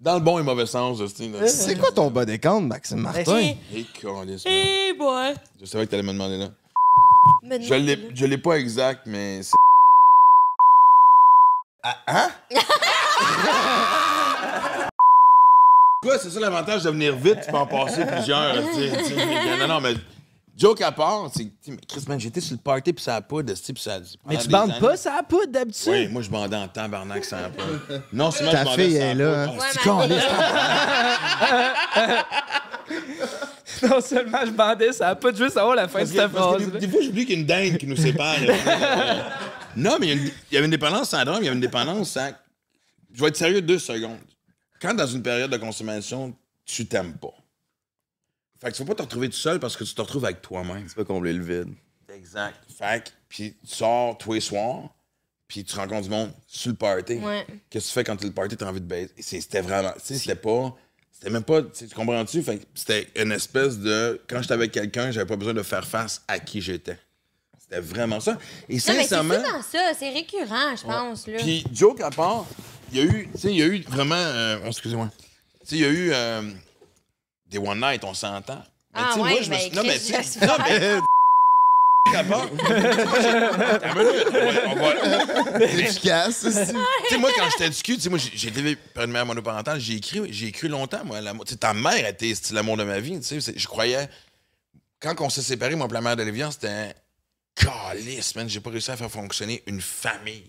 [0.00, 1.02] Dans le bon et mauvais sens.
[1.46, 3.38] C'est quoi ton bas décompte, Maxime Martin?
[3.40, 5.34] Eh, eh, boy.
[5.60, 6.50] Je savais que t'allais me demander là.
[7.60, 9.56] Je l'ai, je l'ai pas exact, mais c'est.
[11.82, 12.30] Ah, hein?
[16.02, 18.54] Quoi, c'est ça l'avantage de venir vite, tu peux en passer plusieurs.
[19.58, 19.94] non, non, mais
[20.60, 21.48] joke à part, c'est.
[21.68, 23.98] mais Chris, man, j'étais sur le party puis ça a poudre, puis ça.
[23.98, 24.04] mais
[24.36, 25.92] pendant tu des bandes années- pas ça poudre d'habitude?
[25.92, 27.62] Oui, moi je bandais en tabarnak sans pas.
[28.12, 29.62] Non, seulement Ta je bandais fille sans est là, poudre.
[29.62, 29.68] hein?
[29.72, 29.82] C'est
[33.88, 36.70] Non seulement je bandais ça poudre, juste avoir la fin de Parce cette phrase.
[36.72, 38.36] des, des fois, j'oublie qu'il y a une dingue qui nous sépare.
[39.76, 42.30] non, mais il y, a avait une dépendance syndrome, il y avait une dépendance sans...
[43.12, 44.18] Je vais être sérieux deux secondes.
[44.80, 46.34] Quand dans une période de consommation,
[46.64, 47.32] tu t'aimes pas.
[48.60, 50.42] Fait que tu vas pas te retrouver tout seul parce que tu te retrouves avec
[50.42, 50.86] toi-même.
[50.86, 51.72] Tu vas combler le vide.
[52.14, 52.56] Exact.
[52.76, 54.90] Fait que, puis tu sors tous les soirs,
[55.48, 57.14] puis tu rencontres du monde sur le party.
[57.14, 57.46] Ouais.
[57.70, 59.10] Qu'est-ce que tu fais quand tu es le party, t'as envie de baiser?
[59.18, 59.92] C'est- C'était vraiment...
[59.92, 60.76] Tu sais, c'était pas...
[61.12, 61.62] C'était même pas...
[61.62, 62.42] Tu comprends-tu?
[62.42, 64.20] Fait que c'était une espèce de...
[64.28, 66.98] Quand j'étais avec quelqu'un, j'avais pas besoin de faire face à qui j'étais.
[67.58, 68.38] C'était vraiment ça.
[68.68, 69.34] Et Non, c'est sincèrement...
[69.34, 69.92] souvent ça.
[69.98, 71.26] C'est récurrent, je pense.
[71.26, 71.38] Là.
[71.38, 72.46] Puis, joke à part,
[72.92, 73.28] il y a eu...
[73.34, 74.14] Tu sais, il y a eu vraiment...
[74.16, 75.10] euh, oh, Excusez-moi.
[75.60, 76.10] Tu sais, il y a eu...
[76.12, 76.42] euh,
[77.50, 78.62] des one night, on s'entend.
[78.94, 79.70] Mais Ah tu sais, ouais, moi, je me suis...
[79.70, 80.46] Non, mais tu sais...
[80.46, 80.98] Non, mais...
[82.10, 82.22] on
[84.76, 86.40] va- Efficace.
[86.42, 89.26] tu sais, moi, quand j'étais du cul, tu sais, moi, j'ai été par une mère
[89.26, 91.20] monoparentale, j'ai écrit, j'ai écrit longtemps, moi.
[91.20, 93.52] l'amour- Tu sais, ta mère était l'amour de ma vie, tu sais.
[93.56, 94.08] Je croyais.
[95.00, 96.94] Quand on s'est séparés, moi, et la mère d'Olivia, c'était.
[97.54, 100.44] Calice, man, j'ai pas réussi à faire fonctionner une famille.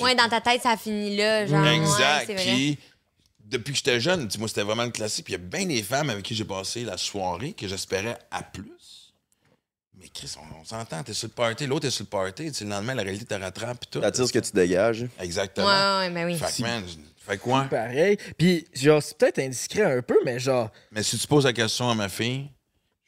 [0.00, 1.46] Ouais, dans ta tête, ça finit là.
[1.46, 2.34] Genre, exact.
[2.36, 2.78] Puis,
[3.54, 5.24] depuis que j'étais jeune, moi, c'était vraiment le classique.
[5.24, 8.18] Puis, il y a bien des femmes avec qui j'ai passé la soirée que j'espérais
[8.30, 9.12] à plus.
[9.96, 12.50] Mais Chris, on, on s'entend, t'es sur le party, l'autre est sur le party.
[12.60, 13.78] Le lendemain, la réalité te rattrape.
[13.80, 14.00] Puis tout.
[14.00, 15.06] T'attires ce que tu dégages.
[15.20, 15.66] Exactement.
[15.66, 16.36] Ouais, ouais, ben oui.
[16.38, 17.64] Fait que, man, je- fait quoi?
[17.70, 18.18] Pareil.
[18.36, 21.88] Puis, genre, c'est peut-être indiscret un peu, mais genre, Mais si tu poses la question
[21.88, 22.48] à ma fille,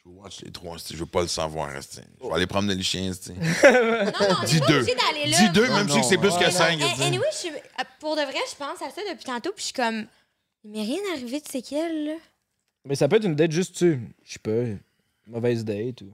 [0.05, 1.71] je veux watch les trois, je veux pas le savoir.
[1.83, 1.99] c'ti.
[2.23, 3.11] Je vais aller promener les chiens.
[3.29, 4.81] Non, non, Dis pas deux.
[4.83, 5.37] obligé d'aller là.
[5.39, 6.45] Dis deux, Non, même si c'est plus ouais.
[6.45, 6.79] que cinq.
[6.81, 7.03] Eh.
[7.03, 9.65] Anyway, je suis- euh, pour de vrai, je pense à ça depuis tantôt, puis je
[9.65, 10.07] suis comme.
[10.67, 12.17] Il m'est rien arrivé de séquelles, là.
[12.85, 14.65] mais ça peut être une date juste, tu je sais pas,
[15.29, 16.13] mauvaise date ou.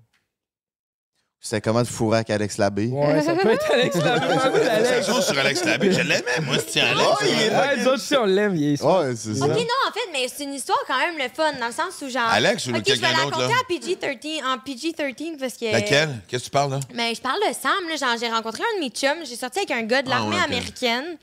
[1.45, 2.87] C'était comment de fourrer avec Alex Labbé?
[2.87, 4.27] Ouais, ça peut être Alex Labbé.
[4.85, 7.01] C'est sûr sur Alex Labbé, je l'aimais, moi, ce Alex.
[7.05, 9.47] Oh, il est Ouais, nous autres aussi, on l'aime, il est Ouais, c'est ça.
[9.47, 12.01] Ok, non, en fait, mais c'est une histoire quand même le fun, dans le sens
[12.01, 12.29] où genre.
[12.31, 13.49] Alex ou Ok, je vais la raconter là?
[13.61, 15.73] en PG-13, en PG-13 parce que.
[15.73, 16.21] Laquelle?
[16.29, 16.81] Qu'est-ce que tu parles, là?
[16.95, 17.97] Mais je parle de Sam, là.
[17.97, 19.27] Genre, j'ai rencontré un de mes chums.
[19.29, 20.49] J'ai sorti avec un gars de Ah, l'armée ouais, ok.
[20.49, 21.17] américaine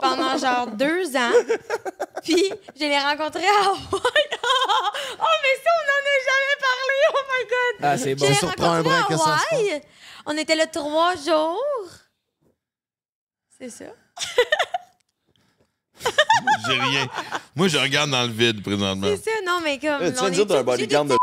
[0.00, 1.34] pendant genre deux ans.
[2.22, 3.80] Puis, je l'ai rencontré à Hawaï.
[3.92, 6.94] oh, mais ça, on n'en a jamais parlé.
[7.10, 7.80] Oh my God.
[7.82, 8.26] Ah, c'est bon.
[8.26, 9.16] Je l'ai rencontré à que
[10.26, 11.90] On était là trois jours.
[13.58, 13.86] C'est ça.
[16.66, 17.08] J'ai rien.
[17.56, 19.08] Moi, je regarde dans le vide présentement.
[19.08, 20.02] C'est ça, non, mais comme.
[20.02, 21.18] Eh, tu on viens de dire est d'un obligé bodyguard de d'utiliser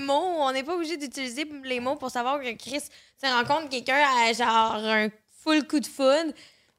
[0.00, 0.34] les mots.
[0.38, 2.80] On n'est pas obligé d'utiliser les mots pour savoir que Chris
[3.22, 5.08] se rencontre quelqu'un à genre un
[5.42, 6.32] full coup de foudre.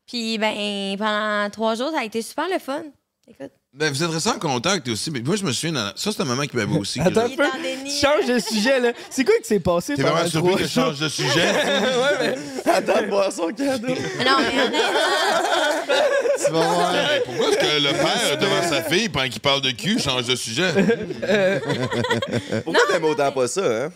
[0.07, 2.83] Puis, ben, pendant trois jours, ça a été super le fun.
[3.27, 3.51] Écoute.
[3.73, 5.09] Ben, vous êtes restés en contact aussi.
[5.11, 6.99] Mais moi, je me souviens, dans- ça, c'est un moment qui m'avait aussi.
[6.99, 7.45] que Attends je- un peu.
[7.45, 7.89] En déni.
[7.89, 8.91] Change de sujet, là.
[9.09, 10.83] C'est quoi qui s'est passé T'es pendant vraiment surpris trois que je jours?
[10.87, 11.51] change de sujet?
[11.53, 12.35] ouais,
[12.65, 13.87] mais Attends de boire son cadeau.
[13.87, 13.95] Non,
[14.39, 14.79] mais honnêtement,
[16.45, 16.93] Tu vas voir.
[17.23, 20.35] Pourquoi est-ce que le père, devant sa fille, pendant qu'il parle de cul, change de
[20.35, 20.73] sujet?
[22.65, 23.89] Pourquoi t'aimes autant pas ça, hein?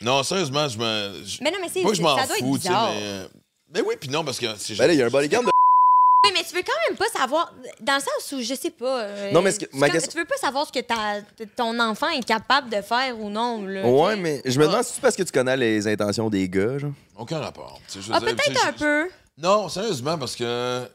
[0.00, 1.12] Non, sérieusement, je me.
[1.26, 2.92] je- mais non, mais c'est, Moi, je m'en ça doit fous, tu sais, bizarre.
[2.94, 3.02] mais.
[3.02, 3.26] euh,
[3.74, 4.46] Ben oui, puis non, parce que.
[4.56, 5.48] c'est- Ben là, il y a un bodyguard de.
[6.24, 9.02] Oui, mais tu veux quand même pas savoir, dans le sens où, je sais pas.
[9.02, 11.22] euh, Non, mais ce que- tu, ma question- tu veux pas savoir ce que ta-
[11.56, 13.64] ton enfant est capable de faire ou non.
[13.64, 16.48] Là, Ouais, mais je me demande si c'est parce que tu connais les intentions des
[16.48, 16.92] gars, genre?
[17.16, 17.80] Aucun rapport.
[18.12, 19.08] Ah, peut-être un je- peu.
[19.38, 20.86] Non, sérieusement, parce que.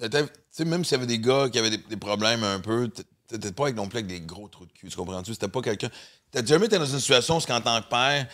[0.00, 0.08] tu
[0.50, 2.88] sais, même s'il y avait des gars qui avaient des, des problèmes un peu,
[3.28, 5.32] t'étais pas avec non plus avec des gros trous de cul, tu comprends-tu?
[5.32, 5.88] C'était pas quelqu'un.
[6.30, 8.26] T'as jamais été dans une situation où, en tant que père,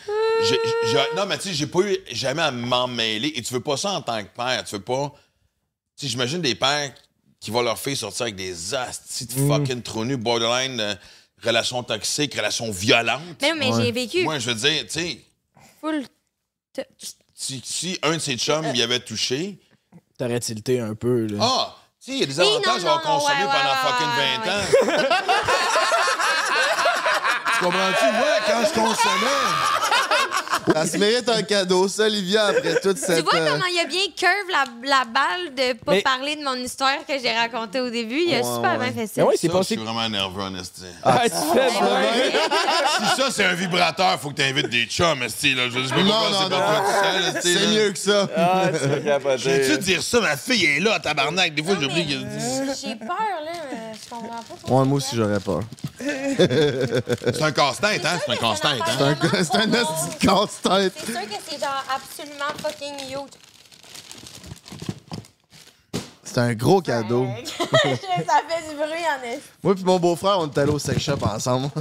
[0.44, 3.32] j'ai- j'ai- non, mais tu sais, j'ai pas eu jamais à m'en mêler.
[3.34, 4.62] Et tu veux pas ça en tant que père.
[4.64, 5.12] Tu veux pas.
[5.98, 6.92] Tu sais, j'imagine des pères
[7.40, 10.94] qui voient leur fille sortir avec des astis de fucking trous nus, borderline, euh,
[11.42, 13.20] relations toxiques, relations violentes.
[13.42, 15.20] Mais, mais j'ai vécu Moi, je veux dire, tu sais,
[15.80, 16.04] full.
[16.72, 16.84] t-
[17.34, 19.58] si, si un de ses chums y avait touché,
[20.18, 21.38] T'aurais tilté un peu, là.
[21.40, 23.70] ah, tu sais, il y a des Oui, avantages à non, avoir consommé ouais, pendant
[23.70, 24.66] ouais, fucking ouais, 20 ans.
[27.54, 28.04] tu comprends-tu?
[28.04, 29.42] Moi, quand je consommais.
[30.74, 33.24] Elle se mérite un cadeau, ça, Olivia, après toute Tu cette.
[33.24, 36.42] vois euh, comment il a bien curve la, la balle de pas Mais- parler de
[36.44, 38.20] mon histoire que j'ai racontée au début?
[38.26, 38.90] Il a Ouais, super ouais.
[38.90, 39.22] bien fait ça.
[39.26, 39.74] Mais c'est Ça, je passé.
[39.74, 40.82] suis vraiment nerveux, en esti.
[41.02, 41.82] Ah, tu fais bien.
[41.82, 42.32] ouais.
[43.14, 45.68] Si ça, c'est un vibrateur, faut que t'invites des chums, esti, là.
[45.68, 46.66] Je je sais pas Non, pourquoi non, c'est pas non.
[46.66, 47.70] toi tout seul, esti, C'est là.
[47.70, 48.28] mieux que ça.
[48.36, 49.38] Ah, tu vas capoter.
[49.38, 50.20] J'ai-tu dire ça?
[50.20, 51.54] Ma fille est là, tabarnak?
[51.54, 52.44] Des fois, Non, j'oublie mais, qu'elle dit.
[52.44, 53.08] euh, J'ai peur,
[53.44, 53.50] là.
[53.72, 54.42] euh, Je comprends pas.
[54.48, 54.78] pourquoi.
[54.80, 55.60] Ouais, moi aussi, j'aurais peur.
[56.00, 58.18] C'est un casse-tête, hein?
[58.24, 59.16] C'est un casse-tête, C'est hein?
[59.20, 60.26] un, c'est un esti de
[60.62, 60.92] casse-tête.
[60.96, 63.30] C'est sûr que c'est genre absolument fucking huge.
[66.24, 67.26] C'est un gros cadeau.
[67.58, 69.40] ça fait du bruit en est.
[69.62, 71.70] Moi puis mon beau-frère, on est allés au sex shop ensemble.
[71.76, 71.80] Je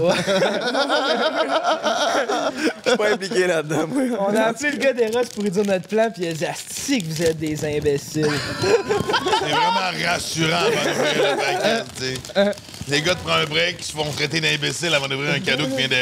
[2.90, 4.04] suis pas impliqué là-dedans, moi.
[4.30, 6.46] On a appelé le gars d'Eros pour lui dire notre plan, puis il a dit
[6.46, 8.32] Asti que vous êtes des imbéciles.
[8.62, 12.54] C'est vraiment rassurant avant paquet, tu sais.
[12.90, 15.66] Les gars te prennent un break, ils se font traiter d'imbéciles avant d'ouvrir un cadeau
[15.66, 15.96] qui vient tu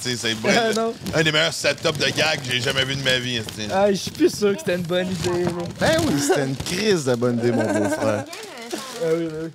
[0.00, 0.16] sais.
[0.16, 0.50] C'est bon.
[0.52, 3.62] Ah, un des meilleurs setups de gag que j'ai jamais vu de ma vie, tu.
[3.72, 5.44] Ah, je suis plus sûr que c'était une bonne idée.
[5.44, 5.50] là.
[5.80, 8.24] Ben oui, c'était une crise de bonne idée, mon beau-frère.
[8.28, 9.50] Ah oui, oui.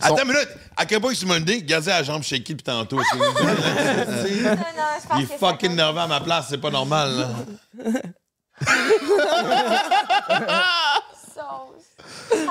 [0.00, 0.48] Attends une minute.
[0.76, 1.62] À quel point c'est une idée?
[1.62, 2.22] Gardez la jambe
[2.64, 2.96] tantôt.
[2.96, 7.28] Non, non, je pense Il est fucking nerveux à ma place, c'est pas normal, là.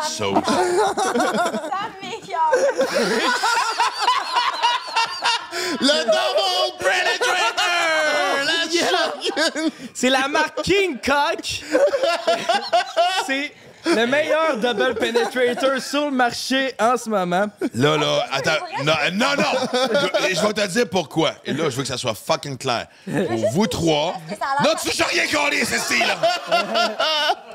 [0.08, 0.18] Sauce.
[0.18, 0.46] Sauce.
[0.46, 2.52] Ça m'écoeure.
[5.82, 8.46] Le double penetrator!
[8.46, 9.70] La shotgun!
[9.94, 11.64] C'est la marque King Cock.
[13.26, 13.54] C'est
[13.86, 17.46] le meilleur double penetrator sur le marché en ce moment.
[17.74, 18.66] Là, là, attends.
[18.84, 19.80] Non, euh, non, non!
[20.30, 21.34] Je, je vais te dire pourquoi.
[21.46, 22.88] Et là, je veux que ça soit fucking clair.
[23.06, 24.16] Pour vous trois.
[24.64, 26.18] Non, tu touches rien collé, c'est style, là!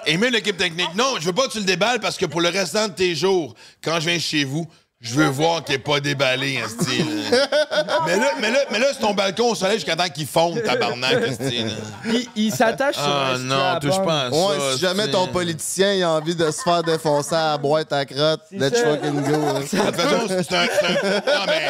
[0.07, 0.95] Aimez l'équipe technique.
[0.95, 3.15] Non, je veux pas que tu le déballes parce que pour le restant de tes
[3.15, 4.67] jours, quand je viens chez vous,
[5.07, 7.07] je veux voir qu'il est pas déballé, un style.
[8.07, 10.63] Mais là, mais là, mais là, c'est ton balcon au soleil jusqu'à temps qu'il fonde,
[10.63, 11.71] tabarnak, un style.
[12.07, 14.37] Il, il s'attache sur Ah un non, touche pas à ça.
[14.37, 17.93] Ouais, si jamais ton politicien il a envie de se faire défoncer à la boîte
[17.93, 18.85] à crotte, let's ça.
[18.85, 19.35] fucking go.
[19.35, 19.61] hein.
[19.61, 21.69] De toute façon, c'est un, c'est un- Non, mais.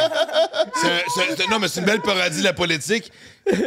[0.74, 3.10] c'est un- c'est un- non, mais c'est une belle parodie de la politique.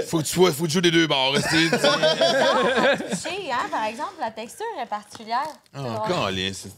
[0.07, 1.33] Faut que tu sois, faut que tu joues des deux bords.
[1.37, 5.47] hein, c'est- c'est- Touché, hein, par exemple, la texture est particulière.
[5.73, 6.69] C'est Oh, calé, c'est.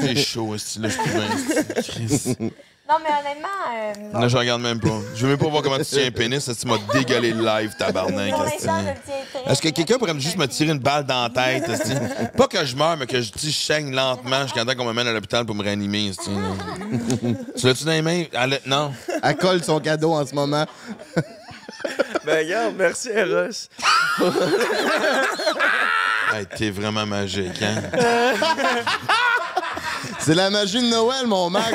[0.00, 2.06] C'est chaud, ce là, je suis
[2.36, 2.48] bien.
[2.88, 4.98] Non, mais honnêtement, euh, Là, je regarde même pas.
[5.14, 7.42] Je veux même pas voir comment tu tiens un pénis, ça, tu m'as dégalé le
[7.44, 8.34] live, tabarnak.
[9.46, 12.32] Est-ce que quelqu'un pourrait juste me tirer une balle dans la tête?
[12.36, 15.12] Pas que je meure, mais que je, saigne lentement jusqu'à temps qu'on me mène à
[15.12, 16.08] l'hôpital pour me réanimer.
[16.10, 16.14] là.
[17.56, 18.24] tu l'as-tu dans les mains?
[18.32, 18.92] Elle- Non.
[19.22, 20.66] Elle colle son cadeau en ce moment.
[22.24, 23.68] Ben, regarde, merci, Eros.
[26.34, 27.82] Hey, T'es vraiment magique, hein?
[30.18, 31.70] C'est la magie de Noël, mon Max.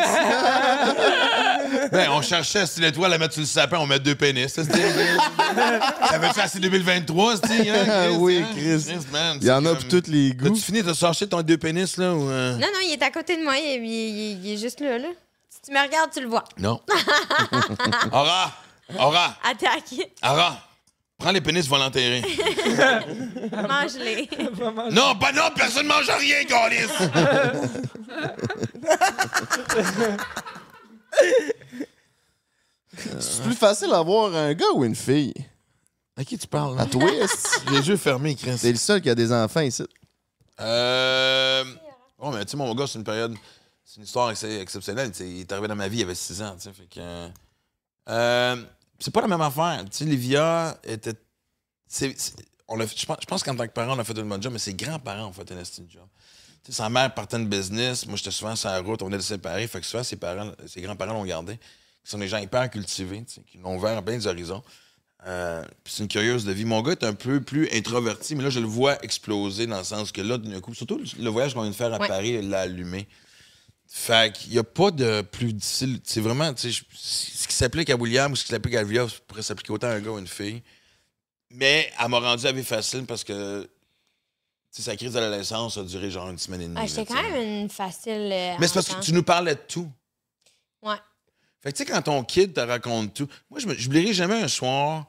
[1.92, 4.52] Ben, on cherchait si l'étoile à mettre sur le sapin, on met deux pénis.
[4.52, 8.10] Ça veut-tu assez 2023, c'est hein?
[8.18, 8.48] Oui, hein?
[8.56, 8.86] Chris.
[9.12, 10.48] man, Il y en a comme- pour tous les goûts.
[10.48, 12.28] As-tu fini de chercher ton deux pénis, là, ou...
[12.30, 12.54] euh?
[12.54, 13.58] Non, non, il est à côté de moi.
[13.58, 15.10] Il, il- il- il est juste là, là.
[15.50, 16.46] Si tu me regardes, tu le vois.
[16.58, 16.80] Non.
[18.12, 18.54] Aura!
[18.98, 19.36] Aura!
[19.44, 19.94] Attaque.
[20.24, 20.62] Aura!
[21.18, 22.22] Prends les pénis, va l'enterrer.
[23.52, 24.30] Mange-les.
[24.92, 26.88] non, bah non, personne mange rien, Gaulis!
[33.20, 35.34] C'est plus facile d'avoir un gars ou une fille?
[36.16, 38.58] À qui tu parles, À toi, est-ce- Les yeux fermés, Chris.
[38.60, 39.84] T'es le seul qui a des enfants ici.
[40.60, 41.64] Euh.
[42.18, 43.36] Oh, mais tu sais, mon gars, c'est une période.
[43.84, 45.12] C'est une histoire ex- exceptionnelle.
[45.12, 46.56] Tu sais, il est arrivé dans ma vie, il avait 6 ans.
[46.56, 47.30] tu sais, Fait que.
[48.10, 48.56] euh,
[49.00, 49.84] c'est pas la même affaire.
[49.90, 51.14] Tu sais, Livia était.
[52.68, 54.54] on je pense, je pense qu'en tant que parent, on a fait une bonne job,
[54.54, 56.06] mais ses grands-parents ont fait un estime job.
[56.64, 58.06] Tu sais, sa mère partait de business.
[58.06, 59.02] Moi, j'étais souvent sur la route.
[59.02, 59.68] On est séparés.
[59.68, 61.60] Fait que souvent, ses, parents, ses grands-parents l'ont gardé.
[62.04, 64.64] Ce sont des gens hyper cultivés, tu sais, qui l'ont ouvert à bien des horizons.
[65.26, 66.64] Euh, puis c'est une curieuse de vie.
[66.64, 69.84] Mon gars est un peu plus introverti, mais là, je le vois exploser dans le
[69.84, 72.08] sens que là, d'un coup, surtout le voyage qu'on vient de faire à Ouais.
[72.08, 73.08] Paris, l'a allumé.
[73.90, 76.00] Fait qu'il n'y a pas de plus difficile.
[76.04, 79.08] C'est vraiment, tu sais, ce qui s'applique à William ou ce qui s'applique à Livia
[79.28, 80.62] pourrait s'appliquer autant à un gars ou à une fille.
[81.52, 83.68] Mais elle m'a rendu la vie facile parce que
[84.72, 86.78] sa crise d'adolescence a duré genre une semaine et demie.
[86.80, 88.30] Ah, J'étais là, quand même une facile.
[88.32, 89.90] euh, Mais c'est parce que tu nous parlais de tout.
[90.84, 90.98] Ouais.
[91.64, 94.48] Fait que tu sais, quand ton kid te raconte tout, moi, je n'oublierai jamais un
[94.48, 95.08] soir.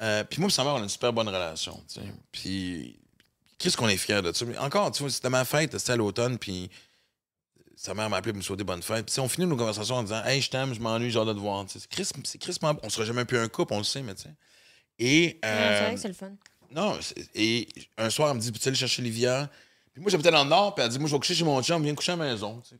[0.00, 1.80] euh, puis moi, sa mère, on a une super bonne relation.
[1.86, 2.06] tu sais.
[2.32, 2.96] Puis,
[3.58, 4.44] qu'est-ce qu'on est fiers de ça?
[4.58, 6.68] Encore, tu vois, c'était ma fête, c'était à l'automne, puis
[7.80, 9.06] sa mère m'a appelé pour me souhaiter bonne fête.
[9.06, 11.32] Puis, on finit nos conversations en disant Hey, je t'aime, je m'ennuie, j'ai hâte de
[11.32, 11.64] te voir.
[11.66, 12.06] C'est Chris,
[12.38, 14.34] Chris, on sera jamais plus un couple, on le sait, mais tu sais.
[14.98, 15.40] Et.
[15.42, 16.32] Euh, c'est vrai que c'est le fun.
[16.72, 16.98] non,
[17.34, 17.66] et
[17.96, 19.48] un soir, elle me dit, peux-tu aller chercher Livia?
[19.94, 21.62] Puis moi, j'habitais dans le Nord, puis elle dit, moi, je vais coucher chez mon
[21.62, 22.60] chum, viens coucher à la maison.
[22.60, 22.76] Tu sais,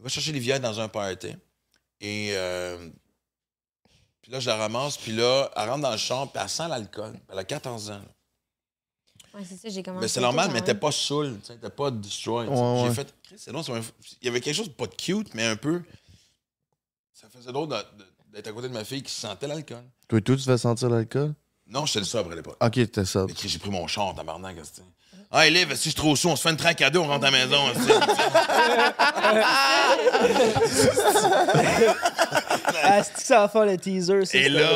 [0.00, 1.36] va chercher Livia dans un party.
[2.00, 2.90] Et euh,
[4.20, 6.66] puis là, je la ramasse, puis là, elle rentre dans le champ, puis elle sent
[6.68, 7.14] l'alcool.
[7.30, 7.98] Elle a 14 ans.
[7.98, 8.14] là.
[9.34, 10.02] Ouais, c'est ça, j'ai commencé.
[10.02, 10.78] Mais c'est normal, mais même.
[10.78, 10.90] pas
[11.48, 12.50] elle était pas destroyed.
[12.50, 13.80] Ouais, J'ai fait, Chris, c'est long, c'est un-
[14.20, 15.82] il y avait quelque chose de pas de cute, mais un peu.
[17.14, 17.68] Ça faisait drôle
[18.32, 19.84] d'être à côté de ma fille qui sentait l'alcool.
[20.08, 21.34] Toi, tout, tu fais sentir l'alcool?
[21.66, 22.56] Non, j'étais le sobre à l'époque.
[22.60, 23.24] Ok, t'es ça.
[23.26, 24.56] Mais Chris, j'ai pris mon char, tabarnak,
[25.34, 27.06] Ah, Liv, si je suis trop sous, on se fait une traque à deux, on
[27.06, 27.68] rentre à la maison.
[27.68, 27.92] hostie.
[32.84, 34.38] Ah, c'est que ça va faire le teaser, ça.
[34.38, 34.68] Et c'est là,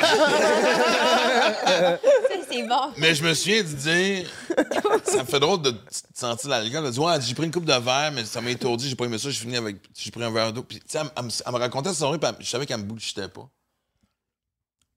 [0.00, 1.98] Ça,
[2.50, 2.92] c'est bon.
[2.96, 4.26] mais je me souviens de dire,
[5.04, 5.74] ça me fait drôle de
[6.14, 6.84] sentir l'alcool.
[6.86, 9.04] Elle dit, ouais, j'ai pris une coupe de verre, mais ça m'a étourdi, j'ai pas
[9.04, 10.62] aimé ça, j'ai fini avec, j'ai pris un verre d'eau.
[10.62, 12.66] Puis, tu sais, elle, elle me- elle me racontait sa soirée, puis elle- je savais
[12.66, 13.48] qu'elle me bullshitait pas.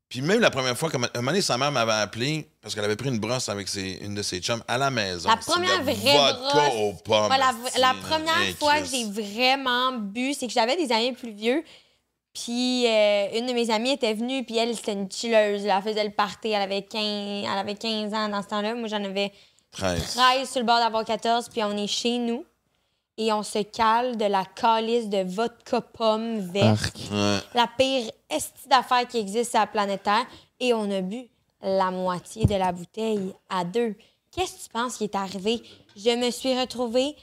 [0.09, 2.85] Puis même la première fois, comme un moment donné, sa mère m'avait appelé parce qu'elle
[2.85, 5.27] avait pris une brosse avec ses- une de ses chums à la maison.
[5.29, 6.73] La première vraie vodka brosse.
[6.75, 7.29] aux pommes.
[7.29, 11.31] Ouais, la, première Hey, fois que j'ai vraiment bu, c'est que j'avais des amis plus
[11.31, 11.61] vieux.
[12.33, 15.65] Puis euh, une de mes amies était venue, puis elle, c'était une chilleuse.
[15.65, 16.49] Elle faisait le party.
[16.49, 17.01] Elle avait 15,
[17.51, 18.75] elle avait 15 ans dans ce temps-là.
[18.75, 19.33] Moi, j'en avais
[19.71, 20.13] 13.
[20.15, 21.49] 13 sur le bord d'avoir 14.
[21.49, 22.45] Puis on est chez nous.
[23.17, 26.97] Et on se cale de la calice de vodka pomme verte.
[27.11, 27.39] Ouais.
[27.55, 30.25] La pire esti d'affaires qui existe sur la planète Terre.
[30.59, 31.23] Et on a bu
[31.61, 33.95] la moitié de la bouteille à deux.
[34.31, 35.63] Qu'est-ce que tu penses qui est arrivé?
[35.95, 37.15] Je me suis retrouvée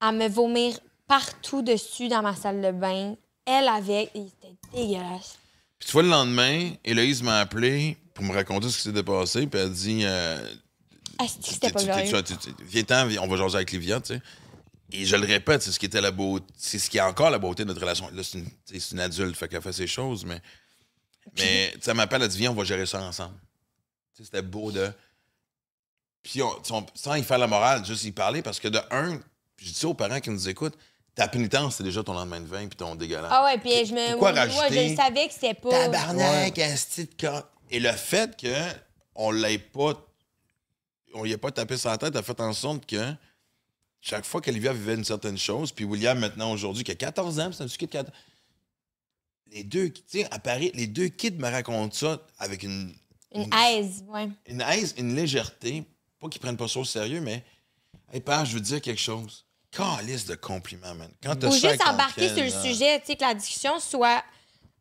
[0.00, 0.78] à me vomir
[1.08, 3.14] partout dessus dans ma salle de bain.
[3.44, 4.10] Elle avec.
[4.14, 5.38] et C'était dégueulasse.
[5.78, 9.46] Puis tu vois, le lendemain, Héloïse m'a appelé pour me raconter ce qui s'était passé,
[9.46, 10.38] puis elle dit euh,
[11.18, 11.80] que c'était pas
[12.22, 12.34] tu-
[12.64, 14.22] Viens-t'en, viens, on va jaser avec Livia, tu sais.
[14.92, 16.46] Et je le répète, c'est ce qui était la beauté.
[16.56, 18.08] C'est ce qui est encore la beauté de notre relation.
[18.12, 18.48] Là, c'est une,
[18.92, 20.40] une adulte, fait qu'elle fait ses choses, mais.
[21.38, 23.34] Mais, elle m'appelle, elle dit, viens, on va gérer ça ensemble.
[24.14, 24.92] Tu sais, c'était beau de.
[26.22, 29.20] Puis, on, sans y faire la morale, juste y parler, parce que de un,
[29.56, 30.76] je dis ça aux parents qui nous écoutent,
[31.16, 33.32] ta pénitence, c'est déjà ton lendemain de vin, puis ton dégueulasse.
[33.32, 34.10] Ah ouais, puis je me.
[34.12, 35.70] Pourquoi moi, rajouter je savais que c'était pas.
[35.70, 37.28] Tabarnak, asti de
[37.70, 38.54] Et le fait que
[39.14, 39.94] on l'ait pas.
[41.14, 43.14] On y ait pas tapé sur la tête a fait en sorte que
[44.00, 47.50] chaque fois qu'Olivia vivait une certaine chose, puis William, maintenant, aujourd'hui, qui a 14 ans,
[47.52, 48.14] c'est un petit kid de 14
[49.52, 52.92] Les deux, tu sais, à Paris, les deux kids me racontent ça avec une.
[53.34, 54.28] Une aise, ouais.
[54.46, 55.84] Une aise, une légèreté.
[56.20, 57.44] Pas qu'ils prennent pas ça au sérieux, mais.
[58.12, 59.44] Hey, père, je veux te dire quelque chose.
[59.70, 61.10] Calice de compliments, man.
[61.22, 62.62] Quand Ou juste embarquer sur le là.
[62.62, 64.22] sujet, tu sais, que la discussion soit.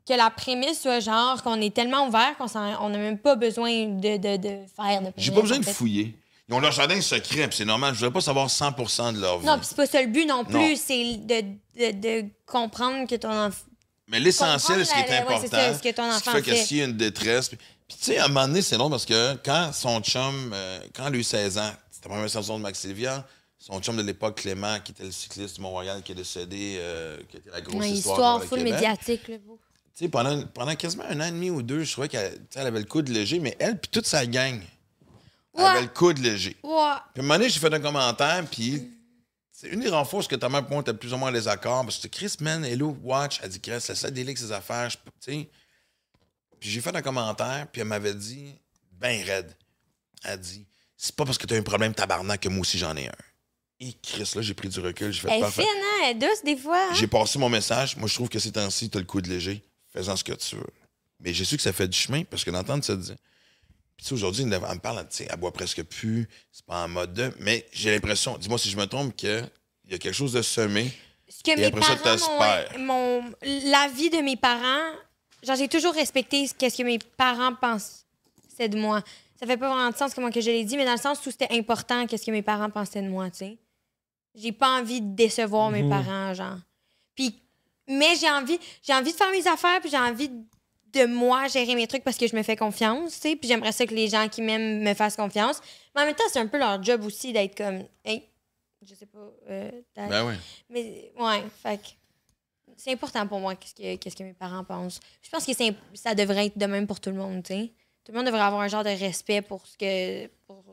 [0.08, 4.18] Que la prémisse soit genre qu'on est tellement ouvert qu'on n'a même pas besoin de,
[4.18, 5.02] de, de faire.
[5.02, 6.16] de J'ai pas besoin en de fouiller.
[6.48, 7.94] Ils ont leur jardin secret, puis c'est normal.
[7.94, 9.46] Je voudrais pas savoir 100% de leur vie.
[9.46, 11.42] Non, puis c'est pas ça le but non plus, c'est de,
[11.76, 13.66] de, de comprendre que ton enfant.
[14.08, 16.78] Mais l'essentiel, ce qui est ouais, important, c'est ce que ton qui fait que s'il
[16.78, 17.50] y a une détresse...
[17.88, 20.80] Puis, tu sais, à un moment donné, c'est long parce que quand son chum, euh,
[20.96, 23.26] quand eu 16 ans, c'était la première saison de Max Sylvia,
[23.60, 27.18] son chum de l'époque, Clément, qui était le cycliste du Mont-Royal, qui est décédé, euh,
[27.30, 29.36] qui était la grosse Une histoire, histoire pour le full médiatique, là.
[29.94, 32.86] sais, pendant, pendant quasiment un an et demi ou deux, je trouvais qu'elle avait le
[32.86, 34.60] coude léger, mais elle puis toute sa gang,
[35.56, 35.70] elle Ouais.
[35.70, 36.58] avait le coude léger.
[36.64, 36.72] Ouais.
[36.72, 38.90] Puis à un moment donné, j'ai fait un commentaire, puis
[39.52, 41.84] c'est une des renforces que ta mère et moi, plus ou moins les accords.
[41.84, 43.40] Parce que Chris, man, hello, watch.
[43.42, 44.90] Elle dit, Chris, laisse ça délire ses affaires.
[44.90, 44.98] je.
[46.60, 48.54] Puis j'ai fait un commentaire, puis elle m'avait dit,
[48.94, 49.56] ben raide.
[50.24, 50.66] Elle dit,
[50.98, 53.12] c'est pas parce que t'as un problème tabarnak que moi aussi j'en ai un.
[53.82, 55.12] Et Chris, là, j'ai pris du recul.
[55.12, 55.62] J'ai fait Elle est parfait.
[55.64, 56.06] fine, hein?
[56.08, 56.88] Elle douce des fois.
[56.90, 56.94] hein?
[56.94, 57.98] J'ai passé mon message.
[57.98, 59.62] Moi, je trouve que ces temps-ci, t'as le coude léger.
[59.94, 60.66] Fais-en ce que tu veux.
[61.20, 63.16] Mais j'ai su que ça fait du chemin parce que d'entendre ça dire.
[63.98, 66.28] Puis aujourd'hui, elle me parle, tu sais, elle boit presque plus.
[66.52, 67.32] C'est pas en mode de.
[67.40, 69.50] Mais j'ai l'impression, dis-moi si je me trompe, qu'il
[69.90, 70.92] y a quelque chose de semé.
[71.28, 74.92] Ce que Et mes après ça, parents mon la vie de mes parents,
[75.44, 79.02] genre j'ai toujours respecté ce qu'est-ce que mes parents pensaient de moi.
[79.40, 81.26] Ça fait pas vraiment de sens comment que je l'ai dit, mais dans le sens
[81.26, 83.58] où c'était important qu'est-ce que mes parents pensaient de moi, tu sais.
[84.36, 86.58] J'ai pas envie de décevoir mes parents, genre.
[87.16, 87.42] Puis
[87.88, 90.44] mais j'ai envie j'ai envie de faire mes affaires, puis j'ai envie de
[91.06, 93.86] moi gérer mes trucs parce que je me fais confiance, tu sais, puis j'aimerais ça
[93.86, 95.62] que les gens qui m'aiment me fassent confiance.
[95.94, 98.24] Mais en même temps, c'est un peu leur job aussi d'être comme hey,
[98.88, 100.34] je sais pas, euh, Ben oui.
[100.70, 101.80] mais ouais, fait
[102.78, 105.00] c'est important pour moi qu'est-ce que, qu'est-ce que mes parents pensent.
[105.22, 107.72] Je pense que c'est, ça devrait être de même pour tout le monde, tu sais.
[108.04, 110.64] tout le monde devrait avoir un genre de respect pour ce que pour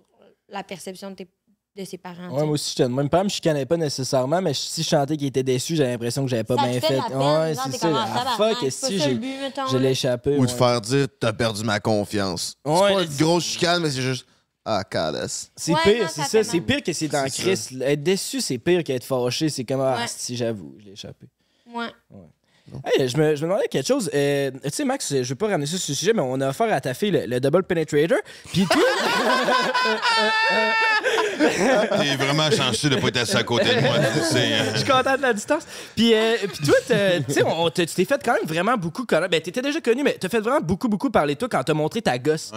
[0.49, 1.29] la perception de, tes-
[1.75, 2.29] de ses parents.
[2.29, 3.09] Ouais, moi aussi, j'étais de même.
[3.09, 6.31] Pas, je chicanais pas nécessairement, mais si je chantais qu'il était déçu, j'avais l'impression que
[6.31, 7.89] j'avais pas Ça bien fait ouais, c'est ça.
[7.95, 10.37] ah, Ah, fuck, si, j'ai l'échappé.
[10.37, 10.59] Ou de ouais.
[10.59, 12.57] faire dire t'as perdu ma confiance.
[12.65, 14.27] Ouais, c'est pas une grosse chicane, mais c'est juste
[14.65, 15.51] Ah, calice.
[15.57, 17.69] C'est Ouais, pire, c'est ça C'est pire que c'est dans Chris.
[17.81, 19.49] Être déçu, c'est pire qu'être fâché.
[19.49, 21.27] C'est comme, ah, si, j'avoue, je l'ai échappé.
[21.75, 21.89] Ouais.
[22.85, 24.09] Hey, je, me, je me demandais quelque chose.
[24.15, 26.49] Euh, tu sais, Max, je veux pas ramener ça sur le sujet, mais on a
[26.51, 28.19] offert à ta fille le, le Double Penetrator.
[28.53, 28.83] Puis toi,
[31.49, 33.95] T'es vraiment chanceux de pas être assis à côté de moi.
[33.97, 34.71] hein.
[34.73, 35.63] je suis content de la distance.
[35.97, 39.31] Puis, euh, puis toi, tu sais, on- tu t'es fait quand même vraiment beaucoup connaître.
[39.31, 41.75] Ben, t'étais déjà connu, mais t'as fait vraiment beaucoup, beaucoup parler de toi quand t'as
[41.75, 42.51] montré ta gosse.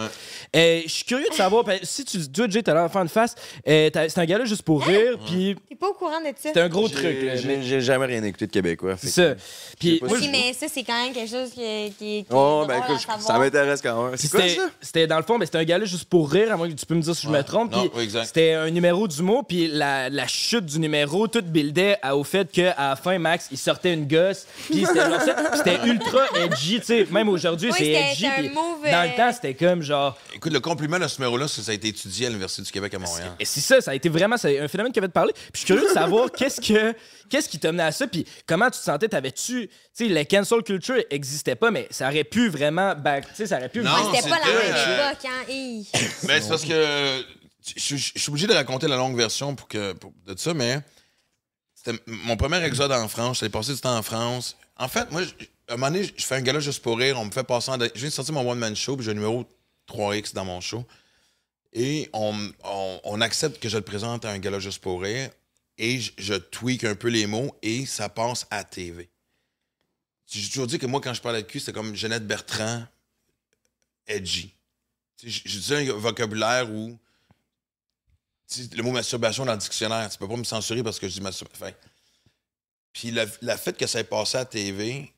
[0.54, 3.34] Euh, Je suis curieux de savoir, ben, si tu toi, Jay, t'as l'enfant de face,
[3.68, 6.50] euh, t'as- c'est un gars-là juste pour rire, puis T'es pas au courant de ça?
[6.54, 7.04] c'est un gros truc.
[7.22, 8.96] là, J'ai mais- j'ai jamais rien écouté de québécois.
[8.96, 9.44] fait C'est que- ça.
[9.78, 11.60] Puis, pas moi, si- Oui, mais ça, c'est quand même quelque chose qui,
[11.98, 14.16] qui, qui Oh, ben écoute, ça m'intéresse quand même.
[14.16, 14.66] C'est quoi C'était- ça?
[14.80, 16.86] C'était dans le fond, mais c'était un gars-là juste pour rire, à moins que tu
[16.86, 17.72] peux me dire si je me trompe.
[17.72, 18.26] Non, puis oui, exact.
[18.26, 22.50] C'était un numéro d'humour, puis la, la chute du numéro, tout buildait à- au fait
[22.50, 26.20] qu'à la fin, Max, il sortait une gosse, puis c'était genre ça, puis c'était ultra
[26.36, 27.06] edgy, tu sais.
[27.10, 28.14] Même aujourd'hui, Oui, c'est c'était- edgy.
[28.16, 30.16] c'était un puis move, Dans euh, le temps, c'était comme genre.
[30.34, 32.70] Écoute, le compliment de ce numéro-là, c'est que ça a été étudié à l'Université du
[32.70, 33.32] Québec à Montréal.
[33.40, 35.32] Et c'est ça, ça a été vraiment c'est un phénomène qui avait de parler.
[35.32, 36.94] Puis je suis curieux de savoir qu'est-ce que
[37.28, 40.24] qu'est-ce qui t'a mené à ça, puis comment tu te sentais, t'avais-tu, tu sais, la
[40.24, 43.80] cancel culture existait pas, mais ça aurait pu vraiment, ben, tu sais, ça aurait pu.
[43.80, 45.44] Non, Ouais, c'était pas la c'était, même euh, époque, hein?
[45.48, 45.88] Hi.
[46.26, 47.24] Ben, c'est parce que
[47.76, 49.94] je, je- je suis obligé de raconter la longue version pour que,
[50.26, 50.80] de ça, mais
[51.74, 53.38] c'était mon premier exode en France.
[53.40, 54.56] J'allais passer du temps en France.
[54.76, 55.30] En fait, moi, je-
[55.68, 57.18] à un moment donné, je fais un gala juste pour rire.
[57.18, 57.78] On me fait passer en.
[57.80, 59.44] Je viens de sortir mon one-man show, puis j'ai un numéro
[59.88, 60.84] 3X dans mon show.
[61.72, 62.34] Et on,
[63.04, 65.30] on- accepte que je le présente à un gala juste pour rire.
[65.78, 69.10] Et je, je tweak un peu les mots et ça passe à TV.
[70.26, 72.84] J'ai toujours dit que moi, quand je parlais de cul, c'était comme Jeannette Bertrand,
[74.06, 74.54] edgy.
[75.22, 76.98] J'ai dit un vocabulaire où
[78.74, 81.20] le mot masturbation dans le dictionnaire, tu peux pas me censurer parce que je dis
[81.20, 81.76] masturbation.
[82.92, 85.12] Puis la, la fait que ça ait passé à la TV,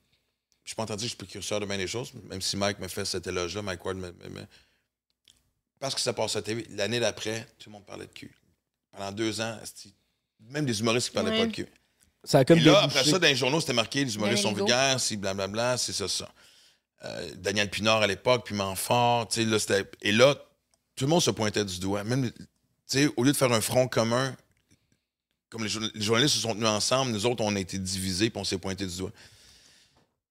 [0.64, 2.12] je suis pas en train de dire que je suis précurseur de bien des choses,
[2.28, 4.46] même si Mike me fait cet éloge-là, Mike Ward me, me- me-
[5.78, 8.34] Parce que ça passe à la TV, l'année d'après, tout le monde parlait de cul.
[8.90, 9.58] Pendant deux ans,
[10.40, 11.40] même des humoristes qui parlaient Ouais.
[11.40, 11.68] pas de cul.
[12.24, 14.52] Ça a comme Et là, après ça, dans les journaux, c'était marqué les humoristes sont
[14.52, 16.28] vulgaires, c'est blablabla, c'est ça, ça.
[17.04, 19.88] Euh, Daniel Pinard à l'époque, puis Manfort, tu sais, là, c'était.
[20.02, 20.34] Et là,
[20.96, 22.02] tout le monde se pointait du doigt.
[22.02, 22.32] Même,
[22.88, 24.34] sais, au lieu de faire un front commun,
[25.50, 28.30] comme les, journa- les journalistes se sont tenus ensemble, nous autres, on a été divisés,
[28.30, 29.12] puis on s'est pointé du doigt.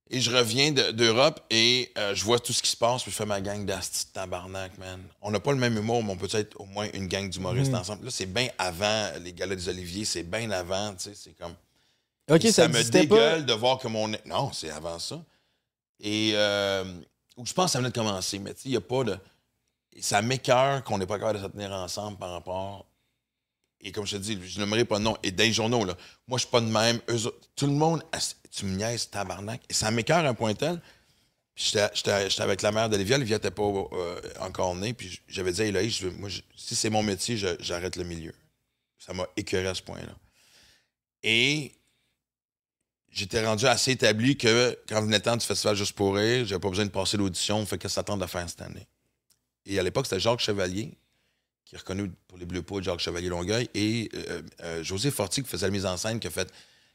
[0.09, 3.11] Et je reviens de- d'Europe et euh, je vois tout ce qui se passe, puis
[3.11, 5.01] je fais ma gang d'asti de tabarnak, man.
[5.21, 7.73] On n'a pas le même humour, mais on peut être au moins une gang d'humoristes
[7.73, 8.05] ensemble.
[8.05, 11.53] Là, c'est bien avant les galas des Oliviers, c'est bien avant, tu sais, c'est comme.
[12.29, 12.83] Ok, ça, ça me pas?
[12.89, 14.07] dégueule de voir que mon.
[14.25, 15.21] Non, c'est avant ça.
[15.99, 16.85] Et euh,
[17.43, 19.17] je pense que ça venait de commencer, mais tu sais, il n'y a pas de.
[19.99, 22.85] Ça m'écœure qu'on n'est pas capable de se tenir ensemble par rapport.
[23.81, 25.17] Et comme je te dis, je n'aimerais pas de nom.
[25.23, 25.95] Et dans les journaux, là,
[26.27, 26.99] moi, je suis pas de même.
[27.55, 29.61] Tout le monde, asti, tu me niaises, tabarnak.
[29.69, 30.81] Et ça m'écœure un point tel.
[31.55, 33.15] J'étais avec la mère d'Olivia.
[33.15, 34.93] Olivia n'était pas euh, encore née.
[34.93, 38.33] Puis j'avais dit à Eloïse, moi, si c'est mon métier, j'arrête le milieu.
[38.99, 40.15] Ça m'a écœuré à ce point-là.
[41.23, 41.71] Et
[43.09, 46.59] j'étais rendu assez établi que quand venait le temps du festival Juste pour rire, j'avais
[46.59, 48.87] pas besoin de passer l'audition, fait que s'attendre à faire cette année.
[49.67, 50.97] Et à l'époque, c'était Jacques Chevalier,
[51.65, 55.43] qui est reconnu pour les Bleus Poudres, Jacques Chevalier Longueuil, et euh, euh, José Forti,
[55.43, 56.51] qui faisait la mise en scène, qui a fait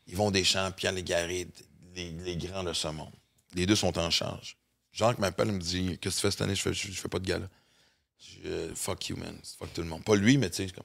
[0.08, 1.46] Yvon Deschamps, Pierre Légaré,
[1.94, 3.12] les, les grands de ce monde.
[3.54, 4.56] Les deux sont en charge.
[4.92, 6.54] Jacques m'appelle et me dit Qu'est-ce que tu fais cette année?
[6.54, 7.48] Je fais, je, fais pas de gala.
[8.18, 9.36] Je, euh, fuck you, man.
[9.58, 10.02] Fuck tout le monde.
[10.04, 10.84] Pas lui, mais tu sais, comme.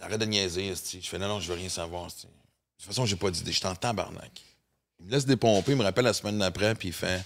[0.00, 0.74] Arrête de niaiser.
[0.74, 2.06] Je fais non, non, je veux rien savoir.
[2.06, 2.30] De toute
[2.78, 3.52] façon, j'ai pas d'idée.
[3.52, 4.42] Je suis en tabarnak.
[5.00, 7.24] Il me laisse dépomper, il me rappelle la semaine d'après, puis il fait.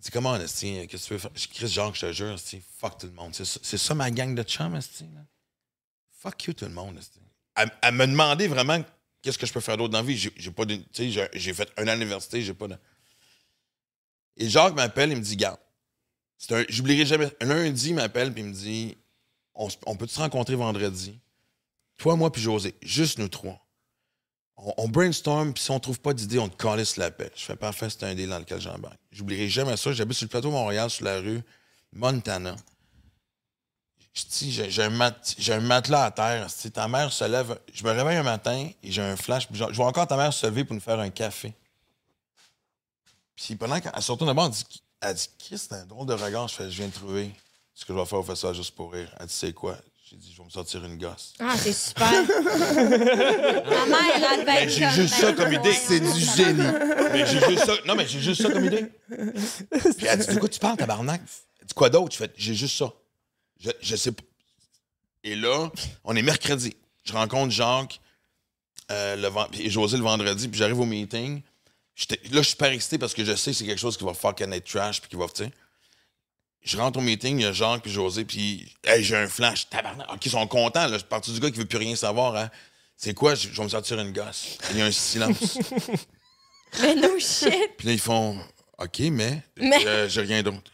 [0.00, 1.30] Il dit Comment, Esti, qu'est-ce que tu veux faire?
[1.34, 3.34] Je je te jure, esti, fuck tout le monde.
[3.34, 5.04] C'est ça, ma gang de chums, Esti.
[6.18, 7.20] Fuck you, tout le monde, Esti.
[7.54, 8.82] Elle, elle me demandait vraiment
[9.20, 10.16] qu'est-ce que je peux faire d'autre dans la vie.
[10.16, 12.76] J'ai, pas j'ai, fait un an à l'université, j'ai pas de.
[14.38, 15.60] Et Jacques m'appelle, il me dit Garde.
[16.70, 17.30] J'oublierai jamais.
[17.42, 18.96] Un lundi, il m'appelle, puis il me dit
[19.54, 21.20] on, on peut se rencontrer vendredi?
[21.98, 23.62] Toi, moi, puis José, juste nous trois.
[24.76, 27.30] On, brainstorm, puis si on trouve pas d'idée, on te calisse la paix.
[27.34, 28.98] Je fais parfait, c'est un deal dans lequel j'embarque.
[29.10, 29.92] J'oublierai jamais ça.
[29.92, 31.40] J'habite sur le plateau Montréal, sur la rue
[31.92, 32.54] Montana.
[34.12, 36.46] J'ai, un mat- un matelas à terre.
[36.74, 39.48] Ta mère se lève, je me réveille un matin et j'ai un flash.
[39.52, 41.54] je vois encore ta mère se lever pour nous faire un café.
[43.36, 46.14] Puis pendant qu'elle se retourne d'abord, elle dit, elle dit Chris, c'est un drôle de
[46.14, 46.48] regard.
[46.48, 47.30] Je fais, je viens de trouver
[47.72, 49.10] ce que je vais faire au festival juste pour rire.
[49.18, 49.78] Elle dit, c'est quoi?
[50.10, 51.34] J'ai dit, je vais me sortir une gosse.
[51.38, 52.10] Ah, c'est super.
[52.10, 52.98] Ma mère,
[54.32, 55.72] devait Ben, être j'ai juste ça comme idée.
[55.72, 56.64] C'est du génie.
[57.12, 57.74] Mais j'ai juste ça.
[57.86, 58.86] Non, mais j'ai juste ça comme idée.
[59.08, 61.22] Puis elle dit, de quoi tu parles, tabarnak?
[61.60, 62.10] Elle dis quoi d'autre?
[62.12, 62.92] Je fais, j'ai juste ça.
[63.60, 64.24] Je, je sais pas.
[65.22, 65.70] Et là,
[66.02, 66.74] on est mercredi.
[67.04, 68.00] Je rencontre Jacques
[68.90, 71.40] euh, le et José le vendredi, puis j'arrive au meeting.
[71.40, 74.14] Là, je suis super excité parce que je sais que c'est quelque chose qui va
[74.14, 75.52] faire connaître trash, puis qui va, tu sais.
[76.62, 79.68] Je rentre au meeting, il y a Jacques puis José, puis hey, j'ai un flash.
[79.70, 80.12] Tabarnak.
[80.12, 80.86] OK, ils sont contents.
[80.86, 80.92] Là.
[80.92, 82.36] Je suis parti du gars qui veut plus rien savoir.
[82.36, 82.50] Hein.
[82.96, 83.34] C'est quoi?
[83.34, 84.58] Je je vais me sortir une gosse.
[84.70, 85.58] Il y a un silence.
[86.82, 87.76] Mais no shit.
[87.78, 88.38] Puis là, ils font
[88.78, 90.70] OK, mais, Mais- euh, j'ai rien d'autre.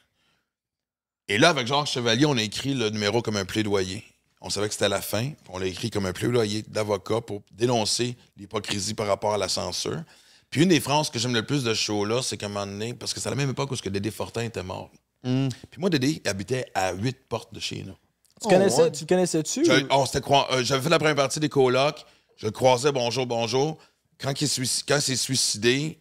[1.29, 4.05] Et là, avec Georges Chevalier, on a écrit le numéro comme un plaidoyer.
[4.41, 5.33] On savait que c'était la fin.
[5.49, 10.03] On l'a écrit comme un plaidoyer d'avocat pour dénoncer l'hypocrisie par rapport à la censure.
[10.51, 12.67] Puis une des phrases que j'aime le plus de ce show-là, c'est qu'à un moment
[12.67, 14.91] donné, parce que c'est à la même époque où ce que Dédé Fortin était mort.
[15.23, 17.97] Puis moi, Dédé, il habitait à huit portes de chez nous.
[18.43, 18.93] Tu connaissais, ouais.
[18.93, 19.65] tu le connaissais-tu?
[19.91, 22.05] On s'était croi- euh, J'avais fait la première partie des colocs.
[22.37, 23.79] Je le croisais, bonjour, bonjour.
[24.19, 25.99] Quand il, s'est suicidé,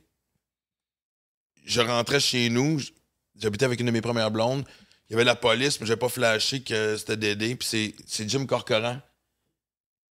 [1.66, 2.80] je rentrais chez nous.
[3.38, 4.66] J'habitais avec une de mes premières blondes.
[5.10, 7.56] Il y avait la police, mais j'ai pas flashé que c'était Dédé.
[7.56, 9.00] Puis c'est- c'est Jim Corcoran.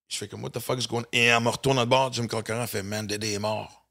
[0.07, 1.02] Je fais comme, what the fuck is going?
[1.02, 1.06] On?
[1.11, 2.11] Et elle me retourne de bord.
[2.14, 3.86] Jim Corcoran fait, man, Dédé est mort.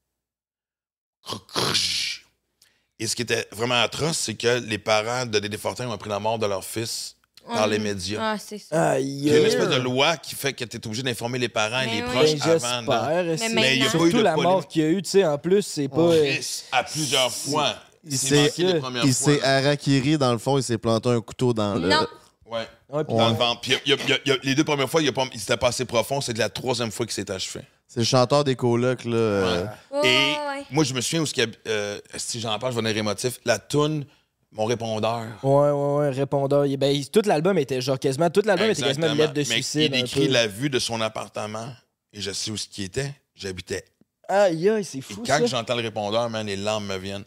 [2.99, 6.09] Et ce qui était vraiment atroce, c'est que les parents de Dédé Fortin ont appris
[6.09, 7.15] la mort de leur fils
[7.47, 8.19] par les médias.
[8.21, 8.99] Ah, c'est ça.
[8.99, 11.49] Il y a une espèce de loi qui fait que tu es obligé d'informer les
[11.49, 12.09] parents et Mais les oui.
[12.09, 12.51] proches Ben,
[12.89, 13.23] avant.
[13.23, 13.55] de-.
[13.55, 15.11] Mais il y a pas eu Surtout de la mort qu'il y a eu, tu
[15.11, 16.01] sais, en plus, c'est pas...
[16.01, 16.35] euh,
[16.73, 17.75] à plusieurs fois.
[18.09, 21.53] Il s'est- manqué les premières Il harakiri, dans le fond, il s'est planté un couteau
[21.53, 21.89] dans le.
[21.89, 22.07] Non.
[22.47, 22.67] Ouais.
[22.89, 23.61] Dans le ventre.
[23.61, 25.13] Puis il y a- il y a- il y a- les deux premières fois, il,
[25.35, 26.21] il s'était pas assez profond.
[26.21, 27.61] C'est la troisième fois qu'il s'est achevé.
[27.89, 29.17] C'est le chanteur des colocs, là.
[29.17, 32.41] euh, Ouais, Et ouais, moi, je me souviens où ce qu'il y a- euh, si
[32.41, 33.39] j'en parle, je vais devenir émotif.
[33.45, 34.05] La toune,
[34.51, 35.25] mon répondeur.
[35.43, 36.67] Ouais, ouais, ouais, répondeur.
[36.67, 38.29] Il- Ben, il- tout l'album était genre quasiment.
[38.31, 39.93] Tout l'album était quasiment une lettre de Mais suicide.
[39.95, 40.33] Il un écrit peu.
[40.33, 41.73] la vue de son appartement
[42.13, 43.13] et je sais où ce qui était.
[43.35, 43.85] J'habitais
[44.29, 45.23] Aïe, aïe, c'est Et fou.
[45.25, 45.47] quand ça.
[45.47, 47.25] j'entends le répondeur, man, les larmes me viennent.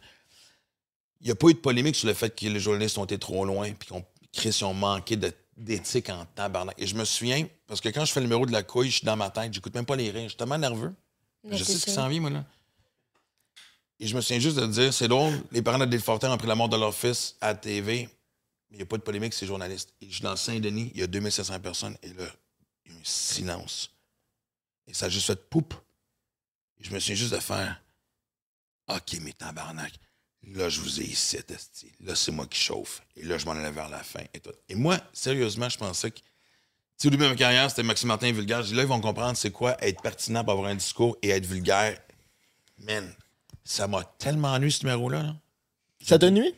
[1.22, 3.18] Il n'y a pas eu de polémique sur le fait que les journalistes ont été
[3.18, 4.04] trop loin puis qu'on
[4.34, 6.76] Chris, ils ont manqué de- d'éthique en tabarnak.
[6.80, 8.98] Et je me souviens, parce que quand je fais le numéro de la couille, je
[8.98, 10.24] suis dans ma tête, j'écoute même pas les rires.
[10.24, 10.94] Je suis tellement nerveux.
[11.44, 12.46] Mais je sais ce qui s'en vient, moi, là.
[14.00, 16.48] Et je me souviens juste de dire, c'est drôle, les parents de Delfortin ont pris
[16.48, 18.10] la mort de leur fils à la TV,
[18.70, 19.94] mais il n'y a pas de polémique, c'est journaliste.
[20.02, 22.26] Et je suis dans Saint-Denis, il y a 2700 personnes, et là,
[22.86, 23.92] il y a un silence.
[24.88, 25.74] Et ça a juste fait poup.
[26.80, 27.82] Et je me souviens juste de faire,
[28.88, 29.92] OK, mais tabarnak,
[30.48, 31.38] là, je vous ai ici.
[32.02, 33.02] Là, c'est moi qui chauffe.
[33.16, 34.22] Et là, je m'en allais vers la fin.
[34.34, 34.52] Et, tout.
[34.68, 36.18] et moi, sérieusement, je pensais que.
[36.20, 36.24] Tu
[37.04, 38.62] sais, au début de ma carrière, c'était Maxime Martin vulgaire.
[38.64, 41.30] Je dis, là, ils vont comprendre c'est quoi être pertinent pour avoir un discours et
[41.30, 41.98] être vulgaire.
[42.80, 43.14] Man,
[43.64, 45.24] ça m'a tellement ennuyé, ce numéro-là.
[45.24, 45.36] là.
[46.02, 46.54] Ça te nuit?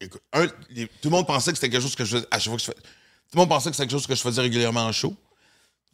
[0.00, 2.26] Écoute, un, les- tout le monde pensait que c'était quelque chose que je faisais.
[2.30, 4.14] À chaque fois que je fais- tout le monde pensait que c'était quelque chose que
[4.14, 5.14] je faisais régulièrement en show.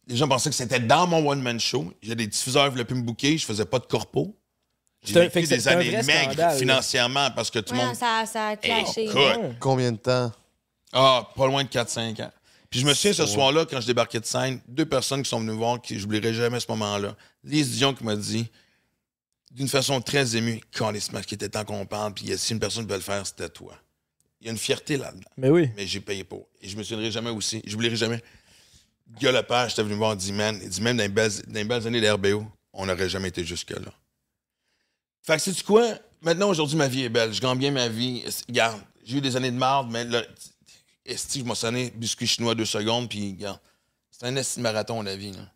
[0.09, 1.93] Les gens pensaient que c'était dans mon one-man show.
[2.03, 3.39] J'ai des diffuseurs qui voulaient plus me booker.
[3.39, 4.37] Je faisais pas de corpo.
[5.03, 6.03] J'ai vécu des années maigres
[6.33, 6.59] scandale, là.
[6.59, 7.95] financièrement parce que tout le Ouais, monde.
[7.97, 9.05] ça, ça a clashé.
[9.05, 10.31] Écoute, Combien de temps?
[10.93, 12.31] ah, pas loin de 4-5 ans.
[12.69, 15.41] Puis je me souviens ce soir-là, quand je débarquais de scène, deux personnes qui sont
[15.41, 17.17] venues me voir, qui j'oublierai jamais ce moment-là.
[17.43, 18.49] Lise Dion qui m'a dit,
[19.51, 22.87] d'une façon très émue, quand les qui était temps qu'on parle, puis si une personne
[22.87, 23.75] peut le faire, c'était toi.
[24.41, 25.69] Il y a une fierté là-dedans, Mais oui.
[25.77, 26.47] mais j'ai payé pour.
[26.63, 28.23] Et je me souviendrai jamais aussi, j'oublierai jamais.
[29.19, 31.33] Guy Lepage, j'étais venu me voir, il dit, man, il dit, même dans les belles,
[31.49, 33.93] dans les belles années d'RBO, on n'aurait jamais été jusque-là.
[35.23, 35.87] Fait que, sais-tu quoi?
[36.23, 37.33] Maintenant, aujourd'hui, ma vie est belle.
[37.33, 38.25] Je gagne bien ma vie.
[38.49, 40.23] Regarde, j'ai eu des années de marde, mais là,
[41.05, 43.61] esti, je m'en sonné biscuit chinois deux secondes, puis regarde,
[44.11, 45.33] c'est un esti de marathon, la vie.
[45.33, 45.51] Là.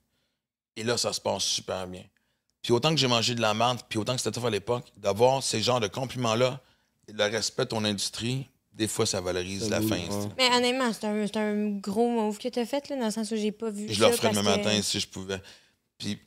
[0.77, 2.05] Et là, ça se passe super bien.
[2.63, 4.87] Puis autant que j'ai mangé de la menthe, puis autant que c'était tough à l'époque,
[4.97, 6.61] d'avoir ces genres de compliments-là,
[7.09, 10.01] et le respect de ton industrie, des fois, ça valorise la fin.
[10.37, 13.31] Mais honnêtement, c'est un, c'est un gros move que t'as fait, là, dans le sens
[13.31, 15.41] où j'ai pas vu Je le ferais demain matin si je pouvais.
[15.99, 16.19] Puis,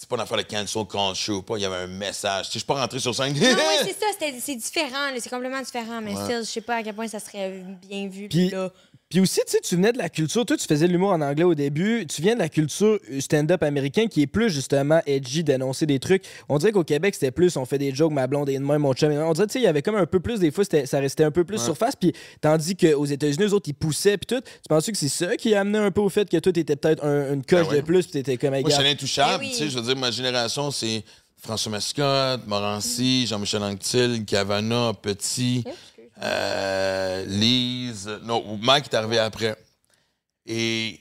[0.00, 2.46] c'est pas une affaire de cancel culture ou pas, il y avait un message.
[2.46, 3.32] Tu sais, je suis pas rentré sur scène.
[3.34, 4.06] Non, oui, c'est ça,
[4.40, 7.18] c'est différent, là, c'est complètement différent, mais still, je sais pas à quel point ça
[7.18, 8.28] serait bien vu.
[8.28, 8.70] Puis- Puis là,
[9.10, 10.44] Puis aussi, tu sais, tu venais de la culture.
[10.44, 12.04] Toi, tu faisais de l'humour en anglais au début.
[12.06, 16.24] Tu viens de la culture stand-up américain qui est plus justement edgy, d'énoncer des trucs.
[16.50, 18.82] On dirait qu'au Québec, c'était plus on fait des jokes, ma blonde et de même,
[18.82, 19.10] mon chum.
[19.10, 21.24] On dirait, tu sais, il y avait comme un peu plus, des fois, ça restait
[21.24, 21.96] un peu plus surface.
[21.96, 22.12] Puis
[22.42, 24.18] tandis qu'aux États-Unis, eux autres, ils poussaient.
[24.18, 24.42] Puis tout.
[24.42, 26.76] Tu penses que c'est ça qui a amené un peu au fait que toi, t'étais
[26.76, 27.76] peut-être un- une coche Ben ouais.
[27.80, 28.02] de plus.
[28.02, 28.90] Puis t'étais comme, Moi, je suis gars.
[28.90, 29.42] intouchable.
[29.42, 29.52] Eh oui.
[29.52, 31.02] Tu sais, je veux dire, ma génération, c'est
[31.40, 35.64] François Mascotte, Morancy, Jean-Michel Anctil, Cavana, Petit,
[36.22, 38.10] euh, Lise.
[38.22, 39.56] Non, Mike est arrivé après.
[40.46, 41.00] Et,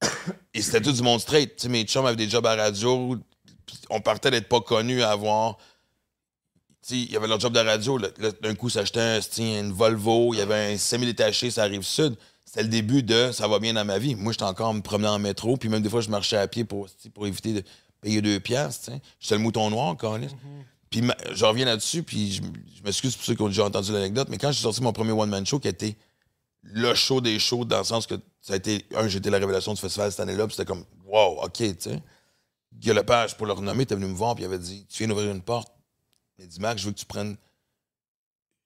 [0.54, 1.64] et c'était tout du monde straight.
[1.66, 3.16] Mes chums avaient des jobs à radio.
[3.90, 5.58] On partait d'être pas connus à avoir.
[6.90, 7.98] Il y avait leur job de radio.
[8.40, 10.32] D'un coup, s'achetait un, une Volvo.
[10.32, 12.16] Il y avait un semi-détaché, ça arrive sud.
[12.44, 14.14] C'était le début de ça va bien dans ma vie.
[14.14, 15.58] Moi, j'étais encore me promener en métro.
[15.58, 17.62] Puis même des fois, je marchais à pied pour, pour éviter de
[18.00, 18.90] payer deux piastres.
[19.20, 20.18] J'étais le mouton noir, encore.
[20.90, 21.02] Puis
[21.32, 22.42] je reviens là-dessus, puis je,
[22.82, 25.44] m'excuse pour ceux qui ont déjà entendu l'anecdote, mais quand j'ai sorti mon premier one-man
[25.44, 25.96] show, qui été
[26.62, 29.74] le show des shows, dans le sens que ça a été, un, j'étais la révélation
[29.74, 32.02] du festival cette année-là, puis c'était comme, wow, OK, tu sais.
[32.72, 35.08] Guy Lepage, pour le renommer, était venu me voir, puis il avait dit, tu viens
[35.08, 35.72] d'ouvrir une porte.
[36.38, 37.36] Il dit, Max, je veux que tu prennes.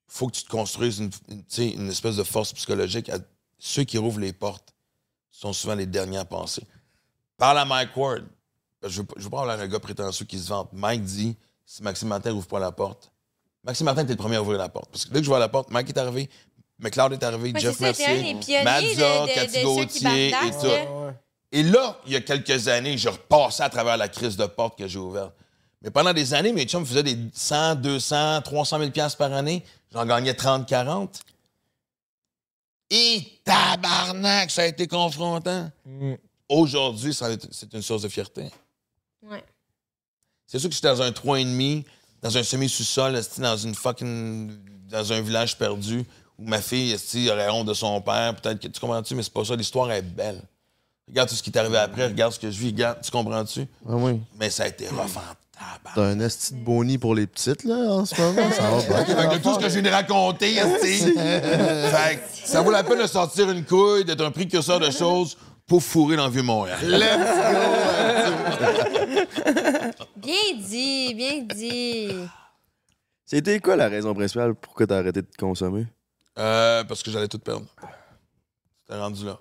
[0.07, 3.09] faut que tu te construises une, espèce de force psychologique.
[3.09, 3.19] À,
[3.59, 4.75] ceux qui rouvrent les portes
[5.31, 6.63] sont souvent les derniers à passer.
[7.39, 8.27] Parle à Mike Ward.
[8.83, 10.73] Je je veux pas avoir un gars prétentieux qui se vante.
[10.73, 13.11] Mike dit si Maxime Martin ouvre pas la porte.
[13.65, 14.91] Maxime Martin était le premier à ouvrir la porte.
[14.91, 16.29] Parce que dès que je vois la porte, Mike est arrivé,
[16.79, 18.35] McLeod est arrivé, Ouais, Jeff ça, Mercier,
[18.65, 20.67] Mazza, de- Cathy Gauthier et tout.
[20.67, 21.15] là.
[21.53, 24.77] Et là, il y a quelques années, je repassais à travers la crise de porte
[24.79, 25.35] que j'ai ouverte.
[25.83, 29.63] Mais pendant des années, mes chums faisaient des 100, 200, 300 000 piastres par année.
[29.93, 31.21] J'en gagnais 30, 40.
[32.91, 35.71] Et tabarnak, ça a été confrontant.
[36.49, 38.51] Aujourd'hui, ça a été- c'est une source de fierté.
[39.23, 39.43] Ouais.
[40.53, 41.83] C'est sûr que j'étais dans un 3,5,
[42.21, 44.51] dans un semi-sous-sol, dans une fucking.
[44.91, 46.05] dans un village perdu,
[46.39, 46.95] où ma fille,
[47.31, 48.35] aurait honte de son père.
[48.35, 48.69] Peut-être que.
[48.69, 49.15] Tu comprends-tu?
[49.15, 49.57] Mais c'est pas ça.
[49.57, 50.43] L'histoire est belle.
[51.09, 52.99] Regarde tout ce qui est arrivé après, regarde ce que je vis, regarde.
[53.01, 53.67] Tu comprends-tu?
[53.89, 54.21] Ah oui.
[54.39, 55.17] Mais ça a été rough.
[55.95, 58.51] T'as un esti de boni pour les petites, là, en ce moment?
[58.51, 59.07] Ça va bien.
[59.07, 62.71] Fait que de tout ce que je viens de raconter, esti, fait que ça vaut
[62.71, 65.35] la peine de sortir une couille, d'être un précurseur de choses
[65.67, 66.79] pour fourrer dans le Vieux-Montréal.
[70.23, 72.13] Bien dit, bien dit.
[73.27, 75.87] C'était quoi la raison principale pourquoi t'as arrêté de consommer?
[76.39, 77.67] Euh, parce que j'allais tout perdre.
[78.83, 79.41] C'était rendu là.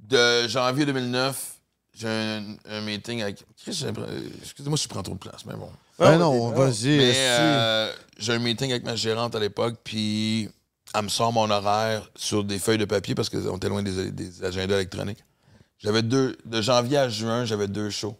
[0.00, 1.54] De janvier 2009,
[1.94, 3.44] j'ai un, un meeting avec.
[3.66, 5.70] Excusez-moi si je prends trop de place, mais bon.
[5.98, 10.48] Ah non, vas-y, euh, j'ai un meeting avec ma gérante à l'époque, puis
[10.94, 14.10] elle me sort mon horaire sur des feuilles de papier parce qu'on était loin des,
[14.10, 15.22] des agendas électroniques.
[15.78, 16.36] J'avais deux.
[16.46, 18.16] De janvier à juin, j'avais deux shows.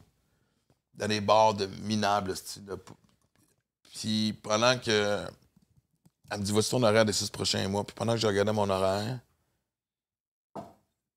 [0.95, 2.35] Dans des bars de minables.
[3.95, 5.25] Puis pendant que.
[6.31, 7.85] Elle me dit, voici ton horaire des six prochains mois?
[7.85, 9.21] Puis pendant que je regardais mon horaire,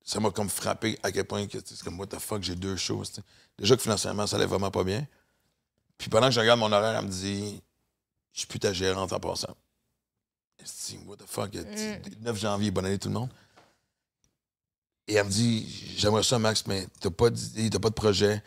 [0.04, 2.76] ça m'a comme frappé à quel point que, c'est comme, what the fuck, j'ai deux
[2.76, 2.94] sais.
[3.58, 5.06] Déjà que financièrement, ça allait vraiment pas bien.
[5.98, 7.62] Puis pendant que je regarde mon horaire, elle me dit,
[8.32, 9.56] je suis plus ta gérante en passant.
[10.62, 12.22] Esti, what the fuck, Mm.
[12.22, 13.30] 9 janvier, bonne année tout le monde.
[15.08, 15.66] Et elle me dit,
[15.96, 18.42] j'aimerais ça, Max, mais t'as pas d'idée, t'as pas de projet.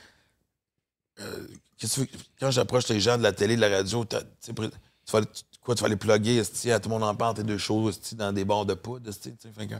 [1.19, 1.47] Euh,
[1.79, 2.09] que tu
[2.39, 5.81] Quand j'approche les gens de la télé, de la radio, tu tu tu- quoi, tu
[5.81, 6.39] vas les plugger,
[6.71, 9.31] à tout le monde en parle, tes deux choses, dans des bars de poudre, esti,
[9.35, 9.75] tu sais, fait que-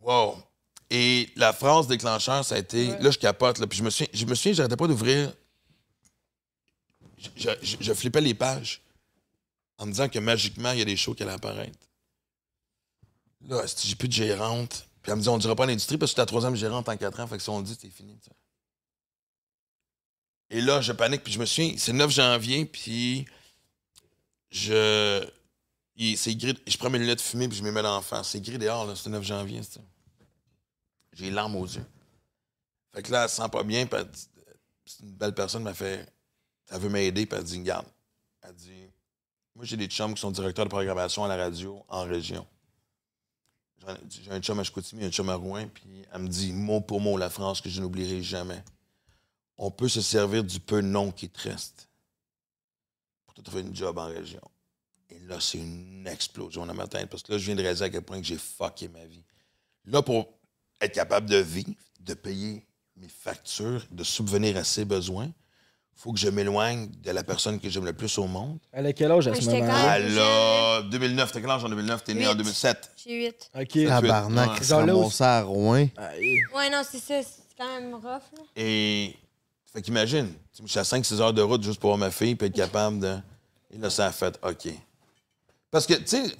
[0.00, 0.36] Wow.
[0.90, 4.08] Et la phrase déclencheur, ça a été, là, je capote, là, puis je me souviens,
[4.12, 5.32] je me souviens, j'arrêtais pas d'ouvrir.
[7.18, 8.82] Je, je- je- je flippais les pages
[9.78, 11.78] en me disant que magiquement, il y a des shows qui allaient apparaître.
[13.48, 14.86] Là, j'ai plus de gérante.
[15.02, 16.54] Puis elle me dit, on ne dira pas à l'industrie parce que c'est la troisième
[16.56, 17.26] gérante en quatre ans.
[17.26, 18.16] Fait que si on le dit, c'est fini.
[18.22, 18.30] tu.
[20.50, 21.22] Et là, je panique.
[21.22, 22.64] Puis je me souviens, c'est le 9 janvier.
[22.64, 23.26] Puis
[24.50, 25.26] je.
[25.96, 28.30] Je prends mes lunettes fumées puis je me mets en face.
[28.30, 28.94] C'est gris dehors, là.
[28.94, 29.62] C'est le 9 janvier.
[29.62, 29.80] c'est ça.
[31.12, 31.84] J'ai les larmes aux yeux.
[32.94, 33.86] Fait que là, elle se sent pas bien.
[33.86, 34.28] Puis dit-
[35.02, 36.06] une belle personne, m'a fait.
[36.70, 37.26] Elle veut m'aider.
[37.26, 37.86] Puis elle dit, regarde.
[38.42, 38.86] Elle dit,
[39.56, 42.46] moi, j'ai des chums qui sont directeurs de programmation à la radio en région.
[44.08, 47.00] J'ai un chum à Chicoutimi, un chum à Rouen, puis elle me dit mot pour
[47.00, 48.62] mot la France que je n'oublierai jamais.
[49.58, 51.88] On peut se servir du peu de nom qui te reste
[53.26, 54.40] pour te trouver une job en région.
[55.10, 57.84] Et là, c'est une explosion dans ma tête parce que là, je viens de réaliser
[57.84, 59.24] à quel point que j'ai fucké ma vie.
[59.86, 60.28] Là, pour
[60.80, 61.70] être capable de vivre,
[62.00, 62.64] de payer
[62.96, 65.30] mes factures, de subvenir à ses besoins,
[65.94, 68.58] faut que je m'éloigne de la personne que j'aime le plus au monde.
[68.70, 69.66] Elle a quel âge à ce moment-là?
[69.66, 72.04] quand- Alors, 2009, t'es quel âge en 2009?
[72.04, 72.36] T'es né en Huit.
[72.36, 72.90] 2007.
[73.04, 73.50] J'ai 8.
[73.58, 73.86] Ok.
[73.88, 74.56] Tabarnak, Ouais.
[74.58, 75.88] il se Genre là où- ramassait à Rouen.
[76.54, 77.20] Ouais, non, c'est ça.
[77.22, 78.42] C'est quand même rough, là.
[78.54, 79.16] Et.
[79.72, 80.32] Fait qu'imagine,
[80.62, 83.00] je suis à 5-6 heures de route juste pour voir ma fille, puis être capable
[83.00, 83.18] de.
[83.70, 84.68] Et là, ça a fait OK.
[85.70, 86.36] Parce que, tu sais.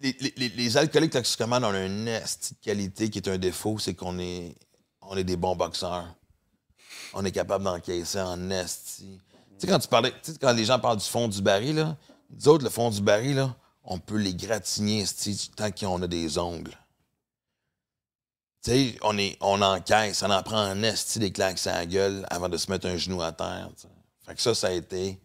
[0.00, 3.94] Les, les- les- alcooliques toxicomanes ont un esti de qualité qui est un défaut, c'est
[3.94, 4.52] qu'on est,
[5.00, 6.12] on est des bons boxeurs.
[7.14, 9.20] On est capable d'encaisser en esti.
[9.58, 11.96] Tu sais, quand tu parlais, quand les gens parlent du fond du baril, là,
[12.30, 13.54] nous autres, le fond du baril, là,
[13.84, 15.04] on peut les gratigner
[15.54, 16.76] tant qu'on a des ongles.
[18.64, 21.86] Tu sais, on, est, on encaisse, on en prend un esti des claques à la
[21.86, 23.68] gueule avant de se mettre un genou à terre.
[24.26, 25.18] Fait que ça, ça a été.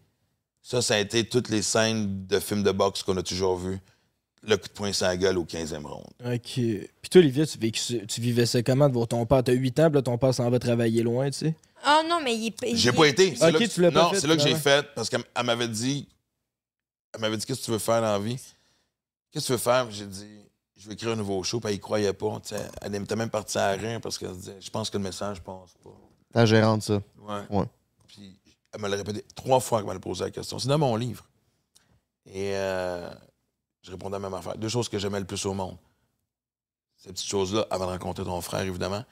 [0.60, 3.78] Ça, ça a été toutes les scènes de films de boxe qu'on a toujours vues.
[4.42, 6.06] Le coup de poing sur la gueule au 15e ronde.
[6.24, 6.40] Ok.
[6.54, 9.42] Puis toi, Olivia, tu, vécu- tu vivais ça comment de voir ton père?
[9.42, 11.54] T'as 8 ans, puis là, ton père s'en va travailler loin, tu sais?
[11.86, 12.76] Oh non, mais il est.
[12.76, 13.34] J'ai pas été.
[13.36, 15.22] C'est Ok, là que- tu l'as pas non, c'est là que j'ai fait parce qu'elle
[15.34, 16.08] elle m'avait dit.
[17.14, 18.36] Elle m'avait dit Qu'est-ce que tu veux faire dans la vie?
[19.30, 19.88] Qu'est-ce que tu veux faire?
[19.90, 20.26] J'ai dit
[20.78, 21.60] Je vais écrire un nouveau show.
[21.60, 22.40] Puis elle y croyait pas.
[22.40, 22.70] tu sais.
[22.82, 25.40] Elle était même partie à rien parce qu'elle se disait Je pense que le message
[25.42, 25.90] passe pas.
[26.32, 27.02] Ta gérante, ça.
[27.20, 27.42] Ouais.
[27.50, 27.66] Ouais.
[28.06, 28.38] Puis
[28.72, 30.58] Elle me l'a répété trois fois qu'elle m'a posé la question.
[30.58, 31.24] C'est dans mon livre.
[32.26, 33.10] Et euh,
[33.82, 34.56] je répondais à la même affaire.
[34.56, 35.76] Deux choses que j'aimais le plus au monde.
[36.96, 39.04] Ces petites choses-là, avant de rencontrer ton frère, évidemment.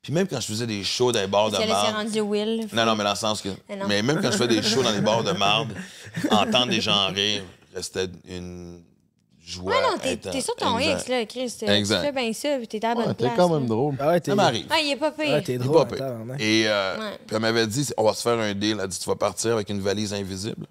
[0.00, 1.94] Puis même quand je faisais des shows dans les bars de marde.
[1.94, 2.68] rendue Will.
[2.72, 3.50] Non, non, mais dans le sens que.
[3.68, 3.86] Mais non.
[3.86, 5.74] Mais même quand je fais des shows dans les bars de marde,
[6.30, 7.44] entendre des gens rire
[7.74, 8.82] restait une
[9.44, 9.72] joie.
[9.72, 11.00] Ouais, non, t'es sur ton Exact.
[11.00, 11.54] X, là, Chris.
[11.58, 12.00] Tu Exact.
[12.02, 13.30] fais bien ça, puis t'es à la bonne Ouais, place.
[13.32, 13.68] T'es quand même là.
[13.68, 13.96] drôle.
[14.00, 14.66] Ah ouais, t'es Ça m'arrive.
[14.70, 15.28] Ah, il est pas pire.
[15.28, 15.86] Ouais, t'es drôle.
[15.88, 16.04] pas pire.
[16.06, 16.36] attends, hein.
[16.38, 17.18] Et euh, Ouais.
[17.26, 18.72] puis elle m'avait dit, on va se faire un deal.
[18.72, 20.66] Elle a dit, tu vas partir avec une valise invisible.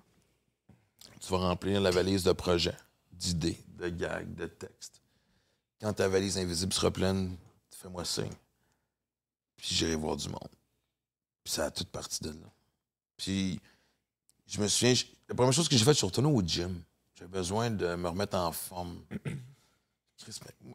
[1.19, 2.75] Tu vas remplir la valise de projets,
[3.11, 5.01] d'idées, de gags, de textes.
[5.81, 7.35] Quand ta valise invisible sera pleine,
[7.81, 8.25] fais-moi signe.
[9.57, 10.39] Puis j'irai voir du monde.
[11.43, 12.35] Puis ça a toute partie de là.
[13.17, 13.59] Puis
[14.47, 16.81] je me souviens, je- la première chose que j'ai faite, je suis retourné au gym.
[17.21, 18.97] J'avais besoin de me remettre en forme.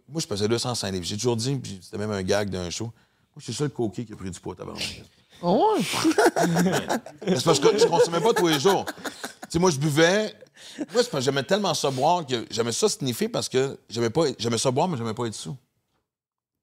[0.09, 1.05] Moi, je pesais 205 livres.
[1.05, 2.85] J'ai toujours dit, puis c'était même un gag d'un show.
[2.85, 2.93] Moi,
[3.39, 5.03] je suis le seul coquet qui a pris du poids, tabarnak.
[5.43, 5.85] Oh ouais?
[7.37, 8.85] C'est parce que je consommais pas tous les jours.
[8.85, 8.93] Tu
[9.49, 10.35] sais, moi, je buvais.
[10.93, 14.11] Moi, c'est parce que j'aimais tellement ça boire que j'aimais ça sniffer parce que j'aimais
[14.11, 14.27] pas.
[14.39, 15.57] J'aimais ça boire, mais j'aimais pas être sous.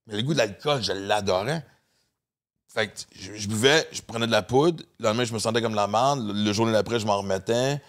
[0.07, 1.65] Mais le goût de l'alcool, je l'adorais.
[2.67, 4.83] Fait que je, je buvais, je prenais de la poudre.
[4.99, 6.25] Le lendemain, je me sentais comme la merde.
[6.25, 7.81] Le, le jour d'après, je m'en remettais.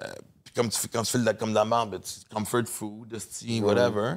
[0.00, 0.12] Euh,
[0.54, 2.66] comme tu, fais- quand tu fais de la- comme de la merde, ben, tu- comfort
[2.66, 4.16] food, esti, whatever.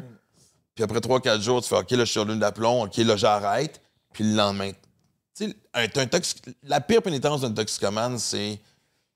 [0.76, 2.84] Puis après 3-4 jours, tu fais OK, là, je suis sur l'une d'aplomb.
[2.84, 3.82] OK, là, j'arrête.
[4.14, 4.72] Puis le lendemain,
[5.36, 5.88] tu sais, un,
[6.64, 8.60] la pire pénitence d'un toxicomane, c'est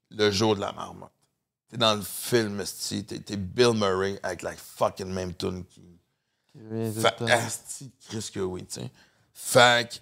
[0.10, 1.12] le jour de la marmotte.
[1.70, 5.82] T'es dans le film, t'es, t'es Bill Murray avec la fucking même tune qui.
[7.02, 7.16] Fait,
[7.46, 8.92] esti, Chris que oui, tu sais.
[9.34, 9.98] Fait que-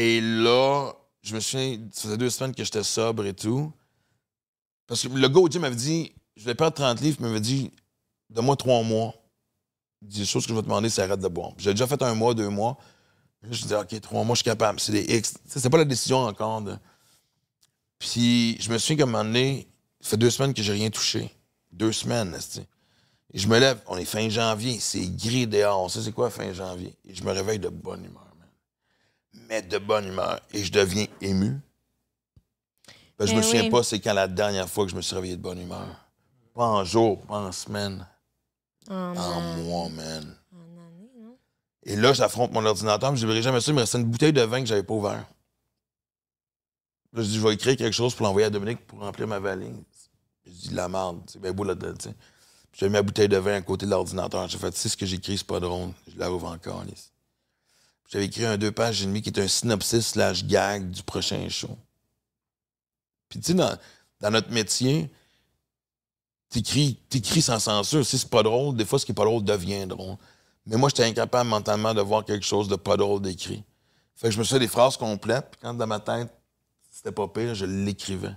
[0.00, 0.92] et là,
[1.22, 3.70] je me souviens, ça faisait deux semaines que j'étais sobre et tout.
[4.86, 7.40] Parce que le gars au gym m'avait dit, je vais perdre 30 livres, il m'avait
[7.40, 7.72] dit,
[8.30, 9.12] donne-moi trois mois.
[10.02, 11.50] Il dit, les choses que je vais te demander, c'est arrête de boire.
[11.58, 12.78] J'ai déjà fait un mois, deux mois.
[13.42, 14.78] Là, je dis, OK, trois mois, je suis capable.
[14.78, 15.34] C'est des X.
[15.46, 16.62] C'est pas la décision encore.
[16.62, 16.76] De...
[17.98, 19.66] Puis, je me souviens qu'à un moment donné,
[20.00, 21.28] ça fait deux semaines que j'ai rien touché.
[21.72, 22.62] Deux semaines, esti.
[23.34, 25.82] Et je me lève, on est fin janvier, c'est gris dehors.
[25.82, 26.96] On sait c'est quoi fin janvier.
[27.04, 28.48] Et je me réveille de bonne humeur, man.
[29.48, 30.40] Mais de bonne humeur.
[30.54, 31.58] Et je deviens ému.
[33.18, 33.70] Ben, je Eh me souviens oui.
[33.70, 36.07] pas c'est quand la dernière fois que je me suis réveillé de bonne humeur.
[36.58, 38.04] Pas en jour, pas en semaine.
[38.90, 40.36] En, En mois, man.
[40.52, 41.38] en année, non?
[41.84, 43.70] Et là, j'affronte mon ordinateur, mais je verrai jamais ça.
[43.70, 45.24] Il me restait une bouteille de vin que j'avais pas ouvert.
[47.12, 49.38] Là, je dis, je vais écrire quelque chose pour l'envoyer à Dominique pour remplir ma
[49.38, 49.70] valise.
[50.46, 52.14] Je dis, la merde, c'est bien beau là-dedans, tu sais.
[52.72, 54.48] Puis J'ai mis ma bouteille de vin à côté de l'ordinateur.
[54.48, 55.90] J'ai fait, tu sais, ce que j'écris, c'est pas drôle.
[56.12, 56.82] Je la rouvre encore.
[56.82, 56.96] Puis
[58.08, 61.48] J'avais écrit un deux pages et demi qui est un synopsis slash gag du prochain
[61.48, 61.78] show.
[63.28, 63.78] Puis, tu sais, dans,
[64.20, 65.08] dans notre métier,
[66.50, 68.04] t'écris, t'écris sans censure.
[68.04, 70.16] Si c'est pas drôle, des fois, ce qui est pas drôle devient drôle.
[70.66, 73.64] Mais moi, j'étais incapable mentalement de voir quelque chose de pas drôle d'écrit.
[74.16, 76.28] Fait que je me suis fait des phrases complètes, puis quand dans ma tête,
[76.90, 78.34] c'était pas pire, je l'écrivais.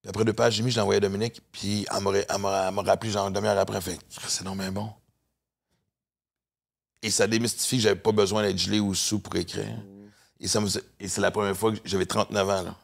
[0.00, 2.02] Puis après deux pages, j'ai mis, je envoyé à Dominique, puis elle
[2.40, 3.98] m'a, rappelé genre une demi-heure après, elle fait
[4.28, 4.90] C'est non mais bon.
[7.02, 9.76] Et ça démystifie que j'avais pas besoin d'être gelé ou sous pour écrire.
[10.38, 10.68] Et, ça me,
[11.00, 12.76] et c'est la première fois que j'avais 39 ans, là.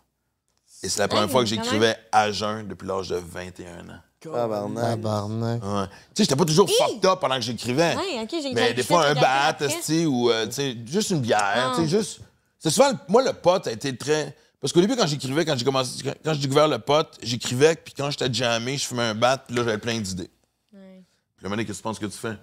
[0.83, 4.01] Et c'est la première Hey, fois que j'écrivais à jeun depuis l'âge de 21 ans.
[4.31, 4.85] Tabarnak.
[4.85, 5.63] Tabarnak.
[5.63, 5.87] Ouais.
[5.87, 7.97] Tu sais, j'étais pas toujours fucked up pendant que j'écrivais.
[7.97, 9.57] Ouais, ok, j'ai Mais des fois, un bat,
[10.07, 11.41] ou euh, tu sais, juste une bière.
[11.43, 11.73] Ah.
[11.75, 12.21] tu sais, juste.
[12.59, 14.37] C'est souvent, moi, le pot a été très.
[14.61, 17.93] Parce qu'au début, quand j'écrivais, quand j'ai commencé, quand, j'ai découvert le pot, j'écrivais, puis
[17.97, 20.31] quand j'étais jammé, je fumais un bat, puis là, j'avais plein d'idées.
[20.73, 21.03] Ouais.
[21.37, 22.37] Puis le moment qu'est-ce que tu penses que tu fais?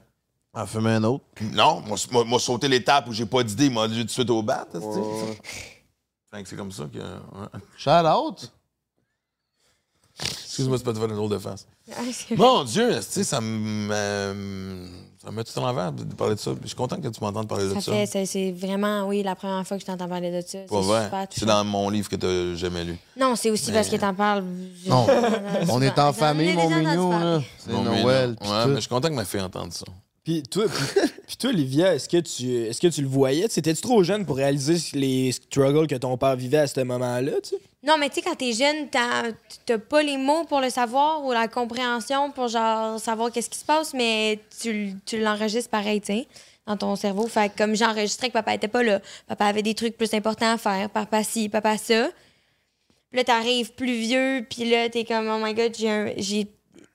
[0.53, 1.23] En fumer un autre.
[1.41, 4.29] Non, moi, moi, sauter l'étape où j'ai pas d'idée, il m'a dit tout de suite
[4.29, 4.67] au bat.
[6.31, 6.99] Fait que c'est comme ça que.
[6.99, 7.61] ouais.
[7.77, 8.51] Shout out.
[10.21, 11.65] Excuse-moi, c'est pas de faire une drôle de face.
[11.97, 12.01] Ah,
[12.37, 13.89] Mon Dieu, ça me.
[13.91, 14.85] euh,
[15.23, 16.51] ça me met tout en l'envers de de parler de ça.
[16.61, 17.91] Je suis content que tu m'entendes parler de Ça ça.
[17.93, 20.59] fait, c'est- c'est vraiment, oui, la première fois que je t'entends parler de ça.
[21.09, 22.97] Pas C'est dans mon livre que t'as jamais lu.
[23.17, 24.43] Non, c'est aussi parce que t'en parles.
[24.87, 25.07] Non.
[25.69, 27.43] On est en famille, mon mignon.
[27.57, 28.35] C'est Noël.
[28.41, 29.85] Ouais, mais je suis content que ma fille entende ça.
[30.29, 30.65] Puis toi,
[31.27, 33.47] puis, toi, Olivia, est-ce que tu est-ce que tu le voyais?
[33.47, 37.31] T'étais-tu trop jeune pour réaliser les struggles que ton père vivait à ce moment-là?
[37.81, 41.31] Non, mais tu sais, quand t'es jeune, t'as pas les mots pour le savoir ou
[41.31, 46.13] la compréhension pour, genre, savoir qu'est-ce qui se passe, mais tu, tu l'enregistres pareil, tu
[46.13, 46.27] sais,
[46.67, 47.25] dans ton cerveau.
[47.27, 50.53] Fait que comme j'enregistrais que papa était pas là, papa avait des trucs plus importants
[50.53, 52.07] à faire, papa ci, papa ça.
[53.09, 56.47] Puis là, t'arrives plus vieux, puis là, t'es comme, oh my God, j'ai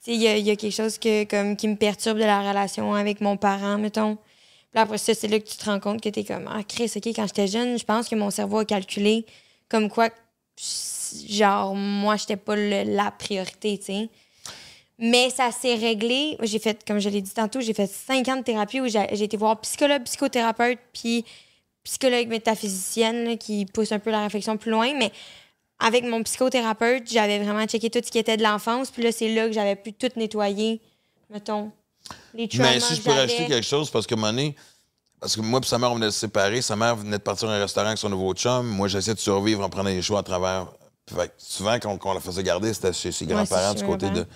[0.04, 2.94] Tu il y y a quelque chose que, comme, qui me perturbe de la relation
[2.94, 4.16] avec mon parent, mettons.
[4.70, 6.92] Puis après ça, c'est là que tu te rends compte que t'es comme, ah, Chris,
[6.96, 9.24] OK, quand j'étais jeune, je pense que mon cerveau a calculé
[9.68, 10.10] comme quoi,
[11.28, 14.10] genre, moi, j'étais pas la priorité, tu sais.
[14.98, 16.36] Mais ça s'est réglé.
[16.42, 19.06] J'ai fait, comme je l'ai dit tantôt, j'ai fait cinq ans de thérapie où j'ai
[19.12, 21.24] j'ai été voir psychologue, psychothérapeute, puis
[21.82, 24.94] psychologue métaphysicienne là, qui pousse un peu la réflexion plus loin.
[24.94, 25.10] Mais
[25.78, 28.90] avec mon psychothérapeute, j'avais vraiment checké tout ce qui était de l'enfance.
[28.90, 30.80] Puis là, c'est là que j'avais pu tout nettoyer,
[31.30, 31.72] mettons,
[32.34, 34.54] les traumas Mais si je peux rajouter quelque chose, parce que Mané,
[35.20, 36.60] parce que moi et sa mère, on venait de se séparer.
[36.60, 38.66] Sa mère venait de partir à un restaurant avec son nouveau chum.
[38.66, 40.68] Moi, j'essayais de survivre en prenant des choix à travers.
[41.08, 44.16] Fait que souvent, quand on la faisait garder, c'était chez ses grands-parents du côté mes
[44.16, 44.26] de.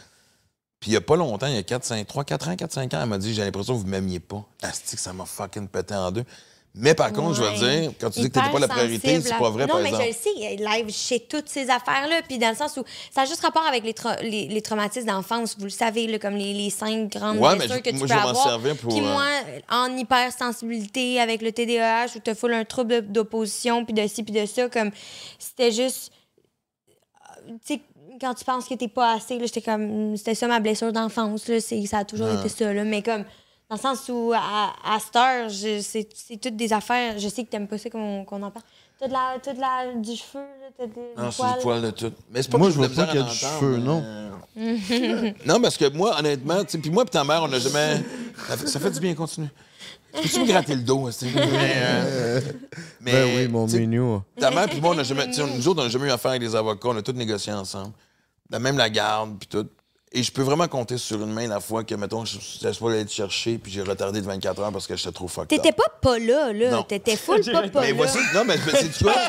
[0.80, 2.72] Puis il y a pas longtemps, il y a 4, 5, 3, 4 ans, 4,
[2.72, 4.44] 5 ans, elle m'a dit J'ai l'impression que vous m'aimiez pas.
[4.62, 6.24] Asti, ça m'a fucking pété en deux.
[6.80, 9.30] Mais par contre, je veux dire, quand tu dis que t'étais pas la priorité, c'est
[9.36, 10.04] pas vrai, sensible par à- Non, exemple.
[10.06, 12.20] mais je le sais, live, je sais toutes ces affaires-là.
[12.28, 15.06] Puis dans le sens où ça a juste rapport avec les, tra- les, les traumatismes
[15.08, 17.90] d'enfance, vous le savez, là, comme les, les cinq grandes Ouais, mais blessures je- que
[17.90, 18.58] tu moi, peux je avoir.
[18.76, 19.24] pour, Puis euh, moi,
[19.70, 24.32] en hypersensibilité avec le TDAH, où tu full un trouble d'opposition, puis de ci, puis
[24.32, 24.90] de ça, comme
[25.38, 26.12] c'était juste.
[27.48, 27.80] euh, Tu sais,
[28.20, 30.16] quand tu penses que t'es pas assez, là, j'étais comme.
[30.16, 31.60] C'était ça ma blessure d'enfance, là.
[31.60, 32.38] c'est- Ça a toujours Ah.
[32.40, 32.84] été ça, là.
[32.84, 33.24] Mais comme.
[33.70, 37.18] Dans le sens où, à, à cette heure, je- c'est c'est toutes des affaires.
[37.18, 38.64] Je sais que t'aimes pas ça qu'on qu'on en parle.
[38.98, 41.54] T'as de la, t'as de la, du cheveu, là, t'as des, Non, c'est poils.
[41.56, 42.12] du poil de tout.
[42.30, 44.02] Mais c'est pas Moi, que je vois pas qu'il y a du cheveu, non.
[44.56, 47.58] mais- non, parce que moi, honnêtement, tu sais, puis moi et ta mère, on n'a
[47.60, 48.02] jamais.
[48.48, 49.48] Ça fait, ça fait du bien, continue.
[50.12, 52.40] Peux-tu me gratter le dos, hein, mais, euh,
[53.02, 54.24] mais, Ben oui, mon mignon.
[54.40, 55.26] Ta mère puis moi, on n'a jamais.
[55.26, 57.12] tu sais, Nous autres, on n'a jamais eu affaire avec des avocats, on a tous
[57.12, 57.92] négocié ensemble.
[58.50, 59.68] La même la garde, puis tout.
[60.12, 62.90] Et je peux vraiment compter sur une main la fois que, mettons, je suis pas
[62.90, 65.72] allé te chercher, puis j'ai retardé de 24 heures parce que j'étais trop fucked T'étais
[65.72, 66.70] pas pas là, là.
[66.70, 66.82] Non.
[66.82, 67.94] T'étais full pas pas Mais là.
[67.94, 68.18] voici.
[68.34, 69.12] Non, mais c'est quoi?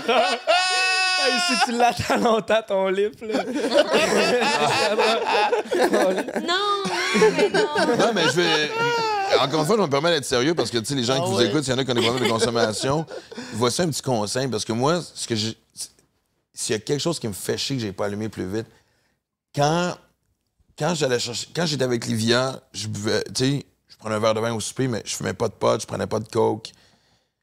[1.21, 3.43] Hey, si tu l'attends longtemps, ton lip, là.
[6.41, 6.85] Non, non,
[7.35, 7.97] mais non.
[7.97, 8.71] Non, mais je vais.
[9.41, 11.21] Encore une fois, je me permets d'être sérieux parce que, tu sais, les gens Ah
[11.25, 13.05] qui vous écoutent, s'il y en a qui ont des problèmes de consommation,
[13.53, 15.57] voici un petit conseil parce que moi, ce que j'ai.
[16.53, 18.67] S'il y a quelque chose qui me fait chier que j'ai pas allumé plus vite,
[19.53, 19.95] quand.
[20.79, 21.47] Quand j'allais chercher.
[21.53, 23.23] Quand j'étais avec Livia, je buvais.
[23.35, 25.53] Tu sais, je prenais un verre de vin au souper, mais je fumais pas de
[25.53, 26.71] pot, je prenais pas de coke.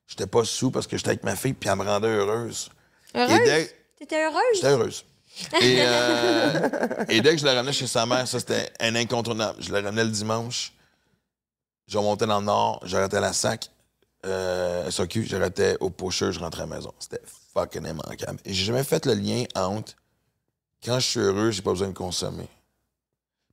[0.07, 2.71] J'étais pas sous parce que j'étais avec ma fille, puis elle me rendait heureuse.
[3.15, 3.39] Heureuse?
[3.45, 4.41] dès- T'étais heureuse?
[4.55, 5.05] J'étais heureuse.
[5.61, 9.63] Et, euh, et dès que je la ramenais chez sa mère, ça c'était un incontournable.
[9.63, 10.73] Je la ramenais le dimanche.
[11.89, 13.71] Je remontais dans le nord, j'arrêtais à la sac,
[14.25, 16.93] euh, SOQ, j'arrêtais au pocheur, je rentrais à la maison.
[16.99, 17.21] C'était
[17.53, 18.39] fucking immanquable.
[18.45, 19.93] Et j'ai jamais fait le lien entre
[20.85, 22.49] quand je suis heureux, j'ai pas besoin de consommer.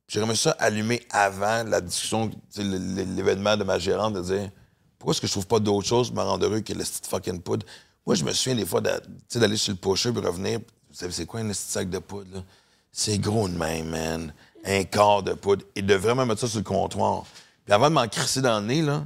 [0.06, 4.50] J'aimerais ça allumer avant la discussion, l'événement de ma gérante, de dire
[4.98, 7.40] pourquoi est-ce que je trouve pas d'autre chose me rendre heureux que le petit fucking
[7.42, 7.66] poudre?
[8.06, 10.60] Moi, je me souviens des fois d'aller sur le pocheur puis revenir.
[10.88, 12.44] Vous savez, c'est quoi un petit sac de poudre?
[12.92, 14.32] C'est gros de même, man.
[14.64, 15.64] Un quart de poudre.
[15.74, 17.24] Et de vraiment mettre ça sur le comptoir.
[17.64, 19.04] Puis avant de m'en crisser dans le nez, là,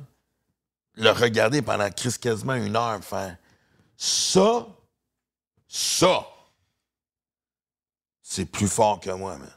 [0.94, 3.00] le regarder pendant crise quasiment une heure,
[3.96, 4.66] ça,
[5.68, 6.26] ça,
[8.22, 9.50] c'est plus fort que moi, man.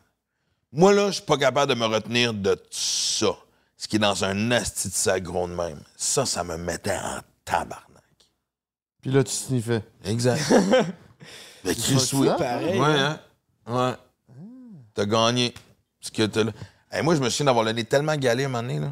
[0.74, 3.36] Moi, là, je suis pas capable de me retenir de ça.
[3.78, 5.82] Ce qui est dans un asti de sac gros de même.
[5.98, 7.82] Ça, ça me mettait en tabarnak.
[9.02, 9.84] Puis là, tu sniffais.
[10.06, 10.42] Exact.
[11.64, 12.28] Mais Chris, C'est oui.
[12.38, 13.20] pareil, Ouais, hein?
[13.68, 13.94] Ouais.
[14.94, 15.54] T'as gagné.
[16.00, 16.52] Ce que t'as là.
[16.92, 18.92] Hey, moi, je me souviens d'avoir le nez tellement galé à un moment donné, là.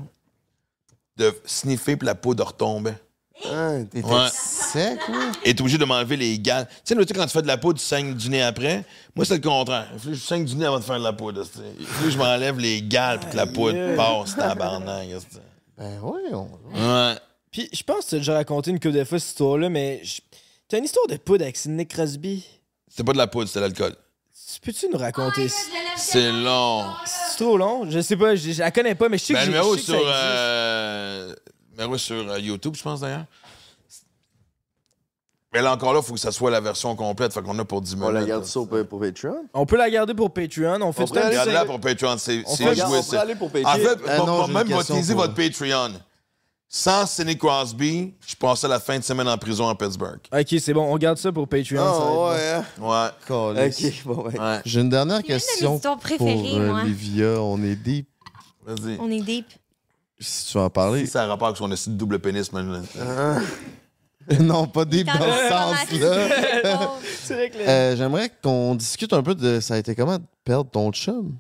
[1.18, 2.94] De sniffer puis la peau de retomber.
[3.46, 4.28] Hein, T'étais Ouais.
[4.72, 5.32] Sec, là?
[5.44, 6.66] Et t'es obligé de m'enlever les gants.
[6.86, 8.84] Tu sais, quand tu fais de la peau, tu saignes du nez après.
[9.16, 9.88] Moi, c'est le contraire.
[9.94, 11.42] Il faut que je saigne du nez avant de faire de la poudre.
[11.42, 11.60] esti.
[11.80, 15.08] Il faut que je m'enlève les gales puis que la poudre passe, tabarnak.
[15.78, 16.50] Ben oui, on...
[16.76, 17.16] Ouais.
[17.52, 20.02] Puis je pense que tu as déjà raconté une couple de fois cette histoire-là, mais
[20.04, 20.22] je-
[20.68, 22.46] t'as une histoire de poudre avec Sidney Crosby?
[22.88, 23.96] C'était pas de la poudre, c'était de l'alcool.
[24.54, 25.58] Tu Peux-tu nous raconter ça?
[25.96, 26.86] C'est long.
[27.06, 27.90] C'est trop long?
[27.90, 29.58] Je sais pas, je, je la connais pas, mais je sais Ben, que le j'ai-
[29.58, 31.36] numéro je sais sur, euh,
[31.72, 33.26] numéro sur euh, YouTube, je pense d'ailleurs.
[35.54, 37.34] Mais là encore là, il faut que ça soit la version complète.
[37.34, 38.10] Fait qu'on a pour 10 minutes.
[38.10, 38.48] On la garde là.
[38.48, 39.46] ça pour, pour Patreon.
[39.54, 40.80] On peut la garder pour Patreon.
[40.82, 42.84] On fait On un aller petit- Regarde-la pour Patreon, c'est peut- joué.
[42.98, 43.70] on c'est- aller pour Patreon.
[43.70, 45.94] En fait, Ah va- non, même question utiliser pour- votre Patreon.
[46.72, 50.20] Sans Sidney Crosby, je passais la fin de semaine en prison à Pittsburgh.
[50.32, 51.78] Ok, c'est bon, on garde ça pour Patreon.
[51.78, 53.12] ça va être Ah ouais, hein?
[53.58, 53.68] Ouais.
[53.70, 54.26] Ok, bon.
[54.28, 54.62] Ouais.
[54.66, 56.84] J'ai une dernière C'est une question histoires pour euh, moi.
[56.84, 57.42] Livia.
[57.42, 58.08] On est deep.
[58.68, 58.98] Vas-y.
[59.00, 59.48] On est deep.
[60.20, 61.06] Si tu veux en parler.
[61.06, 62.86] Si ça a rapport avec son double pénis, man.
[64.40, 66.90] non, pas deep dans le sens, là.
[67.24, 70.18] C'est vrai que le- Euh, J'aimerais qu'on discute un peu de ça a été comment
[70.18, 71.36] de perdre ton chum,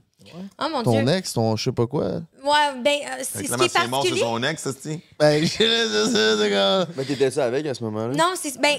[0.59, 1.09] Oh mon ton Dieu.
[1.13, 2.05] ex, ton je sais pas quoi.
[2.43, 2.51] Ouais,
[2.83, 4.19] ben, euh, c'est- ce qui est c'est mort, c'est particulier.
[4.21, 5.01] son ex, esti?
[5.17, 5.57] Ben, je sais,
[5.87, 8.13] c'est c'est comme- Mais t'étais ça avec à ce moment-là?
[8.13, 8.75] Non, c'est ben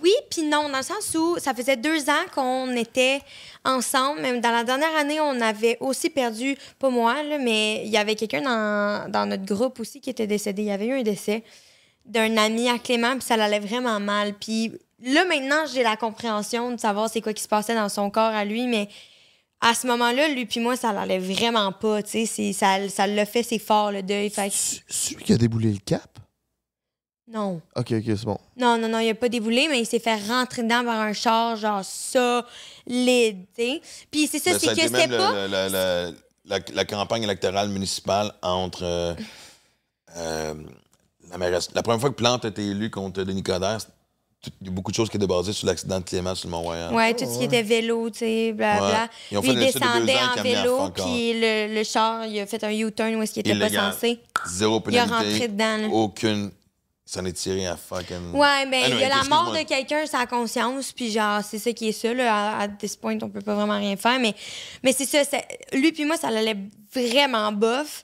[0.00, 3.20] oui puis non dans le sens où ça faisait deux ans qu'on était
[3.64, 4.20] ensemble.
[4.20, 7.96] Même dans la dernière année, on avait aussi perdu, pas moi là, mais il y
[7.96, 10.62] avait quelqu'un dans, dans notre groupe aussi qui était décédé.
[10.62, 11.42] Il y avait eu un décès
[12.06, 14.34] d'un ami à Clément puis ça allait vraiment mal.
[14.34, 14.72] Puis
[15.02, 18.32] là maintenant, j'ai la compréhension de savoir c'est quoi qui se passait dans son corps
[18.32, 18.88] à lui, mais
[19.60, 22.02] à ce moment-là, lui puis moi, ça allait vraiment pas.
[22.02, 24.28] Tu sais, ça, ça l'a fait, c'est fort le deuil.
[24.28, 26.18] Fait Celui qui a déboulé le cap?
[27.28, 27.62] Non.
[27.76, 28.38] Ok, ok, c'est bon.
[28.56, 31.12] Non, non, non, il a pas déboulé, mais il s'est fait rentrer dedans par un
[31.12, 33.80] char, genre solide, tu sais.
[34.10, 36.72] Puis c'est ça, Mais c'est ça que c'était pas...
[36.74, 38.82] la campagne électorale municipale entre.
[38.82, 39.14] euh,
[40.16, 40.54] euh,
[41.32, 43.78] la, mairesse- la première fois que Plante a été élu contre Denis Coderre,
[44.60, 46.52] il y a beaucoup de choses qui étaient basées sur l'accident de Clément sur le
[46.52, 46.92] Mont-Royal.
[46.92, 49.02] Ouais, tout ce qui était vélo, tu sais, blablabla.
[49.04, 49.08] Ouais.
[49.30, 52.46] Ils ont Lui, fait il de descendait en vélo, puis le, le char, il a
[52.46, 53.92] fait un U-turn où est-ce qu'il était pas Illégal.
[53.92, 54.18] censé.
[54.48, 55.14] Zéro Il a pénalité.
[55.32, 55.88] rentré dedans, là.
[55.92, 56.50] Aucune.
[57.04, 58.32] S'en est tiré à fucking.
[58.32, 61.58] Ouais, mais Ah il y a la mort de quelqu'un, sa conscience, puis genre, c'est
[61.58, 62.34] ça qui est ça, là.
[62.56, 64.34] À, à this point, on peut pas vraiment rien faire, mais,
[64.82, 65.46] mais c'est ça, c'est-
[65.76, 66.56] lui puis moi, ça allait
[66.94, 68.02] vraiment bof.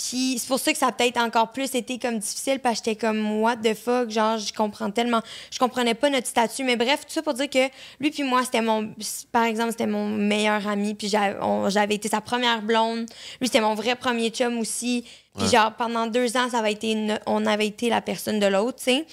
[0.00, 2.84] Puis c'est pour ça que ça a peut-être encore plus été comme difficile, parce que
[2.90, 5.20] j'étais comme, what the fuck, genre, je comprends tellement,
[5.50, 6.62] je comprenais pas notre statut.
[6.62, 7.68] Mais bref, tout ça pour dire que
[7.98, 8.94] lui puis moi, c'était mon,
[9.32, 13.06] par exemple, c'était mon meilleur ami, puis j'avais été sa première blonde.
[13.40, 15.04] Lui, c'était mon vrai premier chum aussi.
[15.34, 15.50] Puis Ouais.
[15.50, 18.78] genre, pendant deux ans, ça avait été une- on avait été la personne de l'autre,
[18.78, 19.04] tu sais.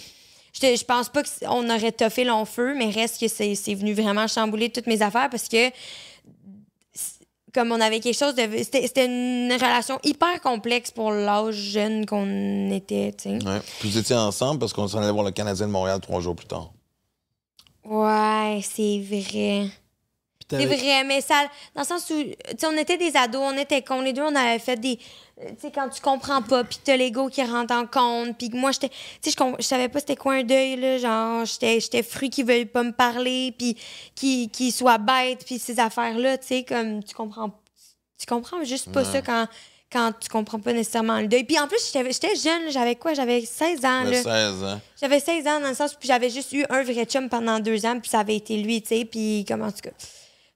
[0.54, 4.26] Je je pense pas qu'on aurait toffé long feu, mais reste que c'est venu vraiment
[4.28, 5.70] chambouler toutes mes affaires parce que
[7.56, 12.70] comme on avait quelque chose de c'était une relation hyper complexe pour l'âge jeune qu'on
[12.70, 13.46] était, tu sais.
[13.48, 13.62] Ouais.
[13.80, 16.36] Puis vous étiez ensemble parce qu'on s'en allait voir le Canadien de Montréal trois jours
[16.36, 16.72] plus tard.
[17.86, 19.70] Ouais, c'est vrai.
[20.50, 23.58] C'est vrai, mais ça, dans le sens où, tu sais, on était des ados, on
[23.58, 25.00] était cons, les deux, on avait fait des,
[25.42, 28.50] euh, tu sais, quand tu comprends pas, puis t'as l'ego qui rentre en compte, puis
[28.50, 28.90] que moi, j'étais,
[29.22, 32.44] tu sais, je, savais pas c'était quoi un deuil, là, genre, j'étais, j'étais fruit qui
[32.44, 33.76] veulent pas me parler, puis
[34.14, 37.50] qui, qui soit bête, puis ces affaires-là, tu sais, comme, tu comprends,
[38.18, 39.12] tu comprends juste pas Ouais.
[39.12, 39.48] ça quand,
[39.92, 41.44] quand tu comprends pas nécessairement le deuil.
[41.44, 44.22] Puis en plus, j'étais, jeune, j'avais quoi, j'avais 16 ans, là.
[44.22, 44.82] 16 ans.
[45.00, 47.86] J'avais 16 ans dans le sens, puis j'avais juste eu un vrai chum pendant deux
[47.86, 49.92] ans, puis ça avait été lui, tu sais, puis comment en tout cas.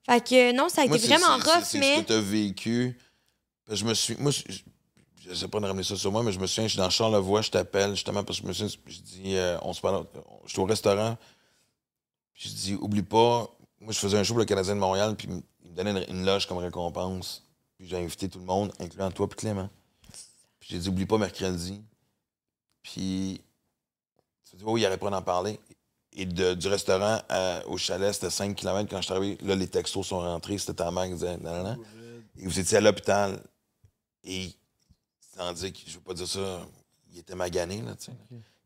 [0.09, 1.97] Fait que non, ça a Moi, été vraiment rough, mais.
[1.97, 2.97] ce que tu as vécu.
[3.69, 4.15] Je me suis.
[4.17, 6.79] Moi, je, sais pas de ramener ça sur moi, mais je me souviens, je suis
[6.79, 9.81] dans Charlevoix, je t'appelle, justement, parce que je me suis je dis, euh, on se
[9.81, 10.07] parle,
[10.45, 11.15] je suis au restaurant,
[12.33, 13.47] puis je dis, oublie pas,
[13.79, 15.27] moi, je faisais un show pour le Canadien de Montréal, puis
[15.63, 17.45] il me donnait une, une loge comme récompense.
[17.77, 19.69] Puis j'ai invité tout le monde, incluant toi puis Clément.
[20.59, 21.83] Puis j'ai dit, oublie pas mercredi.
[22.81, 23.41] Puis,
[24.49, 25.59] tu dis, oh, il aurait pas d'en parler.
[26.21, 29.37] Et de- du restaurant à- au chalet, c'était 5 km quand je suis arrivé.
[29.41, 30.57] Là, les textos sont rentrés.
[30.57, 31.77] C'était ta mère qui disait, non, non, non.
[32.37, 33.41] Et vous étiez à l'hôpital.
[34.25, 34.51] Et,
[35.37, 36.59] sans dire que, je veux pas dire ça,
[37.13, 38.11] il était magané, là, tu sais.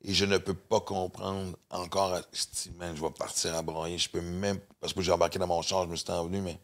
[0.06, 4.00] Et je ne peux pas comprendre encore, je dis, man, je vais partir à broyer.
[4.00, 6.60] Je peux même, parce que j'ai embarqué dans mon char, je me suis envenu, mais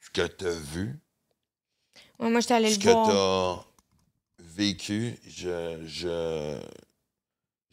[0.00, 0.98] ce que tu as vu,
[2.20, 3.06] Ouais, moi, j'étais allée ce le que voir.
[3.08, 6.60] tu as vécu, je, je,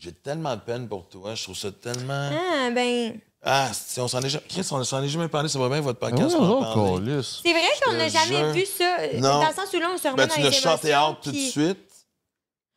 [0.03, 1.33] j'ai tellement de peine pour toi.
[1.33, 2.29] Je trouve ça tellement.
[2.33, 3.19] Ah, ben.
[3.41, 4.43] Ah, si on s'en est jamais.
[4.49, 6.35] Chris, on s'en est jamais parlé, ça va bien votre Ah podcast.
[6.37, 7.05] on en non, parler.
[7.11, 7.39] câlisse.
[7.43, 8.97] C'est vrai qu'on n'a jamais vu ça.
[9.15, 9.41] Non.
[9.41, 11.31] Dans le sens où là, on se remet Ben, dans tu les chanté out tout
[11.31, 11.89] de suite.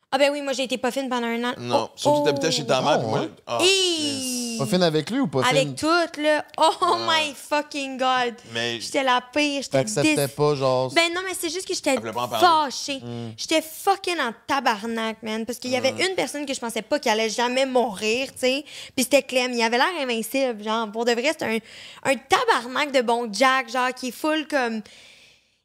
[0.09, 1.53] Ah, ben oui, moi, j'ai été pas fine pendant un an.
[1.57, 1.89] Non.
[1.89, 2.25] Oh, Surtout que oh.
[2.27, 2.99] t'habitais chez ta mère.
[2.99, 3.27] Oh, puis moi-.
[3.45, 4.46] Ah, Hi!
[4.57, 5.57] Pas fine avec lui ou pas fine?
[5.57, 6.45] Avec tout, là.
[6.57, 8.35] Oh my fucking God!
[8.53, 9.61] Mais J'étais la pire.
[9.61, 10.91] J'étais T'acceptais pas, genre.
[10.93, 11.95] Ben non, mais c'est juste que j'étais
[12.39, 12.99] fâchée.
[12.99, 13.31] Mm.
[13.37, 15.45] J'étais fucking en tabarnak, man.
[15.45, 18.39] Parce qu'il y avait une personne que je pensais pas qu'elle allait jamais mourir, tu
[18.39, 18.65] sais.
[18.95, 19.53] Puis c'était Clem.
[19.53, 20.91] Il avait l'air invincible, genre.
[20.91, 24.81] Pour de vrai, c'était un, un tabarnak de bon Jack, genre, qui est full comme.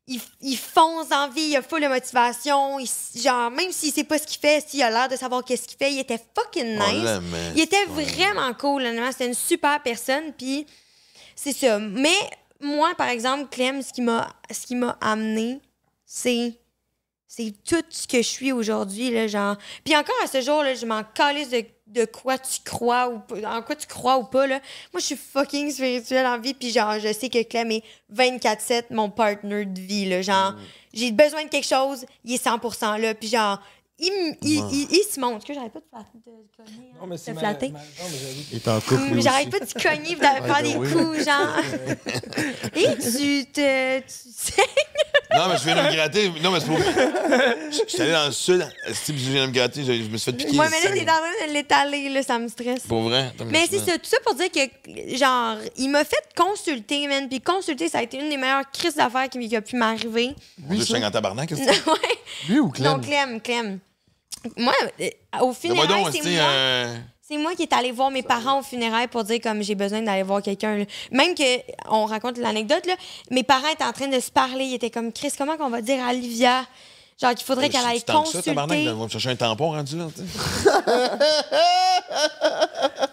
[0.08, 2.78] Il, il fonce en vie, il a full de motivation.
[2.80, 2.88] il
[3.20, 5.78] genre, même s'il sait pas ce qu'il fait, s'il a l'air de savoir qu'est-ce qu'il
[5.78, 7.20] fait, il était fucking nice.
[7.54, 9.12] Il était vraiment cool, honnêtement.
[9.12, 10.32] C'était une super personne.
[10.36, 10.66] Puis
[11.36, 11.78] c'est ça.
[11.78, 12.16] Mais
[12.60, 15.60] moi, par exemple, Clem, ce qui m'a, ce qui m'a amené,
[16.04, 16.52] c'est,
[17.26, 19.56] c'est tout ce que je suis aujourd'hui, là, genre.
[19.84, 23.18] Puis encore à ce jour, là, je m'en calisse de, de quoi tu crois ou
[23.20, 24.60] pas- en quoi tu crois ou pas, là.
[24.92, 28.86] Moi, je suis fucking spirituelle en vie, puis genre, je sais que Clem est 24-7
[28.90, 30.22] mon partner de vie, là.
[30.22, 30.54] Genre,
[30.94, 33.60] j'ai besoin de quelque chose, il est 100% là, puis genre,
[33.98, 35.46] il, m- il, il, il se montre.
[35.46, 37.68] que j'arrête pas de, flatter, de cogner, hein, Non, mais de c'est ma- flatter?
[37.68, 38.42] ma- non, mais j'avoue.
[38.50, 40.92] Il est en couple, lui J'arrête pas de te cogner, de faire des oui.
[40.92, 41.56] coups, genre.
[42.74, 43.98] Et tu te.
[44.00, 44.62] Tu sais.
[45.34, 46.32] Non, mais je viens de me gratter.
[46.42, 46.78] Non, mais c'est pour.
[46.78, 48.66] Je suis allé dans le sud.
[48.92, 50.52] Si je viens de me gratter, je, je me suis fait piquer.
[50.54, 52.82] Moi, mais là, t'es en train de l'étaler, là, ça me stresse.
[52.86, 53.32] Pour vrai?
[53.46, 57.28] Mais c'est ça, tout ça pour dire que, genre, il m'a fait consulter, man.
[57.28, 60.34] Puis consulter, ça a été une des meilleures crises d'affaires qui, qui a pu m'arriver.
[60.58, 61.48] Dieu, je suis en tabarnak.
[61.48, 61.86] qu'est-ce que c'est?
[61.90, 61.98] ouais.
[62.48, 62.86] Lui ou Clem?
[62.92, 63.78] Non, Clem, Clem.
[64.56, 65.08] Moi, euh,
[65.40, 65.84] au donc, c'est moi.
[66.42, 66.96] euh,
[67.32, 70.02] C'est moi qui est allé voir mes parents au funérailles pour dire comme j'ai besoin
[70.02, 70.84] d'aller voir quelqu'un.
[71.10, 71.42] Même que
[71.88, 72.92] on raconte l'anecdote là,
[73.30, 75.80] mes parents étaient en train de se parler, ils étaient comme Chris, comment qu'on va
[75.80, 76.66] dire à Olivia?
[77.18, 78.92] Genre qu'il faudrait qu'elle c'est aille que ça, tabarnak, consulter.
[78.92, 80.08] Va me chercher un tampon rendu là.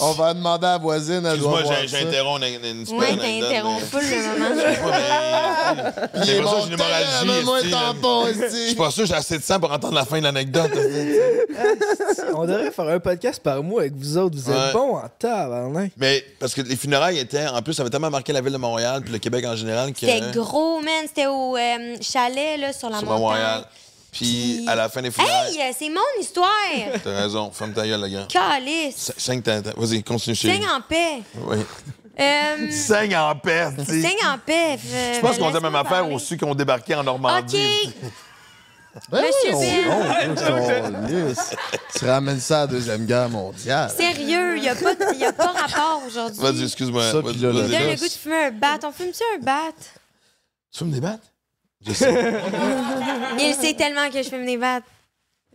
[0.00, 1.98] On va demander à la voisine, elle doit Excuse-moi, voir j'ai- ça.
[1.98, 4.62] j'interromps une, une super Ouais, anecdote, t'interromps mais- pas le moment.
[4.62, 8.26] Ouais, mais- Il J'ai est l'impression que bon, j'ai une hémorragie, donne-moi esti, un tampon,
[8.52, 10.70] Je suis pas sûr que j'ai assez de sang pour entendre la fin de l'anecdote.
[12.34, 14.36] On devrait faire un podcast par mois avec vous autres.
[14.38, 14.72] Vous êtes Ouais.
[14.72, 15.92] bons en tabarnak.
[15.96, 17.46] Mais parce que les funérailles étaient.
[17.46, 19.92] En plus, ça avait tellement marqué la ville de Montréal puis le Québec en général
[19.92, 20.00] que.
[20.00, 21.04] C'était gros, man.
[21.06, 23.20] C'était au euh, chalet, là, sur la Sur montagne.
[23.22, 23.64] Montréal.
[24.12, 25.56] Puis Puis- à la fin des funérailles.
[25.56, 26.46] Hey, euh, c'est mon histoire!
[27.04, 28.26] T'as raison, ferme ta gueule, le gars.
[28.28, 29.08] Calice!
[29.08, 31.22] S- Cinq ta- Vas-y, continue chez Saigne en paix.
[31.34, 31.56] Oui.
[32.20, 34.02] Euh, Saigne en paix, tu.
[34.02, 34.78] Saigne en paix.
[35.14, 37.86] Je pense qu'on dit la même affaire aux ceux qui ont débarqué en Normandie.
[37.86, 37.94] OK.
[39.10, 39.86] Ben Monsieur oui, Bill.
[39.88, 41.54] on- on- on lisse.
[41.98, 43.88] Tu ramènes ça à la Deuxième Guerre mondiale.
[43.88, 46.38] Sérieux, il n'y a, pas de- y a pas rapport aujourd'hui.
[46.38, 47.10] Vas-y, excuse-moi.
[47.10, 47.90] Ça, Vas-y, vas-y.
[47.90, 48.78] le goût de fumer un bat.
[48.84, 49.72] On fume-tu un bat?
[50.70, 51.31] Tu fumes des battes?
[51.86, 52.14] Je sais.
[53.40, 54.84] Il sait tellement que je fume des battes.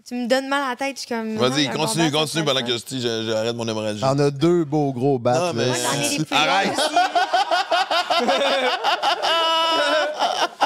[0.07, 1.35] Tu me donnes mal à la tête, je suis comme.
[1.35, 3.99] Vas-y, continue, continue pendant que je- j'arrête mon hémorragie.
[3.99, 5.37] T'en as deux beaux gros battes.
[5.37, 5.71] Non, mais-
[6.31, 6.71] Arrête.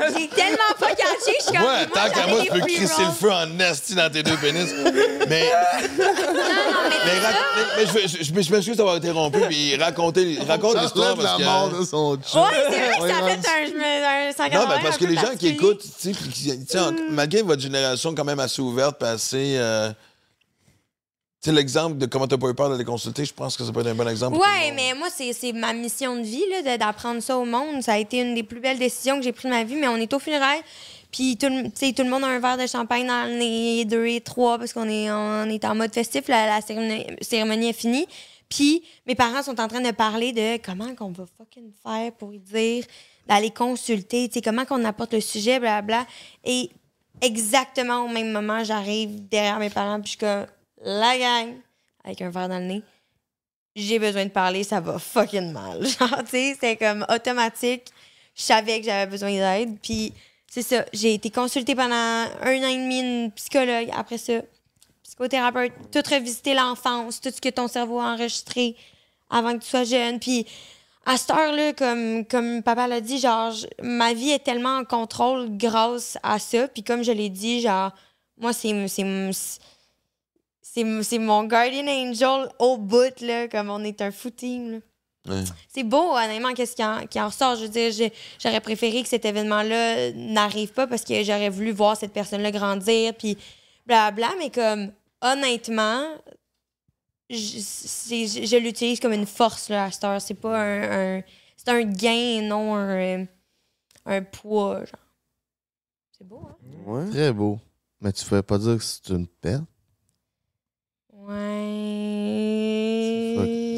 [0.18, 1.62] J'ai tellement pas catché, je suis comme.
[1.66, 4.70] Ouais, tant qu'à moi, tu peux crisser le feu en esti dans tes deux pénis.
[5.28, 5.50] Mais,
[5.98, 7.32] Non, non, mais mais, ra-
[7.76, 11.70] mais- mais je, m'excuse d'avoir interrompu, puis raconter, raconte Ça l'histoire de la parce mort
[11.70, 11.78] que...
[11.80, 12.42] de son chum.
[12.42, 15.04] Ouais, c'est vrai que ça fait un, je me- un 180 Non, mais parce que
[15.04, 18.24] les gens qui écoutent, tu sais, puis qui- tu sais, en- malgré votre génération quand
[18.24, 19.58] même assez ouverte, puis assez...
[21.42, 23.72] tu sais, l'exemple de comment t'as pas eu peur d'aller consulter, je pense que ça
[23.72, 24.36] peut être un bon exemple.
[24.38, 27.82] Ouais, mais moi, c'est ma mission de vie, là, de- d'apprendre ça au monde.
[27.82, 29.88] Ça a été une des plus belles décisions que j'ai prises de ma vie, mais
[29.88, 30.62] on est au funérailles.
[31.12, 34.20] Puis tout, tout le monde a un verre de champagne dans le nez, deux et
[34.20, 36.26] trois, parce qu'on est, on est en mode festif.
[36.28, 38.06] La, la cérémonie, cérémonie est finie.
[38.48, 42.32] Puis mes parents sont en train de parler de comment qu'on va fucking faire pour
[42.34, 42.84] y dire,
[43.28, 46.06] d'aller consulter, tu sais, comment qu'on apporte le sujet, blablabla.
[46.44, 46.70] Et
[47.22, 50.46] exactement au même moment, j'arrive derrière mes parents, puis je suis comme,
[50.86, 51.54] la gang,
[52.04, 52.82] avec un verre dans le nez
[53.76, 55.86] j'ai besoin de parler, ça va fucking mal.
[55.86, 57.84] Genre, tu sais, c'était comme automatique.
[58.34, 59.78] Je savais que j'avais besoin d'aide.
[59.82, 60.14] Puis,
[60.50, 60.84] c'est ça.
[60.92, 63.90] J'ai été consultée pendant un an et demi, une psychologue.
[63.94, 64.40] Après ça,
[65.02, 65.72] psychothérapeute.
[65.92, 68.76] Tout revisiter l'enfance, tout ce que ton cerveau a enregistré
[69.28, 70.18] avant que tu sois jeune.
[70.20, 70.46] Puis,
[71.04, 73.52] à cette heure-là, comme, comme papa l'a dit, genre,
[73.82, 76.66] ma vie est tellement en contrôle grâce à ça.
[76.68, 77.92] Puis, comme je l'ai dit, genre,
[78.38, 78.72] moi, c'est.
[81.02, 84.10] C'est mon guardian angel au bout, là, comme on est un.
[85.28, 85.42] Ouais.
[85.68, 87.56] C'est beau, honnêtement, qu'est-ce qui en, qui en ressort.
[87.56, 91.96] Je veux dire, j'aurais préféré que cet événement-là n'arrive pas parce que j'aurais voulu voir
[91.96, 93.36] cette personne-là grandir, puis
[93.86, 96.06] blablabla, mais comme, honnêtement,
[97.28, 100.20] je, c'est- je, je l'utilise comme une force, là, à cette heure.
[100.20, 101.18] C'est pas un...
[101.18, 101.22] un-
[101.56, 103.24] c'est un gain, non un,
[104.04, 105.00] un poids, genre.
[106.16, 106.56] C'est beau, hein?
[106.86, 107.10] Ouais.
[107.10, 107.58] Très beau.
[108.00, 109.64] Mais tu ne pas dire que c'est une perte?
[111.28, 111.76] Ouais.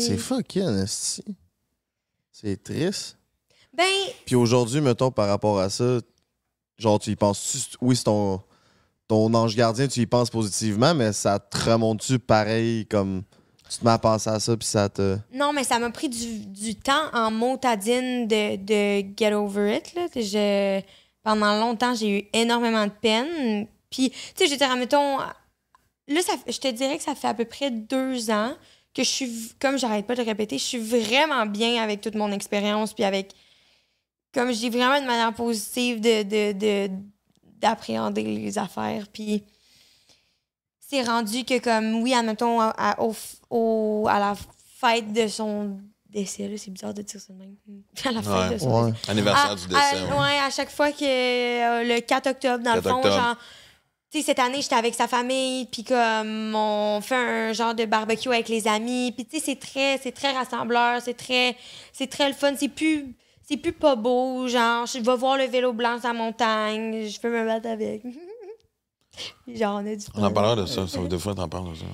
[0.01, 1.25] C'est fucking, esti.
[2.31, 3.17] C'est triste.
[3.73, 3.85] Ben,
[4.27, 6.01] Puis aujourd'hui, mettons, par rapport à ça,
[6.79, 8.41] genre, tu y penses Oui, c'est ton,
[9.07, 13.23] ton ange gardien, tu y penses positivement, mais ça te remonte-tu pareil comme.
[13.71, 15.19] Tu te mets à penser à ça, puis ça te.
[15.33, 19.95] Non, mais ça m'a pris du, du temps en motadine de, de get over it.
[19.95, 20.07] Là.
[20.15, 20.81] Je,
[21.23, 23.67] pendant longtemps, j'ai eu énormément de peine.
[23.91, 25.19] Puis, tu sais, dire, admettons,
[26.09, 28.55] là, ça, fait- je te dirais que ça fait à peu près deux ans
[28.95, 32.15] que je suis, comme j'arrête pas de le répéter, je suis vraiment bien avec toute
[32.17, 33.33] mon expérience, puis avec,
[34.35, 36.91] comme je dis vraiment une manière positive de, de, de-
[37.61, 39.07] d'appréhender les affaires.
[39.13, 39.45] Puis,
[40.81, 43.15] c'est rendu que, comme, oui, admettons, à, à- au,
[43.51, 44.35] au- à la
[44.81, 45.79] fête de son
[46.09, 47.57] décès, là, c'est bizarre de dire ça de même.
[48.05, 48.55] À la fête Ouais.
[48.55, 48.93] de son Ouais.
[48.93, 49.11] décès.
[49.11, 49.81] Anniversaire À- du décès.
[49.81, 50.21] à, ouais.
[50.23, 53.15] ouais, à chaque fois que euh, le 4 octobre, dans le 4 fond, octobre.
[53.17, 53.37] genre,
[54.11, 58.29] sais, cette année, j'étais avec sa famille, puis comme on fait un genre de barbecue
[58.29, 61.57] avec les amis, puis tu sais, c'est très, c'est très rassembleur, c'est très,
[61.93, 65.45] c'est très le fun, c'est plus, c'est plus pas beau, genre, je vais voir le
[65.45, 68.03] vélo blanc sur la montagne, je peux me battre avec.
[69.49, 70.87] Genre, on a du On en parlera de ça.
[70.87, 71.87] Ça deux fois t'en parles de ça.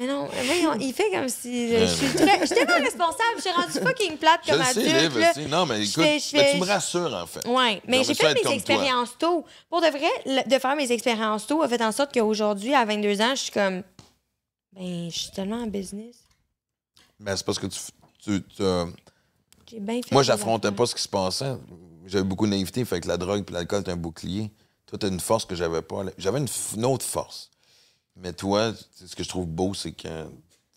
[0.00, 1.68] Mais non, voyons, il fait comme si.
[1.78, 5.14] Je suis très- je suis tellement responsable, je suis rendue fucking plate comme sais, adulte.
[5.16, 5.32] Là.
[5.48, 7.46] Non, mais Je écoute, fais- je mais fais- tu me rassures, en fait.
[7.46, 8.54] Ouais, mais j'ai fait mes toi.
[8.54, 9.44] expériences tôt.
[9.68, 12.86] Pour de vrai, le- de faire mes expériences tôt a fait en sorte qu'aujourd'hui, à
[12.86, 13.82] 22 ans, je suis comme.
[14.72, 16.16] Ben, je suis tellement en business.
[17.18, 17.78] Ben, c'est parce que tu.
[18.24, 18.86] tu- tu, euh,
[19.70, 20.12] J'ai bien fait.
[20.12, 21.52] moi, j'affrontais pas ce qui se passait.
[22.06, 24.50] J'avais beaucoup de naïveté, fait que la drogue et l'alcool, c'est un bouclier.
[24.86, 26.04] Toi, t'as une force que j'avais pas.
[26.16, 26.38] J'avais
[26.74, 27.49] une autre force.
[28.22, 30.26] Mais toi, ce que je trouve beau, c'est que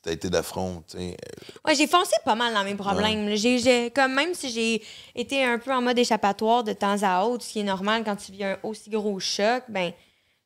[0.02, 1.18] t'as été d'affront, tu sais.
[1.66, 3.36] Ouais, j'ai foncé pas mal dans mes problèmes.
[3.36, 4.82] J'ai, j'ai- comme même si j'ai
[5.16, 8.16] été un peu en mode échappatoire de temps à autre, ce qui est normal quand
[8.16, 9.92] tu vis un aussi gros choc, ben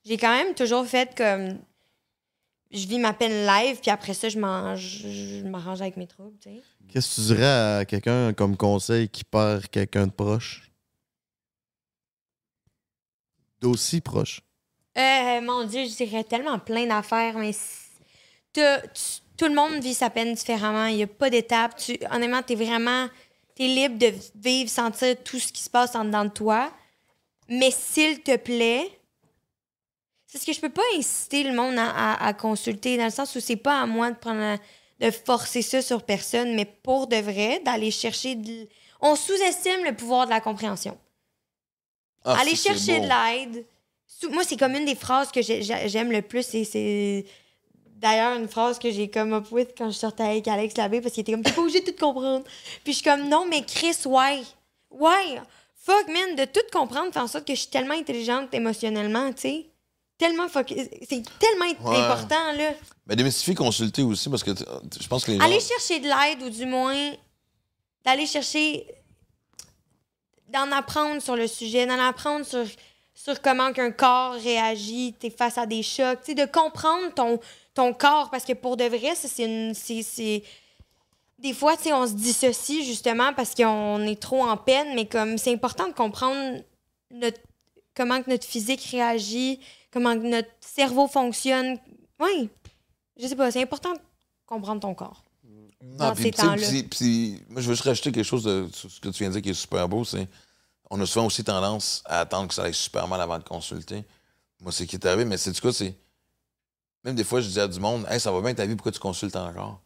[0.05, 1.59] j'ai quand même toujours fait comme
[2.71, 6.37] je vis ma peine live, puis après ça, je mange, je m'arrange avec mes troubles,
[6.41, 6.61] tu sais.
[6.89, 7.45] Qu'est-ce que tu dirais
[7.79, 10.71] à quelqu'un comme conseil qui perd quelqu'un de proche?
[13.61, 14.41] D'aussi proche.
[14.97, 17.51] Euh, mon Dieu, je dirais tellement plein d'affaires, mais
[18.53, 18.61] tu-
[19.37, 20.85] tout le monde vit sa peine différemment.
[20.87, 21.75] Il n'y a pas d'étape.
[21.77, 23.07] Tu, honnêtement, tu es vraiment
[23.55, 26.71] t'es libre de vivre, sentir tout ce qui se passe en dedans de toi.
[27.49, 28.87] Mais s'il te plaît,
[30.27, 33.09] c'est ce que je peux pas inciter le monde à, à- à consulter, dans le
[33.11, 34.57] sens où c'est pas à moi de prendre la-
[34.99, 38.35] de forcer ça sur personne, mais pour de vrai, d'aller chercher.
[38.35, 38.67] de
[39.01, 40.97] On sous-estime le pouvoir de la compréhension.
[42.25, 43.65] Ah, Aller chercher de l'aide.
[44.31, 46.43] Moi, c'est comme une des phrases que j'ai- j'ai- j'aime le plus.
[46.43, 47.25] C'est
[47.97, 51.13] d'ailleurs une phrase que j'ai comme up with quand je sortais avec Alex Labbé parce
[51.13, 52.43] qu'il était comme T'es pas obligé de tout comprendre.
[52.83, 54.43] Puis je suis comme Non, mais Chris, why?
[54.89, 55.39] Why?
[55.75, 59.41] Fuck, man, de tout comprendre fait en sorte que je suis tellement intelligente émotionnellement, tu
[59.41, 59.65] sais.
[60.17, 60.67] Tellement fuck.
[61.07, 61.97] C'est tellement Ouais.
[61.97, 62.71] important, là.
[63.05, 64.51] Mais démystifier, consulter aussi, parce que
[64.99, 65.43] je pense que les gens.
[65.43, 67.11] Aller chercher de l'aide ou du moins
[68.03, 68.87] d'aller chercher
[70.49, 72.65] d'en apprendre sur le sujet, d'en apprendre sur,
[73.19, 77.39] sur comment qu'un corps réagit t'es face à des chocs, tu de comprendre ton,
[77.73, 80.43] ton corps parce que pour de vrai, c'est une c'est-
[81.39, 85.51] des fois, on se dissocie justement parce qu'on est trop en peine, mais comme c'est
[85.51, 86.61] important de comprendre
[87.11, 87.39] notre,
[87.95, 89.59] comment que notre physique réagit,
[89.91, 91.79] comment que notre cerveau fonctionne.
[92.19, 92.49] Oui,
[93.19, 93.99] je sais pas, c'est important de
[94.45, 95.23] comprendre ton corps.
[95.81, 96.67] Non, dans ces temps-là.
[96.69, 99.33] puis- puis moi, je veux juste rajouter quelque chose de ce que tu viens de
[99.33, 100.03] dire qui est super beau.
[100.03, 100.27] C'est
[100.89, 104.03] on a souvent aussi tendance à attendre que ça aille super mal avant de consulter.
[104.61, 105.95] Moi, c'est ce qui est arrivé, mais c'est du coup, c'est.
[107.03, 108.91] Même des fois, je disais à du monde, hey, ça va bien ta vie, pourquoi
[108.91, 109.79] tu consultes encore?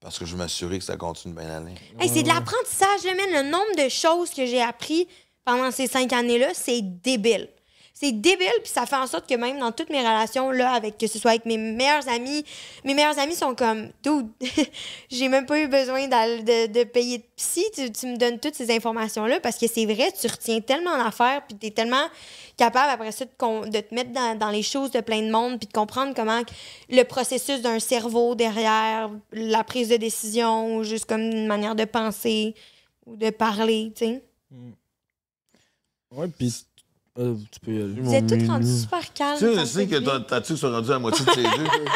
[0.00, 1.74] Parce que je veux m'assurer que ça continue bien aller.
[1.98, 3.16] Hey, c'est de l'apprentissage, man.
[3.32, 5.08] Le nombre de choses que j'ai appris
[5.44, 7.48] pendant ces cinq années-là, c'est débile.
[7.98, 10.98] C'est débile, puis ça fait en sorte que même dans toutes mes relations, là, avec
[10.98, 12.44] que ce soit avec mes meilleurs amis,
[12.84, 14.28] mes meilleurs amis sont comme, dude,
[15.10, 18.70] j'ai même pas eu besoin de, de payer de psy, tu, me donnes toutes ces
[18.70, 22.04] informations-là, parce que c'est vrai, tu retiens tellement d'affaires, puis t'es tellement
[22.58, 25.58] capable après ça de, de te mettre dans, dans les choses de plein de monde,
[25.58, 26.42] puis de comprendre comment
[26.90, 31.86] le processus d'un cerveau derrière la prise de décision, ou juste comme une manière de
[31.86, 32.54] penser
[33.06, 34.22] ou de parler, tu sais.
[36.10, 36.66] Ouais, puis
[37.18, 37.94] euh, tu peux y aller.
[37.98, 39.38] Vous êtes tous rendus super calmes.
[39.38, 40.12] Tu sais, que du bien.
[40.20, 41.48] ta- ta tuque soit rendue à moitié de tes yeux.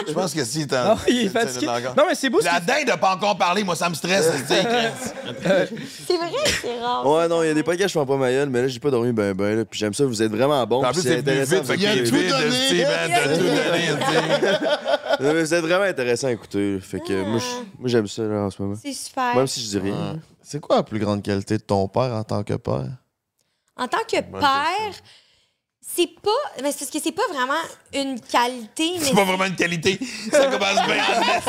[0.09, 0.85] Je pense que si t'en.
[0.95, 1.67] Non, il est fatigué.
[1.67, 4.31] Non, mais c'est beau ce La dinde n'a pas encore parlé, moi, ça me stresse.
[4.49, 5.11] tu sais, Chris.
[6.07, 6.31] C'est vrai,
[6.61, 7.07] c'est rare.
[7.07, 8.81] Ouais, non, il y a des podcasts je fais pas ma gueule, mais là, j'ai
[8.81, 9.65] pas dormi ben ben, là.
[9.65, 10.85] Puis j'aime ça, vous êtes vraiment bon.
[10.85, 12.85] En plus, c'est venu vite, fait est tout donné.
[12.85, 15.41] t'as tout donné, tu sais.
[15.45, 16.75] Vous êtes vraiment intéressant à écouter.
[16.75, 16.81] là.
[16.81, 18.75] Fait que moi, je- moi, j'aime ça, là, en ce moment.
[18.83, 19.37] C'est super.
[19.37, 20.19] Même si je dis rien.
[20.43, 22.87] C'est quoi la plus grande qualité de ton père en tant que père?
[23.77, 24.95] En tant que père,
[25.81, 26.31] c'est pas.
[26.63, 27.61] Mais c'est parce que c'est pas vraiment
[27.95, 29.99] une qualité, mais C'est pas vraiment une qualité.
[30.31, 31.05] Ça commence bien.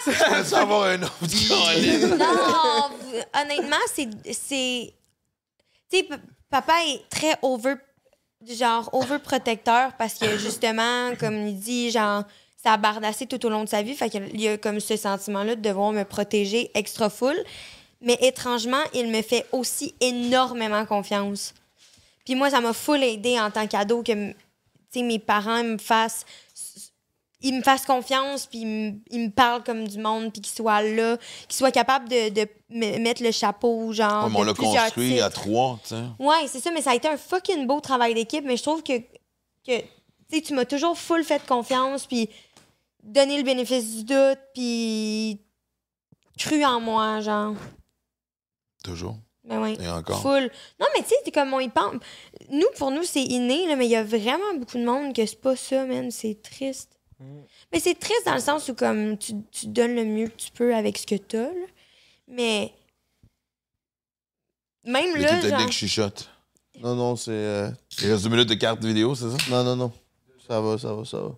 [0.06, 2.16] Je pourrais savoir un autre.
[2.16, 2.90] Non,
[3.42, 4.08] honnêtement, c'est.
[4.32, 4.94] c'est-
[5.92, 6.08] Tu sais,
[6.50, 7.74] papa est très over.
[8.48, 12.22] Genre, overprotecteur parce que justement, comme il dit, genre,
[12.62, 13.94] ça a bardassé tout au long de sa vie.
[13.94, 17.36] Fait qu'il y a comme ce sentiment-là de devoir me protéger extra full.
[18.02, 21.54] Mais étrangement, il me fait aussi énormément confiance.
[22.24, 24.34] Puis moi, ça m'a full aidé en tant qu'ado que m-
[24.92, 26.24] tu sais, mes parents me fassent
[27.42, 30.52] ils me fassent confiance, puis ils me- ils me parlent comme du monde, puis qu'ils
[30.54, 31.16] soient là,
[31.48, 34.24] qu'ils soient capables de, de me mettre le chapeau, genre.
[34.24, 36.02] Ouais, mais on l'a construit à trois, tu sais.
[36.18, 38.82] Ouais, c'est ça, mais ça a été un fucking beau travail d'équipe, mais je trouve
[38.82, 39.84] que, que tu
[40.30, 42.28] sais, tu m'as toujours full fait confiance, puis
[43.02, 45.40] donné le bénéfice du doute, puis
[46.38, 47.54] cru en moi, genre.
[48.84, 49.18] Toujours.
[49.44, 49.76] Ben ouais.
[49.80, 50.20] Et encore.
[50.22, 50.50] Full.
[50.78, 51.94] Non, mais tu sais, c'est comme on y pense.
[52.50, 55.24] Nous, pour nous, c'est inné, là, mais il y a vraiment beaucoup de monde que
[55.26, 56.10] c'est pas ça, man.
[56.10, 56.98] C'est triste.
[57.72, 60.50] Mais c'est triste dans le sens où, comme, tu, tu donnes le mieux que tu
[60.52, 61.66] peux avec ce que t'as, là.
[62.28, 62.72] Mais.
[64.84, 65.70] Même Les là, genre.
[65.70, 66.30] chuchotent.
[66.78, 67.30] Non, non, c'est.
[67.32, 67.70] euh,
[68.00, 69.36] Il reste deux minutes de carte vidéo, c'est ça?
[69.50, 69.92] Non, non, non.
[70.48, 71.34] Ça va, ça va, ça va.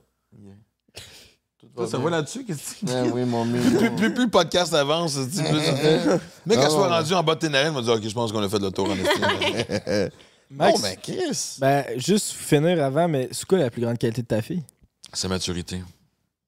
[1.89, 2.44] Ça va là-dessus?
[2.44, 3.61] Qu'est-ce que tu Ah oui, mon mieux.
[3.61, 6.20] plus, plus, plus le podcast avance, c'est plus.
[6.47, 6.94] Mais quand je soit non.
[6.97, 8.59] rendu en bas de tes narines, on va dire, OK, je pense qu'on a fait
[8.59, 10.11] le tour en estime.
[10.51, 11.57] Max, Oh, mais Chris!
[11.59, 14.62] ben, juste finir avant, mais c'est quoi la plus grande qualité de ta fille?
[15.15, 15.82] Sa maturité.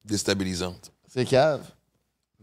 [0.04, 0.92] Déstabilisante.
[1.08, 1.62] C'est cave.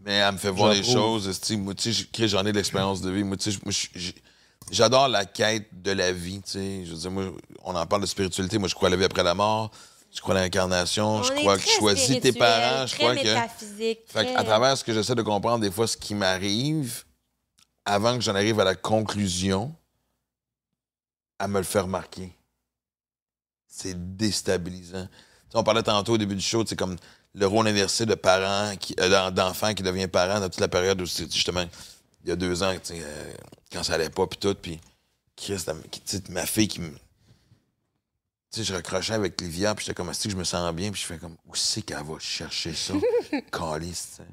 [0.04, 1.30] Mais elle me fait voir les choses.
[1.58, 3.22] Moi, tu sais, j'en ai de l'expérience de vie.
[3.22, 3.58] Moi, tu sais,
[4.72, 6.40] j'adore la quête de la vie.
[6.44, 6.84] tu sais.
[6.84, 7.24] Je veux dire, moi,
[7.62, 8.58] on en parle de spiritualité.
[8.58, 9.70] Moi, je crois à la vie après la mort.
[10.14, 11.16] Je crois à l'incarnation.
[11.16, 12.86] On Je crois que tu choisis tes parents.
[12.86, 13.28] Je crois que.
[14.06, 17.04] Fait à travers ce que j'essaie de comprendre, des fois, ce qui m'arrive,
[17.84, 19.74] avant que j'en arrive à la conclusion,
[21.38, 22.30] à me le faire remarquer.
[23.66, 25.08] C'est déstabilisant.
[25.54, 26.96] On parlait tantôt au début du show, c'est comme
[27.34, 30.68] le rôle inversé de parents, qui- euh, d'en- d'enfant qui devient parent dans toute la
[30.68, 31.64] période où c'est justement,
[32.24, 33.32] il y a deux ans, euh,
[33.72, 34.78] quand ça allait pas, puis tout, puis
[35.36, 36.90] Chris, la- qui- tu sais, ma fille qui me.
[38.52, 40.90] Tu sais, je recrochais avec Livia, puis j'étais comme, est-ce que je me sens bien,
[40.90, 42.92] puis je fais comme, où c'est qu'elle va chercher ça?
[43.52, 44.28] Calice, tu sais.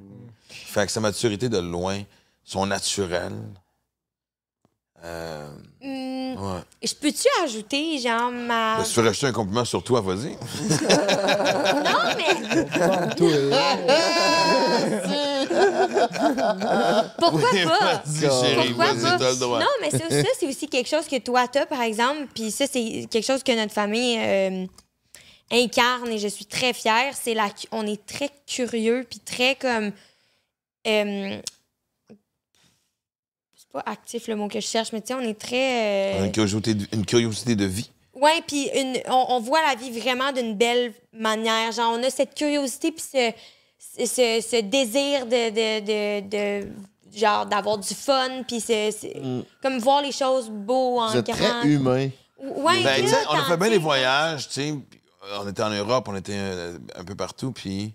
[0.74, 2.02] Fait que sa maturité de loin,
[2.44, 3.34] son naturel.
[5.04, 5.48] Euh,
[5.82, 6.60] Hmm, ouais.
[6.84, 8.80] Je peux-tu ajouter, genre, ma.
[8.80, 10.32] Ben, si tu veux rajouter un compliment sur toi, vas-y.
[11.86, 12.66] Non, mais.
[17.18, 18.02] Pourquoi Oui, pas?
[18.68, 19.18] Pourquoi pas?
[19.60, 22.28] Non, mais ça, ça, c'est aussi quelque chose que toi, t'as, par exemple.
[22.34, 24.66] Puis ça, c'est quelque chose que notre famille euh,
[25.52, 27.14] incarne et je suis très fière.
[27.22, 27.50] C'est la...
[27.72, 29.92] On est très curieux, puis très comme...
[30.88, 31.42] euh,
[33.56, 36.16] c'est pas actif le mot que je cherche, mais tu sais, on est très...
[36.22, 37.90] euh, Une, curiosité de, une curiosité de vie.
[38.16, 41.72] Ouais, puis une- on, on voit la vie vraiment d'une belle manière.
[41.72, 43.32] Genre, on a cette curiosité puis ce,
[43.80, 45.80] ce, ce- désir de, de,
[46.22, 46.68] de, de-
[47.18, 49.20] genre d'avoir du fun puis c'est c'est-
[49.62, 51.60] comme voir les choses beaux en Vous êtes grand.
[51.62, 52.10] très humain.
[52.42, 54.70] Ouais, Ben, sais, on a fait bien des voyages, tu sais.
[54.70, 57.94] euh, On était en Europe, on était euh, un peu partout, puis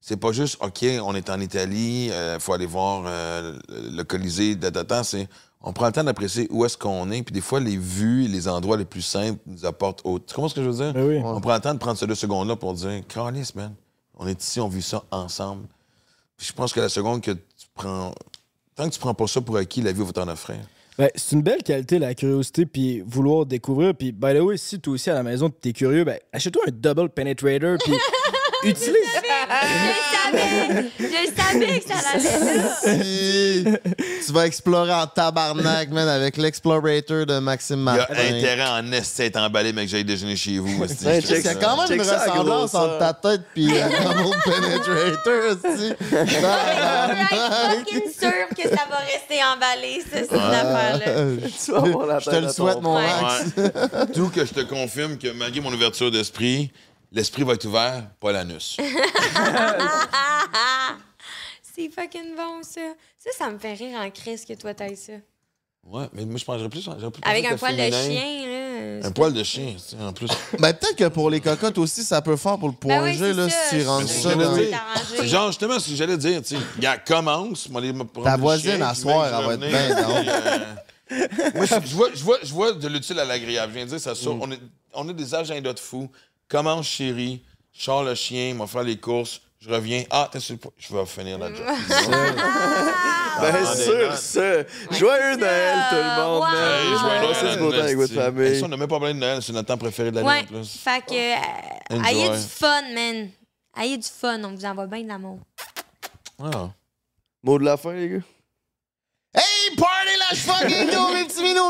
[0.00, 4.56] c'est pas juste, OK, on est en Italie, il faut aller voir euh, le Colisée,
[4.56, 5.28] datata, c'est
[5.60, 8.46] on prend le temps d'apprécier où est-ce qu'on est, puis des fois, les vues, les
[8.48, 10.24] endroits les plus simples nous apportent autre.
[10.26, 10.92] Tu comprends ce que je veux dire?
[10.92, 11.20] Ben oui.
[11.24, 13.74] On prend le temps de prendre ces deux secondes-là pour dire, Carlis, man,
[14.16, 15.66] on est ici, on vit ça ensemble.
[16.36, 18.12] Puis je pense que la seconde que tu prends.
[18.74, 20.58] Tant que tu prends pas ça pour acquis, la vie va t'en offrir.
[20.98, 23.94] Ben, c'est une belle qualité, la curiosité, puis vouloir découvrir.
[23.94, 26.70] Puis, by the way, si toi aussi à la maison, t'es curieux, ben, achète-toi un
[26.70, 27.92] double penetrator, puis
[28.68, 28.94] utilise.
[29.14, 29.20] Je
[30.32, 30.90] le savais!
[30.98, 31.04] Je
[31.36, 33.78] savais que ça allait là!
[34.26, 38.14] Tu vas explorer en tabarnak, man, avec l'explorator de Maxime Il y a Martin.
[38.36, 40.84] intérêt en esti à être emballé, mais que j'aille déjeuner chez vous.
[40.84, 41.04] esti.
[41.06, 41.88] Ouais, Je te check Il y a dis quand ça.
[41.88, 43.72] même une ressemblance entre ta tête puis le
[44.22, 45.92] double penetrator, aussi.
[46.10, 46.36] Je suis
[47.76, 51.06] fucking sûre que ça va rester emballé, ça, cette affaire-là.
[51.64, 52.94] Tu vas avoir la Je te le souhaite, mon.
[53.00, 53.44] Max.
[54.14, 56.70] Tout que je te confirme que malgré mon ouverture d'esprit,
[57.16, 58.76] l'esprit va être ouvert, pas l'anus.
[61.62, 62.80] C'est fucking bon, ça.
[63.18, 65.14] Ça, ça me fait rire en crise que toi, t'ailles ça.
[65.84, 66.88] Ouais, mais moi, je mangerais plus.
[67.22, 69.06] Avec un poil de chien, là.
[69.06, 70.28] Un poil de chien, tu sais, en plus.
[70.58, 73.16] Ben, peut-être que pour les cocottes aussi, ça peut faire pour le point Ben oui,
[73.18, 73.70] c'est là, ça.
[73.70, 75.26] si tu ça dans...
[75.26, 76.62] genre, justement, ce que j'allais dire, tu sais,
[77.06, 77.80] commence, moi,
[78.12, 79.96] prendre Ta voisine, à soir, elle je va être bien
[81.12, 83.72] euh, Moi, je vois, je, vois, je vois de l'utile à l'agréable.
[83.72, 84.34] Je viens de dire, ça sort.
[84.34, 84.42] Mm.
[84.42, 84.60] On, est,
[84.94, 86.10] on a des agendas de fous.
[86.48, 87.42] Commence, chérie,
[87.72, 90.04] je sors le chien, il va faire les courses, je reviens.
[90.10, 90.70] Ah, t'es sur le point.
[90.78, 91.58] Je vais finir la job.
[93.76, 94.16] Sur notes.
[94.16, 96.42] ce, joyeux Noël, tout le monde, Wow.
[96.42, 96.54] man.
[96.56, 98.60] Hey, joyeux Noël, Passez du beau temps avec votre Hey, famille.
[98.60, 100.40] ça, on n'a même pas parlé de Noël, c'est notre temps préféré de l'année Ouais.
[100.40, 100.78] en plus.
[100.78, 101.94] Fait que.
[101.94, 103.28] euh, ayez du fun, man.
[103.78, 105.38] Ayez du fun, on vous envoie bien de l'amour.
[106.42, 106.70] Ah.
[107.42, 108.16] Mot de la fin, les gars?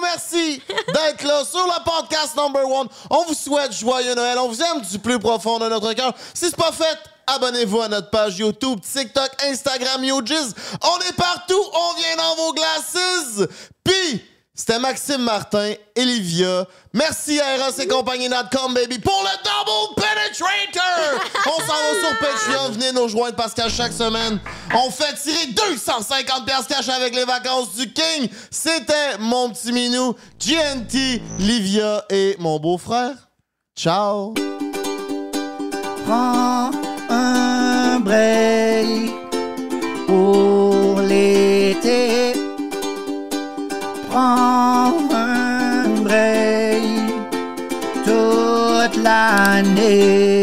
[0.02, 0.62] Merci
[0.94, 2.88] d'être là sur le podcast number one.
[3.10, 6.14] On vous souhaite joyeux Noël, on vous aime du plus profond de notre cœur.
[6.32, 10.54] Si c'est pas fait, abonnez-vous à notre page YouTube, TikTok, Instagram, YoJiz.
[10.82, 13.48] On est partout, on vient dans vos glasses.
[13.84, 14.24] Puis,
[14.56, 16.66] c'était Maxime Martin, Olivia.
[16.94, 21.20] Merci à et compagnie.com, baby, pour le Double Penetrator!
[21.46, 24.40] On s'en va sur Patreon, venez nous rejoindre parce qu'à chaque semaine,
[24.74, 28.28] on fait tirer 250 piastres cash avec les vacances du King.
[28.50, 33.14] C'était mon petit minou, GNT, Livia et mon beau-frère.
[33.76, 34.32] Ciao!
[36.06, 36.70] Prends
[37.10, 39.10] un break.
[40.08, 40.55] Oh,
[44.16, 46.80] prends un break
[48.06, 50.35] toute l'année.